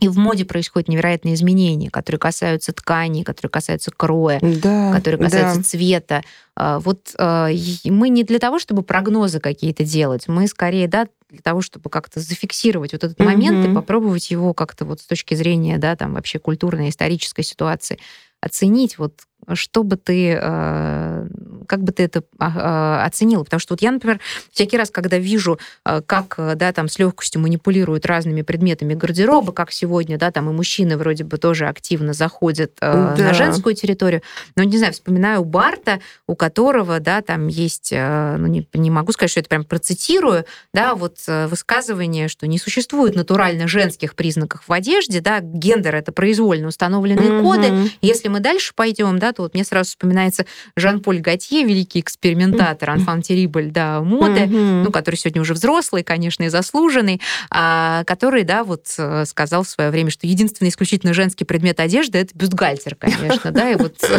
И 0.00 0.08
в 0.08 0.18
моде 0.18 0.44
происходят 0.44 0.88
невероятные 0.88 1.34
изменения, 1.34 1.88
которые 1.88 2.18
касаются 2.18 2.72
тканей, 2.72 3.22
которые 3.22 3.50
касаются 3.50 3.92
кроя, 3.96 4.40
да, 4.42 4.92
которые 4.92 5.20
касаются 5.20 5.58
да. 5.58 5.62
цвета. 5.62 6.22
А, 6.56 6.80
вот 6.80 7.14
э, 7.16 7.54
мы 7.84 8.08
не 8.08 8.24
для 8.24 8.40
того, 8.40 8.58
чтобы 8.58 8.82
прогнозы 8.82 9.38
какие-то 9.38 9.84
делать, 9.84 10.26
мы 10.26 10.48
скорее, 10.48 10.88
да, 10.88 11.06
для 11.34 11.42
того, 11.42 11.60
чтобы 11.60 11.90
как-то 11.90 12.20
зафиксировать 12.20 12.92
вот 12.92 13.04
этот 13.04 13.18
момент 13.18 13.66
и 13.68 13.74
попробовать 13.74 14.30
его 14.30 14.54
как-то 14.54 14.84
вот 14.84 15.00
с 15.00 15.04
точки 15.04 15.34
зрения, 15.34 15.78
да, 15.78 15.96
там 15.96 16.14
вообще 16.14 16.38
культурной, 16.38 16.88
исторической 16.88 17.42
ситуации 17.42 17.98
оценить, 18.40 18.98
вот 18.98 19.22
что 19.52 19.82
бы 19.82 19.96
ты, 19.96 20.38
э, 20.40 21.26
как 21.66 21.82
бы 21.82 21.92
ты 21.92 22.04
это 22.04 22.22
а, 22.38 22.52
а, 22.54 23.04
оценила? 23.04 23.44
Потому 23.44 23.60
что 23.60 23.74
вот 23.74 23.82
я, 23.82 23.90
например, 23.90 24.20
всякий 24.50 24.76
раз, 24.76 24.90
когда 24.90 25.18
вижу, 25.18 25.58
э, 25.84 26.02
как, 26.06 26.38
да, 26.56 26.72
там 26.72 26.88
с 26.88 26.98
легкостью 26.98 27.40
манипулируют 27.40 28.06
разными 28.06 28.42
предметами 28.42 28.94
гардероба, 28.94 29.52
как 29.52 29.72
сегодня, 29.72 30.18
да, 30.18 30.30
там 30.30 30.48
и 30.50 30.52
мужчины 30.52 30.96
вроде 30.96 31.24
бы 31.24 31.36
тоже 31.38 31.66
активно 31.66 32.12
заходят 32.12 32.72
да. 32.80 33.14
на 33.16 33.34
женскую 33.34 33.74
территорию, 33.74 34.22
но, 34.56 34.62
не 34.62 34.78
знаю, 34.78 34.92
вспоминаю 34.92 35.44
Барта, 35.44 36.00
у 36.26 36.34
которого, 36.36 37.00
да, 37.00 37.22
там 37.22 37.48
есть, 37.48 37.92
ну, 37.92 38.46
не, 38.46 38.66
не 38.72 38.90
могу 38.90 39.12
сказать, 39.12 39.30
что 39.30 39.40
это 39.40 39.48
прям 39.48 39.64
процитирую, 39.64 40.44
да, 40.72 40.94
вот 40.94 41.18
высказывание, 41.26 42.28
что 42.28 42.46
не 42.46 42.58
существует 42.58 43.14
натурально 43.14 43.68
женских 43.68 44.14
признаков 44.14 44.62
в 44.66 44.72
одежде, 44.72 45.20
да, 45.20 45.40
гендер— 45.40 45.94
это 45.96 46.12
произвольно 46.12 46.68
установленные 46.68 47.30
mm-hmm. 47.30 47.42
коды. 47.42 47.90
Если 48.00 48.28
мы 48.28 48.40
дальше 48.40 48.72
пойдем, 48.74 49.18
да, 49.18 49.32
то 49.34 49.42
вот 49.42 49.54
мне 49.54 49.64
сразу 49.64 49.90
вспоминается 49.90 50.46
Жан-Поль 50.76 51.20
Готье, 51.20 51.64
великий 51.64 52.00
экспериментатор, 52.00 52.90
анфан 52.90 53.22
терибль, 53.22 53.70
да, 53.70 54.00
моды, 54.00 54.46
ну, 54.46 54.90
который 54.90 55.16
сегодня 55.16 55.42
уже 55.42 55.54
взрослый, 55.54 56.02
конечно, 56.02 56.44
и 56.44 56.48
заслуженный, 56.48 57.20
а, 57.50 58.04
который, 58.04 58.44
да, 58.44 58.64
вот 58.64 58.86
э, 58.96 59.24
сказал 59.26 59.64
в 59.64 59.68
свое 59.68 59.90
время, 59.90 60.10
что 60.10 60.26
единственный 60.26 60.68
исключительно 60.68 61.12
женский 61.12 61.44
предмет 61.44 61.80
одежды— 61.80 62.18
это 62.20 62.36
бюстгальтер, 62.36 62.94
конечно, 62.94 63.50
да, 63.50 63.70
и 63.70 63.76
вот... 63.76 63.94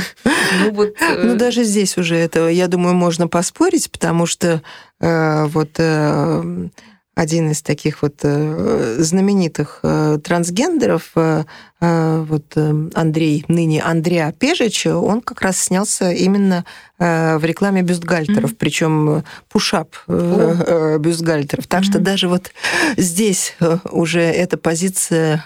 Ну, 0.60 0.72
вот... 0.72 0.94
ну, 1.00 1.34
э, 1.34 1.36
даже 1.36 1.64
здесь 1.64 1.98
уже 1.98 2.16
это, 2.16 2.48
я 2.48 2.68
думаю, 2.68 2.96
можно 2.96 3.28
поспорить, 3.28 3.92
потому 3.92 4.26
что 4.26 4.62
э, 5.00 5.46
вот 5.46 5.72
э, 5.78 6.70
один 7.16 7.52
из 7.52 7.62
таких 7.62 8.02
вот 8.02 8.16
э, 8.24 8.98
знаменитых 9.00 9.80
э, 9.84 10.20
трансгендеров, 10.22 11.12
э, 11.16 11.44
вот 11.80 12.58
Андрей, 12.94 13.46
ныне 13.48 13.82
Андреа 13.82 14.32
Пежич, 14.32 14.88
он 14.88 15.22
как 15.22 15.42
раз 15.42 15.58
снялся 15.60 16.10
именно 16.12 16.66
в 16.98 17.42
рекламе 17.44 17.84
бюстгальтеров, 17.84 18.52
mm-hmm. 18.52 18.58
причем 18.58 19.24
пушап 19.50 19.96
oh. 20.08 20.98
бюстгальтеров. 20.98 21.68
Так 21.68 21.82
mm-hmm. 21.82 21.84
что 21.84 22.00
даже 22.00 22.28
вот 22.28 22.52
здесь 22.98 23.56
уже 23.92 24.22
эта 24.22 24.58
позиция 24.58 25.46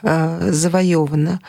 завоевана. 0.50 1.42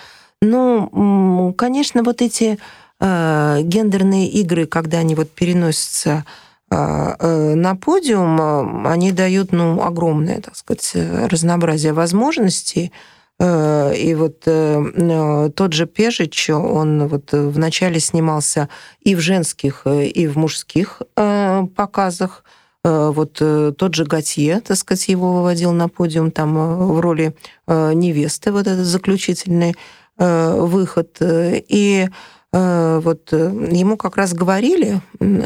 Ну, 0.42 1.54
конечно, 1.56 2.02
вот 2.02 2.20
эти 2.20 2.58
гендерные 2.98 4.28
игры, 4.28 4.66
когда 4.66 4.98
они 4.98 5.14
вот 5.14 5.30
переносятся 5.30 6.24
на 6.70 7.74
подиум, 7.74 8.40
а, 8.40 8.92
они 8.92 9.10
дают 9.10 9.50
ну, 9.50 9.82
огромное, 9.82 10.40
так 10.40 10.56
сказать, 10.56 10.92
разнообразие 10.94 11.92
возможностей. 11.92 12.92
Э, 13.40 13.92
и 13.96 14.14
вот 14.14 14.42
э, 14.46 15.50
тот 15.56 15.72
же 15.72 15.86
Пежич, 15.86 16.50
он 16.50 17.08
вот 17.08 17.32
вначале 17.32 17.98
снимался 17.98 18.68
и 19.00 19.16
в 19.16 19.20
женских, 19.20 19.86
и 19.86 20.28
в 20.28 20.36
мужских 20.36 21.02
показах. 21.14 22.44
Вот 22.82 23.34
тот 23.34 23.94
же 23.94 24.06
Готье, 24.06 24.62
так 24.62 24.74
сказать, 24.74 25.08
его 25.08 25.34
выводил 25.34 25.72
на 25.72 25.90
подиум 25.90 26.30
там 26.30 26.54
в 26.94 27.00
роли 27.00 27.34
невесты, 27.66 28.52
вот 28.52 28.66
этот 28.66 28.86
заключительный 28.86 29.74
выход. 30.16 31.18
И 31.20 32.08
вот 32.52 33.32
ему 33.32 33.98
как 33.98 34.16
раз 34.16 34.32
говорили, 34.32 35.02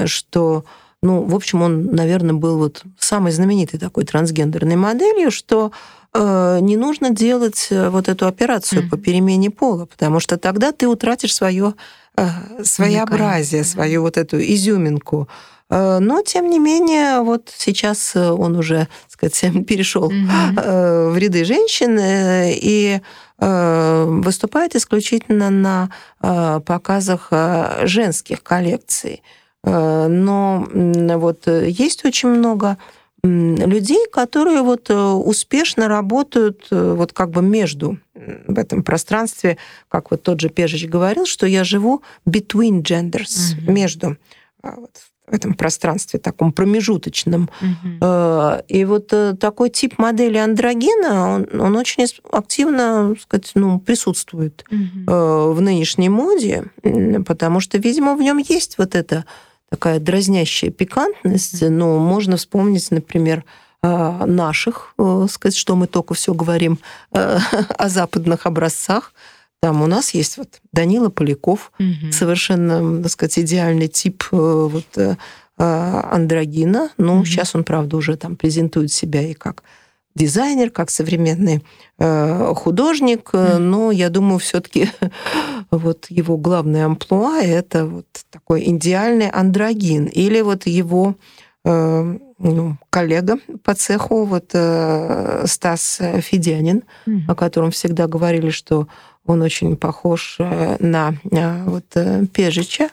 что 0.06 0.64
ну, 1.04 1.22
в 1.22 1.34
общем, 1.34 1.60
он, 1.60 1.94
наверное, 1.94 2.34
был 2.34 2.56
вот 2.56 2.82
самой 2.98 3.30
знаменитой 3.30 3.78
такой 3.78 4.04
трансгендерной 4.04 4.76
моделью, 4.76 5.30
что 5.30 5.70
э, 6.14 6.58
не 6.62 6.78
нужно 6.78 7.10
делать 7.10 7.66
э, 7.70 7.90
вот 7.90 8.08
эту 8.08 8.26
операцию 8.26 8.82
mm-hmm. 8.82 8.88
по 8.88 8.96
перемене 8.96 9.50
пола, 9.50 9.84
потому 9.84 10.18
что 10.18 10.38
тогда 10.38 10.72
ты 10.72 10.88
утратишь 10.88 11.34
свое 11.34 11.74
э, 12.16 12.26
своеобразие, 12.62 13.60
Уникально. 13.60 13.64
свою 13.64 14.00
вот 14.00 14.16
эту 14.16 14.40
изюминку. 14.40 15.28
Э, 15.68 15.98
но, 15.98 16.22
тем 16.22 16.48
не 16.48 16.58
менее, 16.58 17.20
вот 17.20 17.52
сейчас 17.54 18.16
он 18.16 18.56
уже, 18.56 18.88
так 19.10 19.30
сказать, 19.32 19.66
перешел 19.66 20.10
mm-hmm. 20.10 21.10
в 21.10 21.18
ряды 21.18 21.44
женщин 21.44 21.98
и 22.00 23.00
выступает 23.36 24.76
исключительно 24.76 25.50
на 25.50 25.90
показах 26.20 27.30
женских 27.82 28.44
коллекций. 28.44 29.22
Э, 29.64 30.06
но 30.08 30.66
вот 31.18 31.46
э, 31.48 31.68
есть 31.70 32.04
очень 32.04 32.28
много 32.28 32.78
людей, 33.22 34.06
которые 34.12 34.60
вот 34.60 34.90
э, 34.90 34.94
успешно 34.94 35.88
работают 35.88 36.66
вот 36.70 37.14
как 37.14 37.30
бы 37.30 37.40
между 37.40 37.98
в 38.14 38.58
этом 38.58 38.82
пространстве, 38.82 39.56
как 39.88 40.10
вот 40.10 40.22
тот 40.22 40.40
же 40.40 40.50
Пежич 40.50 40.86
говорил, 40.86 41.24
что 41.24 41.46
я 41.46 41.64
живу 41.64 42.02
between 42.28 42.82
genders, 42.82 43.54
mm-hmm. 43.56 43.72
между 43.72 44.16
а, 44.62 44.76
вот, 44.76 44.90
в 45.26 45.32
этом 45.32 45.54
пространстве 45.54 46.20
таком 46.20 46.52
промежуточном. 46.52 47.48
Mm-hmm. 47.60 48.64
И 48.68 48.84
вот 48.84 49.12
такой 49.40 49.70
тип 49.70 49.98
модели 49.98 50.36
андрогена, 50.36 51.34
он, 51.34 51.60
он 51.60 51.76
очень 51.76 52.06
активно 52.30 53.14
сказать, 53.20 53.50
ну, 53.54 53.80
присутствует 53.80 54.64
mm-hmm. 54.70 55.52
в 55.52 55.60
нынешней 55.60 56.10
моде, 56.10 56.64
потому 57.26 57.60
что, 57.60 57.78
видимо, 57.78 58.16
в 58.16 58.20
нем 58.20 58.36
есть 58.38 58.76
вот 58.78 58.94
это 58.94 59.24
такая 59.74 59.98
дразнящая 59.98 60.70
пикантность, 60.70 61.60
но 61.60 61.98
можно 61.98 62.36
вспомнить, 62.36 62.92
например, 62.92 63.44
э, 63.82 64.24
наших, 64.24 64.94
э, 64.98 65.26
сказать, 65.28 65.56
что 65.56 65.74
мы 65.74 65.88
только 65.88 66.14
все 66.14 66.32
говорим 66.32 66.78
э, 67.10 67.38
о 67.76 67.88
западных 67.88 68.46
образцах. 68.46 69.12
Там 69.60 69.82
у 69.82 69.88
нас 69.88 70.14
есть 70.14 70.36
вот 70.38 70.60
Данила 70.72 71.08
Поляков, 71.08 71.72
угу. 71.80 72.12
совершенно, 72.12 73.02
так 73.02 73.10
сказать, 73.10 73.40
идеальный 73.40 73.88
тип 73.88 74.22
вот 74.30 74.86
андрогина. 75.56 76.90
Ну, 76.96 77.16
угу. 77.16 77.24
сейчас 77.24 77.56
он, 77.56 77.64
правда, 77.64 77.96
уже 77.96 78.16
там 78.16 78.36
презентует 78.36 78.92
себя 78.92 79.22
и 79.22 79.34
как 79.34 79.64
дизайнер, 80.14 80.70
как 80.70 80.90
современный 80.90 81.64
э, 81.98 82.52
художник, 82.54 83.30
mm. 83.32 83.58
но 83.58 83.90
я 83.90 84.10
думаю, 84.10 84.38
все-таки 84.38 84.90
вот 85.70 86.06
его 86.08 86.36
главное 86.36 86.86
амплуа 86.86 87.42
это 87.42 87.86
вот 87.86 88.06
такой 88.30 88.64
идеальный 88.70 89.28
андрогин 89.28 90.06
или 90.06 90.40
вот 90.40 90.66
его 90.66 91.16
э, 91.64 92.18
ну, 92.38 92.76
коллега 92.90 93.38
по 93.64 93.74
цеху, 93.74 94.24
вот 94.24 94.50
э, 94.52 95.44
Стас 95.46 96.00
Федянин, 96.20 96.84
mm. 97.06 97.22
о 97.28 97.34
котором 97.34 97.70
всегда 97.70 98.06
говорили, 98.06 98.50
что 98.50 98.86
он 99.26 99.42
очень 99.42 99.76
похож 99.76 100.38
на 100.38 101.14
вот 101.22 101.86
Пежича. 102.34 102.90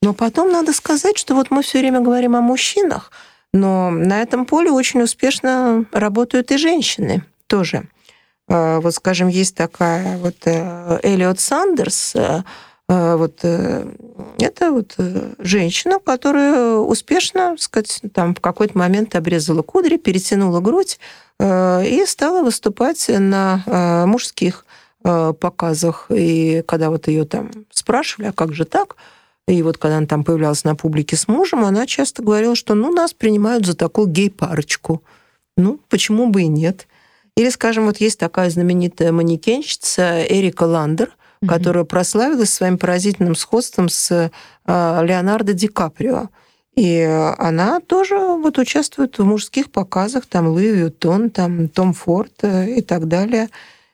Но 0.00 0.14
потом 0.14 0.50
надо 0.50 0.72
сказать, 0.72 1.18
что 1.18 1.34
вот 1.34 1.50
мы 1.50 1.62
все 1.62 1.78
время 1.78 2.00
говорим 2.00 2.36
о 2.36 2.40
мужчинах, 2.40 3.10
но 3.54 3.90
на 3.90 4.20
этом 4.20 4.46
поле 4.46 4.70
очень 4.70 5.00
успешно 5.00 5.86
работают 5.92 6.50
и 6.50 6.58
женщины 6.58 7.22
тоже. 7.46 7.84
А, 8.48 8.80
вот, 8.80 8.94
скажем, 8.94 9.28
есть 9.28 9.54
такая 9.54 10.18
вот 10.18 10.34
э, 10.44 10.98
Элиот 11.04 11.38
Сандерс, 11.38 12.16
э, 12.16 12.42
э, 12.88 13.16
вот 13.16 13.44
это 13.44 14.72
вот 14.72 14.96
женщина, 15.38 16.00
которая 16.04 16.74
успешно, 16.78 17.54
сказать, 17.56 18.00
там 18.12 18.34
в 18.34 18.40
какой-то 18.40 18.76
момент 18.76 19.14
обрезала 19.14 19.62
кудри, 19.62 19.98
перетянула 19.98 20.60
грудь 20.60 20.98
и 21.40 22.04
стала 22.06 22.42
выступать 22.42 23.08
на 23.08 24.04
мужских 24.06 24.66
показах. 25.02 26.06
И 26.10 26.62
когда 26.66 26.90
вот 26.90 27.08
ее 27.08 27.24
там 27.24 27.50
спрашивали, 27.70 28.28
а 28.28 28.32
как 28.32 28.52
же 28.52 28.64
так, 28.64 28.96
и 29.46 29.62
вот 29.62 29.76
когда 29.76 29.98
она 29.98 30.06
там 30.06 30.24
появлялась 30.24 30.64
на 30.64 30.74
публике 30.74 31.16
с 31.16 31.28
мужем, 31.28 31.64
она 31.64 31.86
часто 31.86 32.22
говорила, 32.22 32.54
что 32.54 32.74
ну, 32.74 32.92
нас 32.92 33.12
принимают 33.12 33.66
за 33.66 33.74
такую 33.74 34.06
гей-парочку. 34.06 35.02
Ну, 35.56 35.80
почему 35.88 36.28
бы 36.28 36.42
и 36.42 36.46
нет? 36.48 36.88
Или, 37.36 37.50
скажем, 37.50 37.86
вот 37.86 37.98
есть 37.98 38.18
такая 38.18 38.48
знаменитая 38.48 39.12
манекенщица 39.12 40.24
Эрика 40.26 40.64
Ландер, 40.64 41.08
mm-hmm. 41.42 41.48
которая 41.48 41.84
прославилась 41.84 42.54
своим 42.54 42.78
поразительным 42.78 43.34
сходством 43.34 43.88
с 43.88 44.30
а, 44.64 45.02
Леонардо 45.02 45.52
Ди 45.52 45.68
Каприо. 45.68 46.30
И 46.74 47.02
она 47.38 47.80
тоже 47.80 48.16
вот 48.16 48.58
участвует 48.58 49.18
в 49.18 49.24
мужских 49.24 49.70
показах, 49.70 50.26
там 50.26 50.48
Луи 50.48 50.72
Вьютон, 50.72 51.30
там 51.30 51.68
Том 51.68 51.92
Форд 51.92 52.32
э, 52.42 52.78
и 52.78 52.82
так 52.82 53.06
далее. 53.06 53.48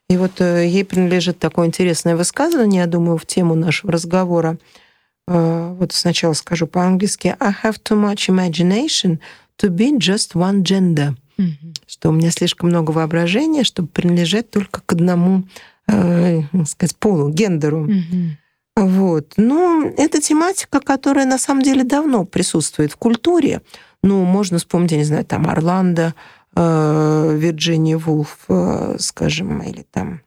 И 0.09 0.16
вот 0.16 0.40
э, 0.40 0.66
ей 0.66 0.86
принадлежит 0.86 1.38
такое 1.38 1.66
интересное 1.66 2.16
высказывание, 2.16 2.82
я 2.82 2.86
думаю, 2.86 3.18
в 3.18 3.26
тему 3.26 3.55
нашего 3.55 3.92
разговора– 3.92 4.57
Э, 4.68 4.89
вот 5.30 5.92
сначала 5.92 6.32
скажу 6.32 6.66
по-английски, 6.66 7.36
I 7.38 7.54
have 7.62 7.76
too 7.82 7.96
much 7.96 8.28
imagination 8.28 9.20
to 9.62 9.68
be 9.68 9.96
just 9.96 10.34
one 10.34 10.62
gender. 10.62 11.14
Mm-hmm. 11.38 11.74
Что 11.86 12.08
у 12.08 12.12
меня 12.12 12.30
слишком 12.32 12.70
много 12.70 12.90
воображения, 12.90 13.62
чтобы 13.62 13.88
принадлежать 13.88 14.50
только 14.50 14.80
к 14.84 14.92
одному, 14.92 15.44
э, 15.86 16.42
сказать, 16.66 16.96
полу, 16.96 17.30
гендеру. 17.30 17.86
Mm-hmm. 17.86 18.30
Вот. 18.76 19.34
Ну, 19.36 19.94
это 19.96 20.20
тематика, 20.20 20.80
которая 20.80 21.26
на 21.26 21.38
самом 21.38 21.62
деле 21.62 21.84
давно 21.84 22.24
присутствует 22.24 22.92
в 22.92 22.96
культуре. 22.96 23.62
Ну, 24.02 24.24
можно 24.24 24.58
вспомнить, 24.58 24.92
я 24.92 24.98
не 24.98 25.04
знаю, 25.04 25.24
там 25.24 25.48
Орландо, 25.48 26.14
э, 26.56 27.36
Вирджиния 27.38 27.98
Вулф, 27.98 28.38
э, 28.48 28.96
скажем, 28.98 29.62
или 29.62 29.86
там 29.90 30.22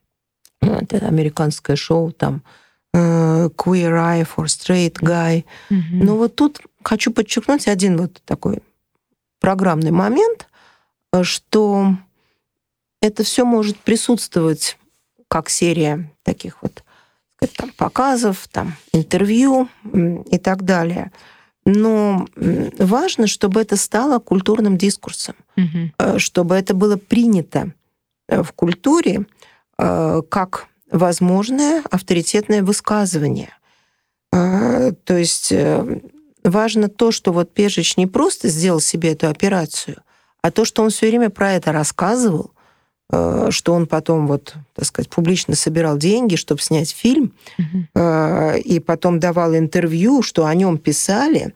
это 0.61 1.05
американское 1.05 1.75
шоу, 1.75 2.11
там 2.11 2.41
Queer 2.93 3.95
Eye 3.95 4.23
for 4.23 4.45
Straight 4.45 4.99
Guy. 5.01 5.45
Mm-hmm. 5.69 5.81
Но 5.91 6.17
вот 6.17 6.35
тут 6.35 6.61
хочу 6.83 7.11
подчеркнуть 7.11 7.67
один 7.67 7.97
вот 7.97 8.21
такой 8.25 8.59
программный 9.39 9.91
момент, 9.91 10.47
что 11.23 11.95
это 13.01 13.23
все 13.23 13.45
может 13.45 13.77
присутствовать 13.77 14.77
как 15.27 15.49
серия 15.49 16.11
таких 16.23 16.61
вот 16.61 16.83
сказать, 17.37 17.55
там, 17.57 17.71
показов, 17.71 18.47
там, 18.51 18.75
интервью 18.93 19.67
и 20.31 20.37
так 20.37 20.63
далее. 20.63 21.11
Но 21.65 22.27
важно, 22.77 23.27
чтобы 23.27 23.61
это 23.61 23.77
стало 23.77 24.19
культурным 24.19 24.77
дискурсом, 24.77 25.35
угу. 25.55 26.19
чтобы 26.19 26.55
это 26.55 26.73
было 26.73 26.97
принято 26.97 27.73
э, 28.27 28.43
в 28.43 28.51
культуре 28.51 29.25
э, 29.77 30.21
как 30.29 30.67
возможное 30.93 31.83
авторитетное 31.91 32.63
высказывание. 32.63 33.49
То 34.31 34.95
есть 35.09 35.53
важно 36.43 36.87
то, 36.87 37.11
что 37.11 37.33
вот 37.33 37.53
Пежич 37.53 37.97
не 37.97 38.07
просто 38.07 38.47
сделал 38.47 38.79
себе 38.79 39.11
эту 39.11 39.27
операцию, 39.27 39.97
а 40.41 40.51
то, 40.51 40.63
что 40.63 40.83
он 40.83 40.89
все 40.89 41.07
время 41.07 41.29
про 41.29 41.51
это 41.51 41.71
рассказывал, 41.71 42.53
Э, 43.13 43.49
что 43.51 43.73
он 43.73 43.85
потом 43.85 44.27
вот, 44.27 44.55
так 44.73 44.85
сказать, 44.85 45.09
публично 45.09 45.55
собирал 45.55 45.97
деньги, 45.97 46.35
чтобы 46.35 46.61
снять 46.61 46.91
фильм, 46.91 47.33
угу. 47.59 48.01
и 48.57 48.79
потом 48.79 49.19
давал 49.19 49.55
интервью, 49.55 50.23
что 50.23 50.45
о 50.45 50.55
нем 50.55 50.77
писали. 50.77 51.53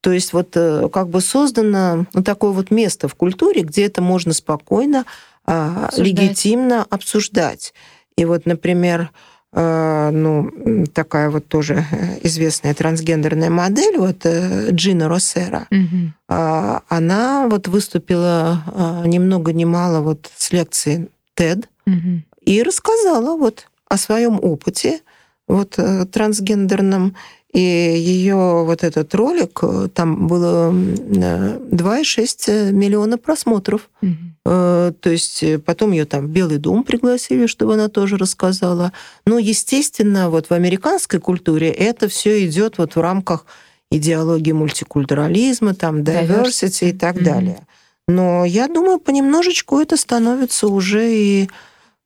То 0.00 0.10
есть 0.10 0.32
вот 0.32 0.56
э, 0.56 0.88
как 0.92 1.08
бы 1.08 1.20
создано 1.20 2.06
ну, 2.12 2.22
такое 2.22 2.50
вот 2.50 2.70
место 2.70 3.08
в 3.08 3.14
культуре, 3.14 3.62
где 3.62 3.86
это 3.86 4.02
можно 4.02 4.32
спокойно, 4.32 5.04
а, 5.44 5.86
обсуждать. 5.86 6.06
легитимно 6.06 6.86
обсуждать. 6.90 7.72
И 8.16 8.24
вот, 8.24 8.46
например, 8.46 9.10
Э, 9.58 10.10
ну, 10.12 10.84
такая 10.92 11.30
вот 11.30 11.48
тоже 11.48 11.86
известная 12.22 12.74
трансгендерная 12.74 13.48
модель, 13.48 13.96
вот 13.96 14.26
э, 14.26 14.68
Джина 14.70 15.08
Росера, 15.08 15.66
угу. 15.70 16.12
она 16.28 17.48
вот 17.48 17.66
выступила 17.66 18.62
э, 18.66 19.08
ни 19.08 19.18
много 19.18 19.54
ни 19.54 19.64
мало 19.64 20.02
вот 20.02 20.30
с 20.36 20.52
лекцией 20.52 21.08
TED 21.34 21.66
угу. 21.86 22.22
и 22.44 22.62
рассказала 22.62 23.34
вот 23.38 23.68
о 23.88 23.96
своем 23.96 24.38
опыте 24.42 25.00
вот 25.48 25.78
трансгендерном 26.12 27.16
и 27.56 27.60
ее 27.60 28.64
вот 28.66 28.84
этот 28.84 29.14
ролик, 29.14 29.60
э, 29.62 29.88
там 29.94 30.26
было 30.26 30.70
2,6 30.70 32.72
миллиона 32.72 33.16
просмотров. 33.16 33.88
Угу. 34.02 34.10
То 34.44 34.94
есть 35.04 35.42
э, 35.42 35.58
потом 35.58 35.92
ее 35.92 36.04
там 36.04 36.26
в 36.26 36.28
Белый 36.28 36.58
дом 36.58 36.84
пригласили, 36.84 37.46
чтобы 37.46 37.72
она 37.72 37.88
тоже 37.88 38.18
рассказала. 38.18 38.92
Но, 39.26 39.38
естественно, 39.38 40.28
вот 40.28 40.50
в 40.50 40.52
американской 40.52 41.18
культуре 41.18 41.70
это 41.70 42.08
все 42.08 42.46
идет 42.46 42.76
вот 42.76 42.94
в 42.94 43.00
рамках 43.00 43.46
идеологии 43.90 44.52
мультикультурализма, 44.52 45.74
там, 45.74 46.02
diversity, 46.02 46.28
diversity. 46.28 46.90
и 46.90 46.92
так 46.92 47.16
mm 47.16 47.22
далее. 47.22 47.66
Но 48.06 48.44
я 48.44 48.68
думаю, 48.68 48.98
понемножечку 48.98 49.80
это 49.80 49.96
становится 49.96 50.68
уже 50.68 51.10
и, 51.10 51.48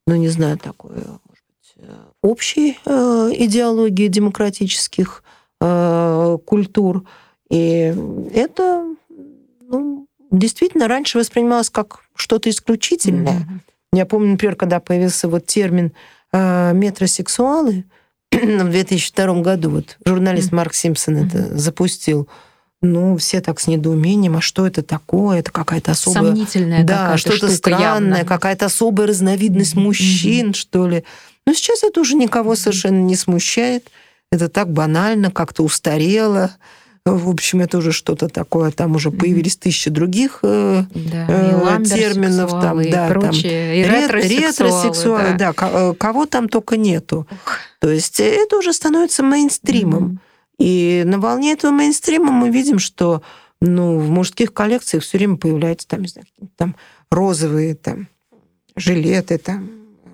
ну, 0.07 0.15
не 0.15 0.29
знаю, 0.29 0.59
такое, 0.59 0.95
может 0.95 1.25
быть, 1.27 1.75
общей 2.23 2.79
э, 2.87 3.33
идеологии 3.35 4.07
демократических 4.07 5.25
Э, 5.63 6.39
культур. 6.47 7.05
И 7.51 7.95
это 8.33 8.87
ну, 9.61 10.07
действительно 10.31 10.89
раньше 10.89 11.19
воспринималось 11.19 11.69
как 11.69 12.01
что-то 12.15 12.49
исключительное. 12.49 13.41
Mm-hmm. 13.41 13.61
Я 13.93 14.07
помню, 14.07 14.33
например, 14.33 14.57
когда 14.57 14.81
появился 14.81 15.29
вот 15.29 15.47
термин 15.47 15.93
э, 16.33 16.73
метросексуалы 16.73 17.85
в 18.33 18.71
2002 18.71 19.43
году, 19.43 19.71
вот 19.71 19.99
журналист 20.05 20.51
mm-hmm. 20.51 20.57
Марк 20.57 20.73
Симпсон 20.73 21.17
mm-hmm. 21.17 21.27
это 21.27 21.59
запустил. 21.59 22.29
Ну, 22.81 23.19
все 23.19 23.43
так 23.43 23.61
с 23.61 23.67
недоумением, 23.67 24.39
а 24.39 24.41
что 24.41 24.67
это 24.67 24.83
такое? 24.83 25.41
Это 25.41 25.51
какая-то 25.51 25.91
особая... 25.91 26.31
Сомнительная 26.31 26.85
Да, 26.85 27.19
что-то 27.19 27.51
странное, 27.51 28.25
какая-то 28.25 28.67
особая 28.67 29.09
разновидность 29.09 29.75
mm-hmm. 29.75 29.81
мужчин, 29.81 30.55
что 30.55 30.89
ли. 30.89 31.05
Но 31.47 31.53
сейчас 31.53 31.83
это 31.83 32.01
уже 32.01 32.15
никого 32.15 32.55
совершенно 32.55 33.03
не 33.03 33.17
смущает. 33.17 33.91
Это 34.33 34.49
так 34.49 34.73
банально, 34.73 35.31
как-то 35.31 35.63
устарело. 35.65 36.53
В 37.05 37.31
общем, 37.31 37.61
это 37.61 37.79
уже 37.79 37.93
что-то 37.93 38.29
такое. 38.29 38.71
Там 38.71 38.95
уже 38.95 39.11
появились 39.11 39.57
тысячи 39.57 39.91
других 39.91 40.41
э, 40.43 40.85
да, 40.95 41.27
э, 41.29 41.85
терминов. 41.85 42.51
Там, 42.51 42.81
и 42.81 42.91
да, 42.91 43.09
прочие, 43.09 43.85
там, 43.85 43.97
и 43.97 44.03
ретросексуалы. 44.03 44.49
ретросексуалы 44.49 45.37
да. 45.39 45.53
да, 45.53 45.69
э, 45.73 45.95
кого 45.99 46.27
там 46.27 46.49
только 46.49 46.77
нету. 46.77 47.27
То 47.81 47.91
есть 47.91 48.21
это 48.21 48.59
уже 48.59 48.73
становится 48.73 49.23
мейнстримом. 49.23 50.05
Mm-hmm. 50.05 50.19
И 50.59 51.03
на 51.07 51.19
волне 51.19 51.53
этого 51.53 51.73
мейнстрима 51.73 52.31
мы 52.31 52.51
видим, 52.51 52.79
что 52.79 53.23
ну, 53.61 53.99
в 53.99 54.11
мужских 54.11 54.53
коллекциях 54.53 55.03
все 55.03 55.19
время 55.19 55.37
появляются 55.39 55.89
там, 55.89 56.03
не 56.03 56.09
знаю, 56.09 56.27
там 56.57 56.77
розовые 57.11 57.75
там, 57.75 58.09
жилеты, 58.77 59.39
там, 59.39 59.71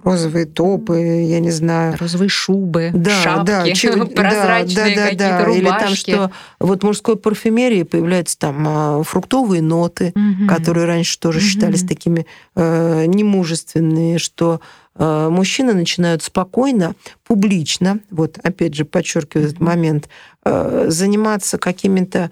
розовые 0.06 0.46
топы, 0.46 1.24
я 1.28 1.40
не 1.40 1.50
знаю. 1.50 1.96
Розовые 1.98 2.28
шубы, 2.28 2.90
да, 2.94 3.22
шапки, 3.22 3.46
да, 3.46 3.70
чё, 3.72 4.06
прозрачные 4.06 4.74
да, 4.76 4.84
да, 4.84 5.02
какие-то 5.02 5.16
да, 5.16 5.44
рубашки. 5.44 5.58
Или 5.58 5.68
там, 5.68 5.94
что 5.96 6.30
вот 6.60 6.82
в 6.82 6.86
мужской 6.86 7.16
парфюмерии 7.16 7.82
появляются 7.82 8.38
там 8.38 8.64
а, 8.68 9.02
фруктовые 9.02 9.62
ноты, 9.62 10.12
угу. 10.14 10.46
которые 10.48 10.86
раньше 10.86 11.18
тоже 11.18 11.40
угу. 11.40 11.46
считались 11.46 11.82
такими 11.82 12.24
э, 12.54 13.06
немужественные, 13.06 14.18
что 14.18 14.60
э, 14.94 15.28
мужчины 15.28 15.74
начинают 15.74 16.22
спокойно, 16.22 16.94
публично, 17.26 17.98
вот 18.10 18.38
опять 18.44 18.76
же 18.76 18.84
подчеркиваю 18.84 19.48
этот 19.48 19.60
момент, 19.60 20.08
э, 20.44 20.86
заниматься 20.88 21.58
какими-то 21.58 22.30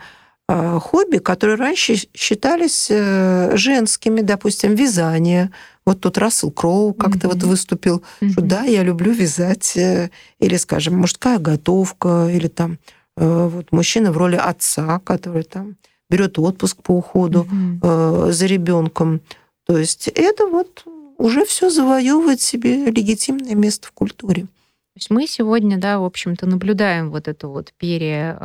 хобби, 0.48 1.18
которые 1.18 1.56
раньше 1.56 1.96
считались 2.12 2.88
э, 2.90 3.56
женскими, 3.56 4.20
допустим, 4.20 4.74
вязание, 4.74 5.50
вот 5.86 6.00
тут 6.00 6.18
Рассел 6.18 6.50
Кроу 6.50 6.92
как-то 6.92 7.28
mm-hmm. 7.28 7.32
вот 7.32 7.42
выступил, 7.44 8.02
mm-hmm. 8.20 8.30
что 8.30 8.40
да, 8.42 8.62
я 8.64 8.82
люблю 8.82 9.12
вязать, 9.12 9.74
э, 9.76 10.10
или, 10.40 10.56
скажем, 10.56 10.98
мужская 10.98 11.38
готовка, 11.38 12.28
или 12.30 12.48
там 12.48 12.78
э, 13.16 13.48
вот 13.50 13.72
мужчина 13.72 14.12
в 14.12 14.18
роли 14.18 14.36
отца, 14.36 15.00
который 15.00 15.44
там 15.44 15.76
берет 16.10 16.38
отпуск 16.38 16.82
по 16.82 16.92
уходу 16.92 17.48
mm-hmm. 17.50 18.30
за 18.30 18.46
ребенком. 18.46 19.22
То 19.66 19.78
есть 19.78 20.08
это 20.08 20.46
вот 20.46 20.84
уже 21.16 21.46
все 21.46 21.70
завоевывает 21.70 22.42
себе 22.42 22.84
легитимное 22.90 23.54
место 23.54 23.88
в 23.88 23.92
культуре. 23.92 24.42
То 24.42 24.98
есть 24.98 25.08
мы 25.08 25.26
сегодня, 25.26 25.78
да, 25.78 25.98
в 25.98 26.04
общем-то, 26.04 26.46
наблюдаем 26.46 27.10
вот 27.10 27.28
эту 27.28 27.48
вот 27.48 27.72
пере, 27.78 28.38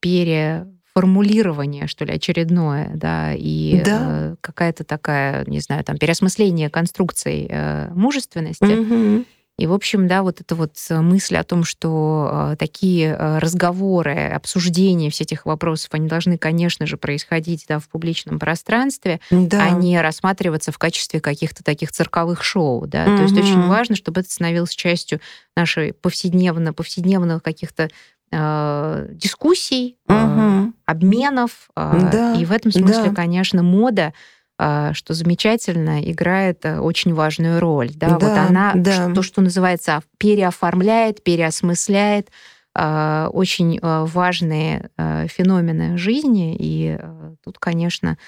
пере 0.00 0.73
формулирование, 0.94 1.86
что 1.88 2.04
ли, 2.04 2.14
очередное, 2.14 2.90
да, 2.94 3.32
и 3.34 3.82
да. 3.84 4.00
Э, 4.00 4.34
какая-то 4.40 4.84
такая, 4.84 5.44
не 5.46 5.60
знаю, 5.60 5.82
там, 5.84 5.98
переосмысление 5.98 6.70
конструкций 6.70 7.46
э, 7.50 7.90
мужественности. 7.94 8.64
Угу. 8.64 9.24
И, 9.56 9.68
в 9.68 9.72
общем, 9.72 10.08
да, 10.08 10.22
вот 10.24 10.40
эта 10.40 10.56
вот 10.56 10.72
мысль 10.90 11.36
о 11.36 11.44
том, 11.44 11.62
что 11.62 12.50
э, 12.52 12.56
такие 12.58 13.16
э, 13.16 13.38
разговоры, 13.38 14.30
обсуждения 14.30 15.10
всех 15.10 15.26
этих 15.26 15.46
вопросов, 15.46 15.90
они 15.92 16.08
должны, 16.08 16.38
конечно 16.38 16.86
же, 16.86 16.96
происходить 16.96 17.64
да, 17.68 17.78
в 17.78 17.88
публичном 17.88 18.40
пространстве, 18.40 19.20
да. 19.30 19.64
а 19.64 19.70
не 19.70 20.00
рассматриваться 20.00 20.72
в 20.72 20.78
качестве 20.78 21.20
каких-то 21.20 21.62
таких 21.62 21.92
цирковых 21.92 22.42
шоу. 22.42 22.86
Да? 22.88 23.04
Угу. 23.04 23.16
То 23.16 23.22
есть 23.22 23.38
очень 23.38 23.68
важно, 23.68 23.94
чтобы 23.94 24.22
это 24.22 24.30
становилось 24.30 24.74
частью 24.74 25.20
нашей 25.56 25.92
повседневно, 25.92 26.72
повседневных 26.72 27.40
каких-то 27.40 27.90
э, 28.34 29.08
дискуссий, 29.12 29.96
угу. 30.08 30.16
э, 30.18 30.72
обменов. 30.86 31.70
Э, 31.76 32.08
да, 32.10 32.34
и 32.34 32.44
в 32.44 32.52
этом 32.52 32.72
смысле, 32.72 33.10
да. 33.10 33.14
конечно, 33.14 33.62
мода 33.62 34.12
э, 34.58 34.90
что 34.92 35.14
замечательно, 35.14 36.02
играет 36.10 36.64
э, 36.64 36.78
очень 36.78 37.14
важную 37.14 37.60
роль. 37.60 37.90
Да? 37.94 38.18
Да, 38.18 38.18
вот 38.18 38.38
она 38.38 38.72
да. 38.74 39.12
то, 39.14 39.22
что 39.22 39.40
называется, 39.40 40.02
переоформляет, 40.18 41.22
переосмысляет 41.22 42.30
э, 42.76 43.28
очень 43.32 43.78
важные 43.80 44.90
феномены 44.96 45.96
жизни. 45.96 46.56
И 46.58 46.98
тут, 47.44 47.58
конечно, 47.58 48.18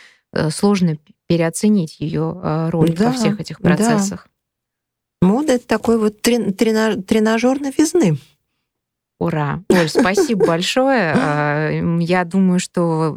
сложно 0.51 0.97
переоценить 1.27 1.99
ее 1.99 2.69
роль 2.71 2.95
да, 2.95 3.07
во 3.07 3.13
всех 3.13 3.41
этих 3.41 3.61
процессах. 3.61 4.29
Да. 5.21 5.29
Мода 5.29 5.55
это 5.55 5.67
такой 5.67 5.99
вот 5.99 6.21
тренажер 6.23 7.61
новизны. 7.61 8.19
Ура! 9.19 9.63
Оль, 9.71 9.89
спасибо 9.89 10.47
большое. 10.47 11.15
А, 11.17 11.71
я 12.01 12.25
думаю, 12.25 12.61
что 12.61 13.17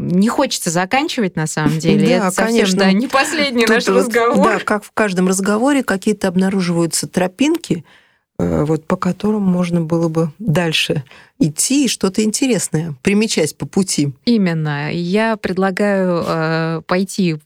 не 0.00 0.28
хочется 0.28 0.70
заканчивать 0.70 1.36
на 1.36 1.46
самом 1.46 1.78
деле. 1.78 2.06
Да, 2.06 2.26
Это 2.26 2.30
совсем, 2.30 2.46
конечно. 2.46 2.78
Да, 2.78 2.92
не 2.92 3.06
последний 3.06 3.66
Тут 3.66 3.76
наш 3.76 3.88
разговор. 3.88 4.46
Да, 4.46 4.58
как 4.58 4.84
в 4.84 4.92
каждом 4.92 5.28
разговоре 5.28 5.82
какие-то 5.82 6.28
обнаруживаются 6.28 7.06
тропинки, 7.06 7.84
э, 8.38 8.64
вот 8.64 8.86
по 8.86 8.96
которым 8.96 9.42
можно 9.42 9.82
было 9.82 10.08
бы 10.08 10.30
дальше 10.38 11.04
идти 11.38 11.84
и 11.84 11.88
что-то 11.88 12.22
интересное 12.22 12.94
примечать 13.02 13.56
по 13.56 13.66
пути. 13.66 14.12
Именно. 14.24 14.92
Я 14.92 15.36
предлагаю 15.36 16.24
э, 16.26 16.82
пойти 16.86 17.38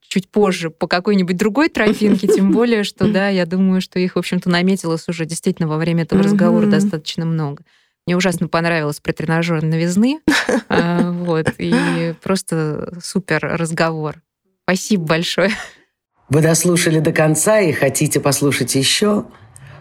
чуть 0.00 0.28
позже 0.30 0.70
по 0.70 0.86
какой-нибудь 0.86 1.36
другой 1.36 1.68
тропинке, 1.68 2.26
тем 2.28 2.52
более, 2.52 2.84
что, 2.84 3.10
да, 3.10 3.28
я 3.28 3.46
думаю, 3.46 3.80
что 3.80 3.98
их, 3.98 4.14
в 4.14 4.18
общем-то, 4.18 4.50
наметилось 4.50 5.08
уже 5.08 5.24
действительно 5.26 5.68
во 5.68 5.76
время 5.76 6.02
этого 6.02 6.22
разговора 6.22 6.66
достаточно 6.66 7.24
много. 7.24 7.64
Мне 8.06 8.16
ужасно 8.16 8.48
понравилось 8.48 9.00
про 9.00 9.12
тренажер 9.12 9.62
новизны. 9.62 10.20
А, 10.70 11.12
вот, 11.12 11.54
и 11.58 12.14
просто 12.22 12.98
супер 13.02 13.40
разговор. 13.42 14.22
Спасибо 14.64 15.04
большое. 15.04 15.50
Вы 16.28 16.42
дослушали 16.42 17.00
до 17.00 17.12
конца 17.12 17.60
и 17.60 17.72
хотите 17.72 18.20
послушать 18.20 18.74
еще? 18.74 19.26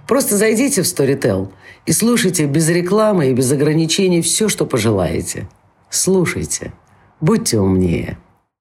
Просто 0.07 0.37
зайдите 0.37 0.81
в 0.81 0.85
Storytel 0.85 1.51
и 1.85 1.91
слушайте 1.91 2.45
без 2.45 2.69
рекламы 2.69 3.29
и 3.29 3.33
без 3.33 3.51
ограничений 3.51 4.21
все, 4.21 4.47
что 4.47 4.65
пожелаете. 4.65 5.49
Слушайте. 5.89 6.73
Будьте 7.19 7.59
умнее. 7.59 8.17